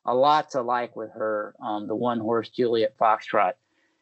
[0.07, 3.53] a lot to like with her, um, the one horse Juliet Foxtrot.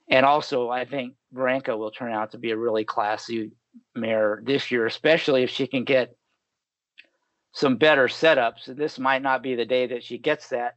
[0.08, 3.50] And also, I think Varenka will turn out to be a really classy
[3.96, 6.14] mare this year, especially if she can get
[7.52, 8.64] some better setups.
[8.66, 10.76] This might not be the day that she gets that.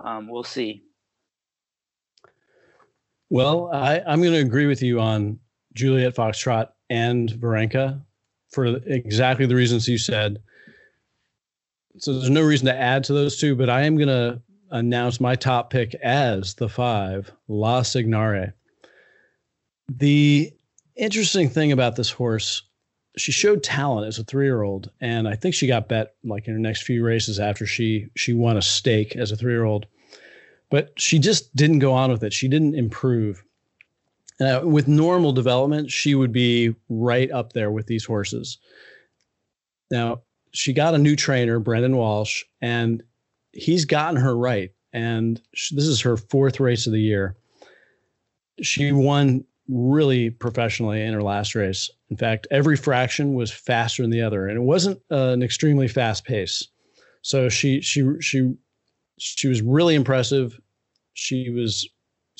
[0.00, 0.82] Um, we'll see.
[3.28, 5.38] Well, I, I'm going to agree with you on
[5.74, 8.00] Juliet Foxtrot and Varenka
[8.50, 10.38] for exactly the reasons you said.
[11.98, 14.40] So there's no reason to add to those two, but I am going to
[14.70, 18.52] announce my top pick as the five, La Signare.
[19.88, 20.52] The
[20.94, 22.62] interesting thing about this horse,
[23.16, 26.60] she showed talent as a three-year-old, and I think she got bet like in her
[26.60, 29.86] next few races after she she won a stake as a three-year-old.
[30.70, 32.32] But she just didn't go on with it.
[32.32, 33.42] She didn't improve.
[34.40, 38.58] Uh, with normal development, she would be right up there with these horses.
[39.90, 40.22] Now,
[40.52, 43.02] she got a new trainer, Brendan Walsh, and
[43.52, 44.72] he's gotten her right.
[44.92, 47.36] And this is her fourth race of the year.
[48.60, 51.90] She won really professionally in her last race.
[52.10, 55.88] In fact, every fraction was faster than the other, and it wasn't uh, an extremely
[55.88, 56.68] fast pace.
[57.22, 58.54] So she she she
[59.18, 60.60] she was really impressive.
[61.14, 61.88] She was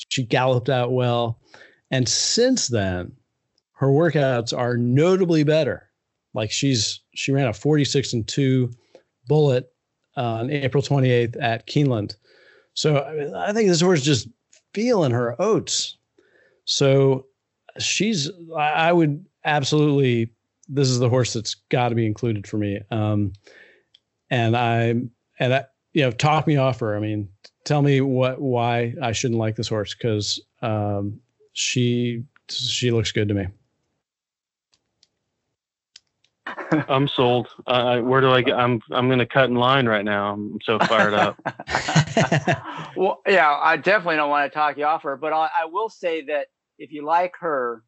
[0.09, 1.39] she galloped out well,
[1.91, 3.11] and since then,
[3.73, 5.89] her workouts are notably better.
[6.33, 8.71] Like she's she ran a 46 and 2
[9.27, 9.69] bullet
[10.15, 12.15] on April 28th at Keeneland.
[12.73, 14.27] So I, mean, I think this horse just
[14.73, 15.96] feeling her oats.
[16.67, 17.25] So
[17.79, 20.29] she's I would absolutely
[20.67, 22.81] this is the horse that's got to be included for me.
[22.91, 23.33] Um,
[24.29, 24.95] and I
[25.39, 26.95] and I you know talk me off her.
[26.95, 27.29] I mean,
[27.63, 31.19] tell me what why I shouldn't like this horse because um,
[31.53, 33.47] she she looks good to me.
[36.89, 37.47] I'm sold.
[37.65, 38.57] Uh, where do I get?
[38.57, 40.33] I'm I'm going to cut in line right now.
[40.33, 41.39] I'm so fired up.
[42.97, 45.89] well, yeah, I definitely don't want to talk you off her, but I, I will
[45.89, 46.47] say that
[46.77, 47.83] if you like her,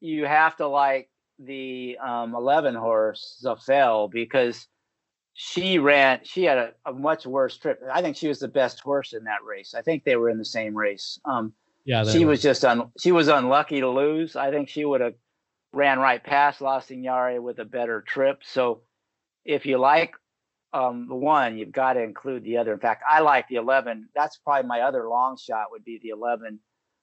[0.00, 4.66] you have to like the um, 11 horse Zafel because
[5.34, 6.20] she ran.
[6.24, 7.80] She had a, a, much worse trip.
[7.92, 9.74] I think she was the best horse in that race.
[9.74, 11.20] I think they were in the same race.
[11.24, 11.52] Um,
[11.84, 12.32] yeah, she were.
[12.32, 14.36] was just un, she was unlucky to lose.
[14.36, 15.14] I think she would have
[15.72, 18.40] ran right past La Signare with a better trip.
[18.42, 18.82] So
[19.44, 20.12] if you like
[20.72, 22.72] um, the one, you've got to include the other.
[22.72, 24.08] In fact, I like the 11.
[24.14, 26.58] That's probably my other long shot would be the 11.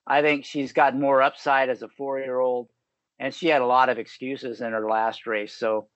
[0.08, 2.70] I think she's got more upside as a four year old,
[3.20, 5.56] and she had a lot of excuses in her last race.
[5.56, 5.88] So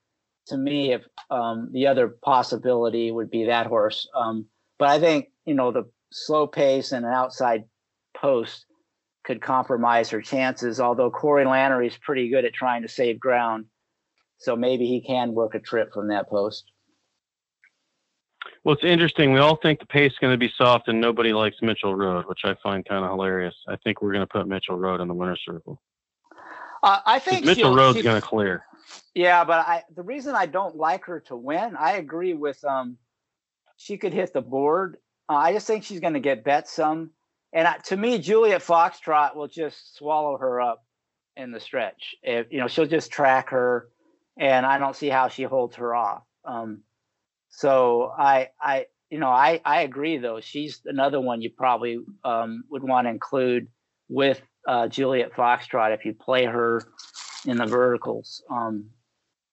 [0.47, 4.07] to me, if um, the other possibility would be that horse.
[4.15, 7.65] Um, but I think, you know, the slow pace and an outside
[8.17, 8.65] post
[9.23, 10.79] could compromise her chances.
[10.79, 13.65] Although Corey Lanerie is pretty good at trying to save ground,
[14.37, 16.71] so maybe he can work a trip from that post.
[18.63, 19.31] Well, it's interesting.
[19.33, 22.25] We all think the pace is going to be soft, and nobody likes Mitchell Road,
[22.27, 23.55] which I find kind of hilarious.
[23.67, 25.81] I think we're going to put Mitchell Road in the winner's circle.
[26.83, 28.63] Uh, I think Mitchell Road's going to clear.
[29.13, 32.97] Yeah, but I the reason I don't like her to win, I agree with um,
[33.77, 34.97] she could hit the board.
[35.27, 37.11] Uh, I just think she's going to get bet some
[37.53, 40.85] and to me, Juliet Foxtrot will just swallow her up
[41.35, 42.15] in the stretch.
[42.21, 43.89] If you know, she'll just track her,
[44.37, 46.23] and I don't see how she holds her off.
[46.45, 46.81] Um,
[47.49, 50.39] so I, I, you know, I, I agree though.
[50.39, 53.67] She's another one you probably um, would want to include
[54.07, 56.83] with uh, Juliet Foxtrot if you play her
[57.45, 58.43] in the verticals.
[58.49, 58.89] Um,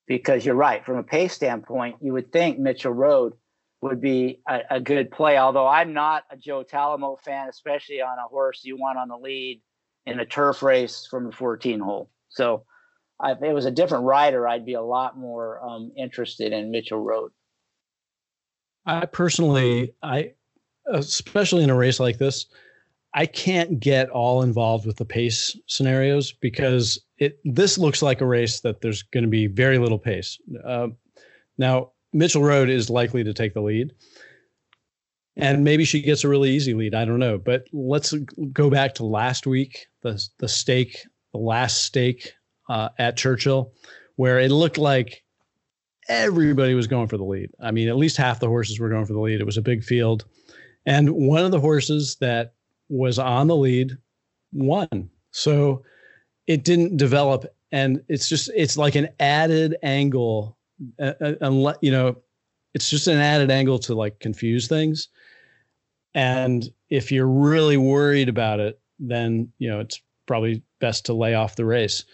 [0.07, 3.33] because you're right, from a pace standpoint, you would think Mitchell Road
[3.81, 5.37] would be a, a, good play.
[5.37, 9.17] Although I'm not a Joe Talamo fan, especially on a horse you want on the
[9.17, 9.61] lead
[10.05, 12.09] in a turf race from the 14 hole.
[12.29, 12.63] So
[13.23, 16.99] if it was a different rider, I'd be a lot more um, interested in Mitchell
[16.99, 17.31] Road.
[18.87, 20.31] I personally, I
[20.91, 22.45] especially in a race like this,
[23.13, 28.25] I can't get all involved with the pace scenarios because it this looks like a
[28.25, 30.39] race that there's going to be very little pace.
[30.65, 30.87] Uh,
[31.57, 33.93] now, Mitchell Road is likely to take the lead.
[35.35, 36.95] And maybe she gets a really easy lead.
[36.95, 37.37] I don't know.
[37.37, 38.13] But let's
[38.51, 42.33] go back to last week, the the stake, the last stake
[42.69, 43.73] uh, at Churchill,
[44.15, 45.23] where it looked like
[46.09, 47.49] everybody was going for the lead.
[47.61, 49.39] I mean, at least half the horses were going for the lead.
[49.39, 50.25] It was a big field.
[50.85, 52.53] And one of the horses that
[52.89, 53.97] was on the lead
[54.53, 55.09] won.
[55.31, 55.83] So
[56.47, 57.45] it didn't develop.
[57.71, 60.57] And it's just, it's like an added angle
[60.99, 62.15] uh, uh, unless you know
[62.73, 65.07] it's just an added angle to like confuse things
[66.13, 71.33] and if you're really worried about it then you know it's probably best to lay
[71.33, 72.05] off the race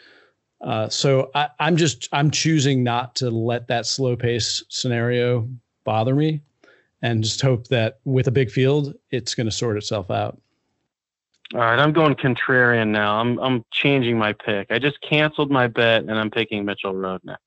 [0.64, 5.48] uh, so I, i'm just i'm choosing not to let that slow pace scenario
[5.84, 6.41] bother me
[7.02, 10.40] and just hope that with a big field it's going to sort itself out
[11.53, 13.19] all right, I'm going contrarian now.
[13.19, 14.72] I'm I'm changing my pick.
[14.72, 17.38] I just canceled my bet and I'm picking Mitchell Road now.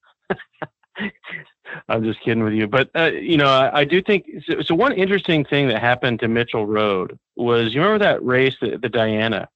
[1.88, 4.74] I'm just kidding with you, but uh, you know, I, I do think so, so,
[4.74, 8.88] One interesting thing that happened to Mitchell Road was you remember that race, the, the
[8.88, 9.48] Diana.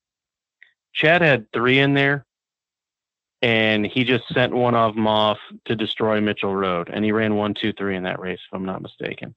[0.92, 2.26] Chad had three in there,
[3.42, 7.36] and he just sent one of them off to destroy Mitchell Road, and he ran
[7.36, 9.34] one, two, three in that race, if I'm not mistaken.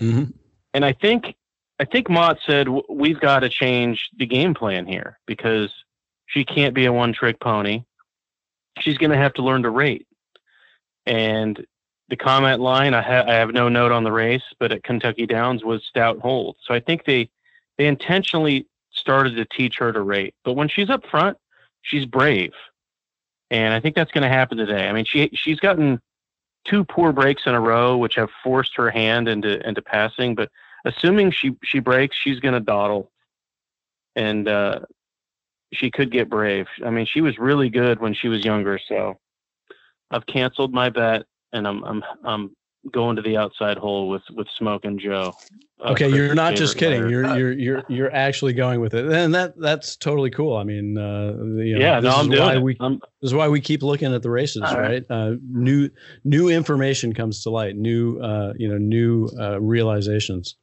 [0.00, 0.30] Mm-hmm.
[0.74, 1.34] And I think,
[1.78, 5.72] I think Mott said we've got to change the game plan here because
[6.26, 7.84] she can't be a one-trick pony.
[8.80, 10.06] She's going to have to learn to rate.
[11.06, 11.64] And
[12.08, 15.26] the comment line, I, ha- I have no note on the race, but at Kentucky
[15.26, 16.56] Downs was stout hold.
[16.64, 17.30] So I think they
[17.78, 20.34] they intentionally started to teach her to rate.
[20.44, 21.36] But when she's up front,
[21.82, 22.52] she's brave,
[23.50, 24.88] and I think that's going to happen today.
[24.88, 26.00] I mean, she she's gotten
[26.64, 30.34] two poor breaks in a row, which have forced her hand into into passing.
[30.34, 30.50] But
[30.84, 33.10] assuming she she breaks, she's going to dawdle,
[34.14, 34.80] and uh,
[35.72, 36.66] she could get brave.
[36.84, 39.18] I mean, she was really good when she was younger, so
[40.10, 42.56] I've canceled my bet, and I'm I'm I'm
[42.92, 45.32] going to the outside hole with with Smoke and Joe.
[45.78, 47.02] Uh, okay, you're not just kidding.
[47.02, 47.10] Player.
[47.10, 50.56] You're you're you're you're actually going with it, and that that's totally cool.
[50.56, 51.32] I mean, uh,
[51.62, 52.62] you know, yeah, no, I'm doing why it.
[52.62, 54.78] We, I'm, this is why we keep looking at the races, right?
[54.78, 55.04] right?
[55.10, 55.90] Uh, new
[56.24, 60.56] new information comes to light, new uh, you know, new uh, realizations.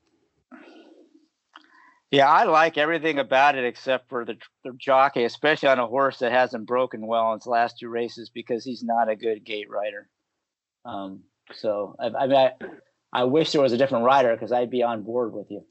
[2.14, 6.20] Yeah, I like everything about it except for the, the jockey, especially on a horse
[6.20, 9.68] that hasn't broken well in its last two races because he's not a good gate
[9.68, 10.08] rider.
[10.86, 12.52] Um, so I, I mean, I,
[13.11, 15.64] I wish there was a different rider because I'd be on board with you.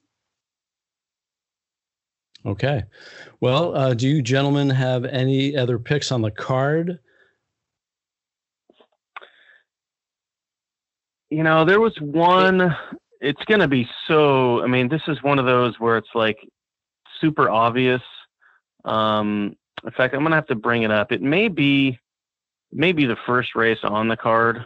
[2.45, 2.83] Okay.
[3.41, 6.99] Well, uh, do you gentlemen have any other picks on the card?
[11.31, 12.77] You know, there was one.
[13.21, 14.63] It's going to be so.
[14.63, 16.39] I mean, this is one of those where it's like
[17.21, 18.03] super obvious.
[18.85, 21.13] Um, in fact, I'm going to have to bring it up.
[21.13, 21.99] It may be,
[22.73, 24.65] maybe the first race on the card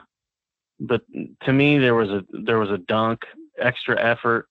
[0.79, 1.03] but
[1.43, 3.23] to me there was a there was a dunk
[3.59, 4.49] extra effort.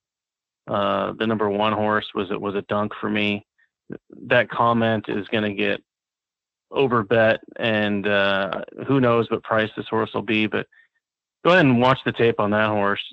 [0.67, 3.45] Uh, the number one horse was it was a dunk for me.
[4.27, 5.83] That comment is going to get
[6.71, 10.67] overbet and uh, who knows what price this horse will be but
[11.43, 13.03] go ahead and watch the tape on that horse.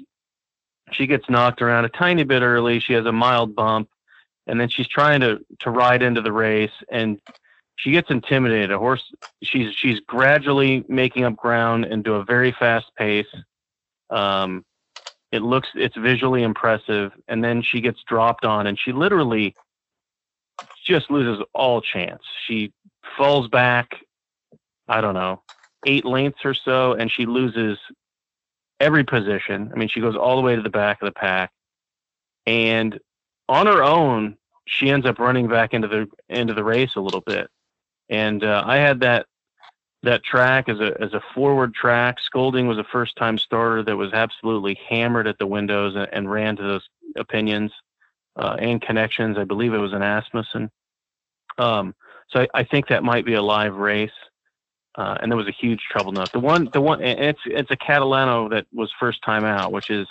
[0.92, 2.80] She gets knocked around a tiny bit early.
[2.80, 3.90] She has a mild bump
[4.46, 7.20] and then she's trying to to ride into the race and
[7.76, 8.70] she gets intimidated.
[8.70, 9.02] A horse,
[9.42, 13.26] she's she's gradually making up ground into a very fast pace.
[14.10, 14.64] Um,
[15.30, 19.56] it looks, it's visually impressive, and then she gets dropped on, and she literally
[20.84, 22.22] just loses all chance.
[22.46, 22.72] She
[23.16, 23.96] falls back,
[24.88, 25.42] I don't know,
[25.86, 27.78] eight lengths or so, and she loses
[28.78, 29.70] every position.
[29.72, 31.50] I mean, she goes all the way to the back of the pack,
[32.46, 33.00] and
[33.48, 34.36] on her own,
[34.66, 37.50] she ends up running back into the into the race a little bit
[38.08, 39.26] and uh, I had that
[40.02, 42.18] that track as a as a forward track.
[42.20, 46.30] Scolding was a first time starter that was absolutely hammered at the windows and, and
[46.30, 47.72] ran to those opinions
[48.36, 49.38] uh, and connections.
[49.38, 50.70] I believe it was an Asmussen.
[51.58, 51.94] Um,
[52.28, 54.10] so I, I, think that might be a live race.
[54.94, 56.32] Uh, and there was a huge trouble note.
[56.32, 60.06] The one, the one, it's it's a Catalano that was first time out, which is,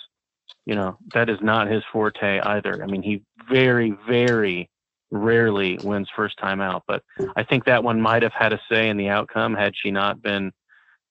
[0.65, 2.83] you know, that is not his forte either.
[2.83, 4.69] I mean, he very, very
[5.11, 6.83] rarely wins first time out.
[6.87, 7.03] But
[7.35, 10.21] I think that one might have had a say in the outcome had she not
[10.21, 10.51] been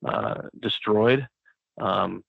[0.04, 1.28] uh, destroyed.
[1.80, 2.24] Um,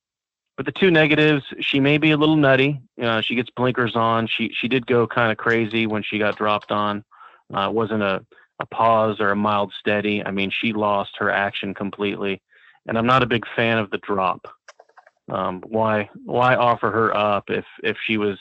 [0.57, 2.81] but the two negatives, she may be a little nutty.
[3.02, 4.27] Uh, she gets blinkers on.
[4.27, 7.03] She she did go kind of crazy when she got dropped on.
[7.53, 8.26] Uh, wasn't a
[8.60, 10.23] a pause or a mild steady.
[10.23, 12.41] I mean, she lost her action completely,
[12.88, 14.48] and I'm not a big fan of the drop.
[15.30, 18.38] Um, why why offer her up if if she was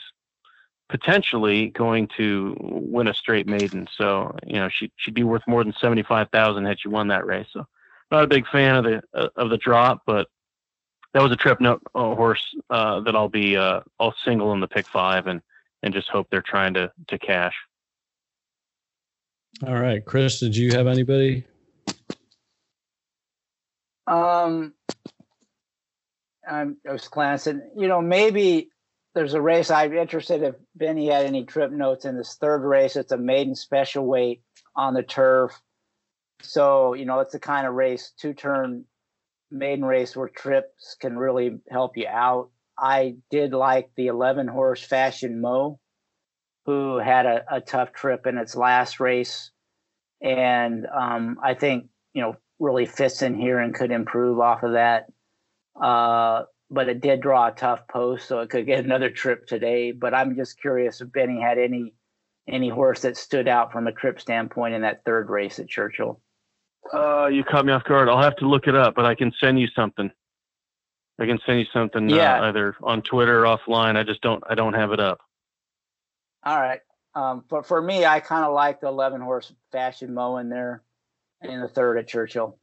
[0.91, 3.87] potentially going to win a straight maiden.
[3.97, 7.07] So you know she she'd be worth more than seventy five thousand had she won
[7.07, 7.47] that race.
[7.51, 7.65] So
[8.11, 10.27] not a big fan of the uh, of the drop, but
[11.13, 14.59] that was a trip note uh, horse uh, that I'll be uh, I'll single in
[14.59, 15.41] the pick five and
[15.81, 17.55] and just hope they're trying to to cash.
[19.65, 21.45] All right, Chris, did you have anybody?
[24.07, 24.73] Um,
[26.49, 27.61] I'm, I was glancing.
[27.77, 28.70] You know, maybe
[29.13, 32.95] there's a race I'm interested if Benny had any trip notes in this third race.
[32.95, 34.41] It's a maiden special weight
[34.75, 35.59] on the turf.
[36.41, 38.85] So, you know, it's the kind of race, two turn
[39.51, 42.49] maiden race where trips can really help you out.
[42.79, 45.79] I did like the 11 horse Fashion Mo,
[46.65, 49.51] who had a, a tough trip in its last race.
[50.21, 54.73] And um, I think, you know, really fits in here and could improve off of
[54.73, 55.07] that.
[55.79, 59.91] Uh, but it did draw a tough post, so it could get another trip today.
[59.91, 61.93] But I'm just curious if Benny had any
[62.47, 66.19] any horse that stood out from a trip standpoint in that third race at Churchill.
[66.91, 68.09] Uh, you caught me off guard.
[68.09, 70.09] I'll have to look it up, but I can send you something.
[71.19, 72.41] I can send you something uh, yeah.
[72.41, 73.95] uh, either on Twitter or offline.
[73.95, 75.19] I just don't I don't have it up.
[76.43, 76.79] All right.
[77.13, 80.81] Um, but for me, I kind of like the 11 horse fashion mowing there
[81.41, 82.57] in the third at Churchill.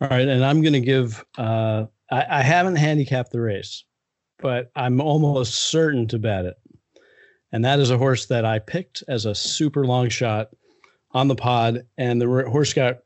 [0.00, 3.84] All right, and I'm going to give uh, I, I haven't handicapped the race,
[4.38, 6.56] but I'm almost certain to bet it.
[7.52, 10.50] And that is a horse that I picked as a super long shot
[11.12, 12.98] on the pod, and the horse got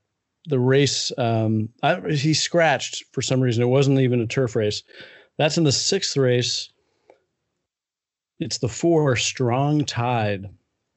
[0.47, 1.13] the race.
[1.19, 3.63] Um, I, he scratched for some reason.
[3.63, 4.83] It wasn't even a turf race.
[5.39, 6.71] That's in the sixth race.
[8.41, 10.47] It's the four strong tide.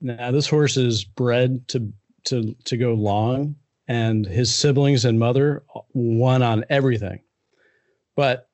[0.01, 1.91] Now this horse is bred to
[2.25, 3.55] to to go long,
[3.88, 5.63] and his siblings and mother
[5.93, 7.21] won on everything.
[8.15, 8.49] But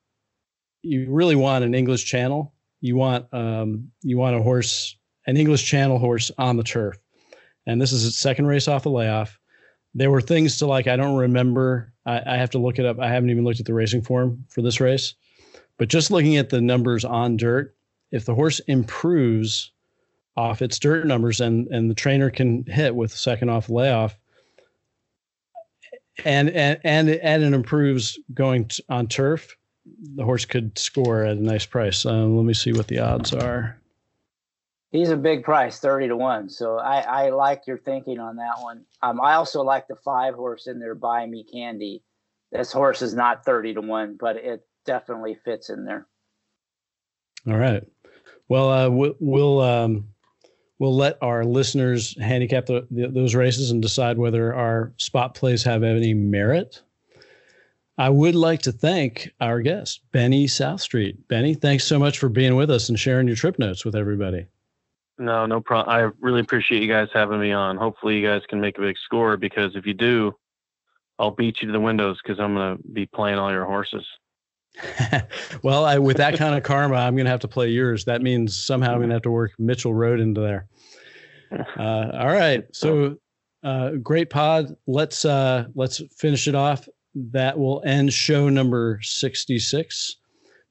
[0.82, 2.52] you really want an English Channel.
[2.80, 4.96] You want um, you want a horse,
[5.26, 6.98] an English Channel horse on the turf,
[7.66, 9.38] and this is its second race off the layoff.
[9.94, 10.86] There were things to like.
[10.86, 11.92] I don't remember.
[12.06, 12.98] I, I have to look it up.
[12.98, 15.14] I haven't even looked at the racing form for this race,
[15.76, 17.74] but just looking at the numbers on dirt,
[18.10, 19.72] if the horse improves
[20.36, 24.16] off its dirt numbers and and the trainer can hit with second off layoff
[26.24, 29.56] and and and, and it improves going t- on turf.
[30.14, 32.04] The horse could score at a nice price.
[32.06, 33.80] Um, let me see what the odds are.
[34.92, 38.60] He's a big price 30 to 1 so i i like your thinking on that
[38.60, 38.84] one.
[39.02, 42.02] Um i also like the five horse in there buy me candy.
[42.50, 46.06] This horse is not 30 to 1 but it definitely fits in there.
[47.46, 47.84] All right.
[48.48, 50.08] Well uh, we'll, we'll um
[50.80, 55.62] we'll let our listeners handicap the, the, those races and decide whether our spot plays
[55.62, 56.82] have any merit.
[57.98, 61.28] I would like to thank our guest, Benny South Street.
[61.28, 64.46] Benny, thanks so much for being with us and sharing your trip notes with everybody.
[65.18, 65.94] No, no problem.
[65.94, 67.76] I really appreciate you guys having me on.
[67.76, 70.34] Hopefully, you guys can make a big score because if you do,
[71.18, 74.06] I'll beat you to the windows because I'm going to be playing all your horses.
[75.62, 78.04] well, I, with that kind of karma, I'm going to have to play yours.
[78.04, 80.66] That means somehow I'm going to have to work Mitchell Road into there.
[81.76, 83.16] Uh, all right, so
[83.64, 84.76] uh, great pod.
[84.86, 86.88] Let's uh, let's finish it off.
[87.16, 90.16] That will end show number 66.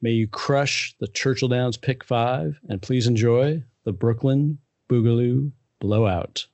[0.01, 4.57] May you crush the Churchill Downs pick five, and please enjoy the Brooklyn
[4.89, 6.45] Boogaloo blowout.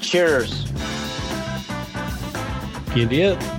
[0.00, 0.64] Cheers.
[2.94, 3.53] Giddy up.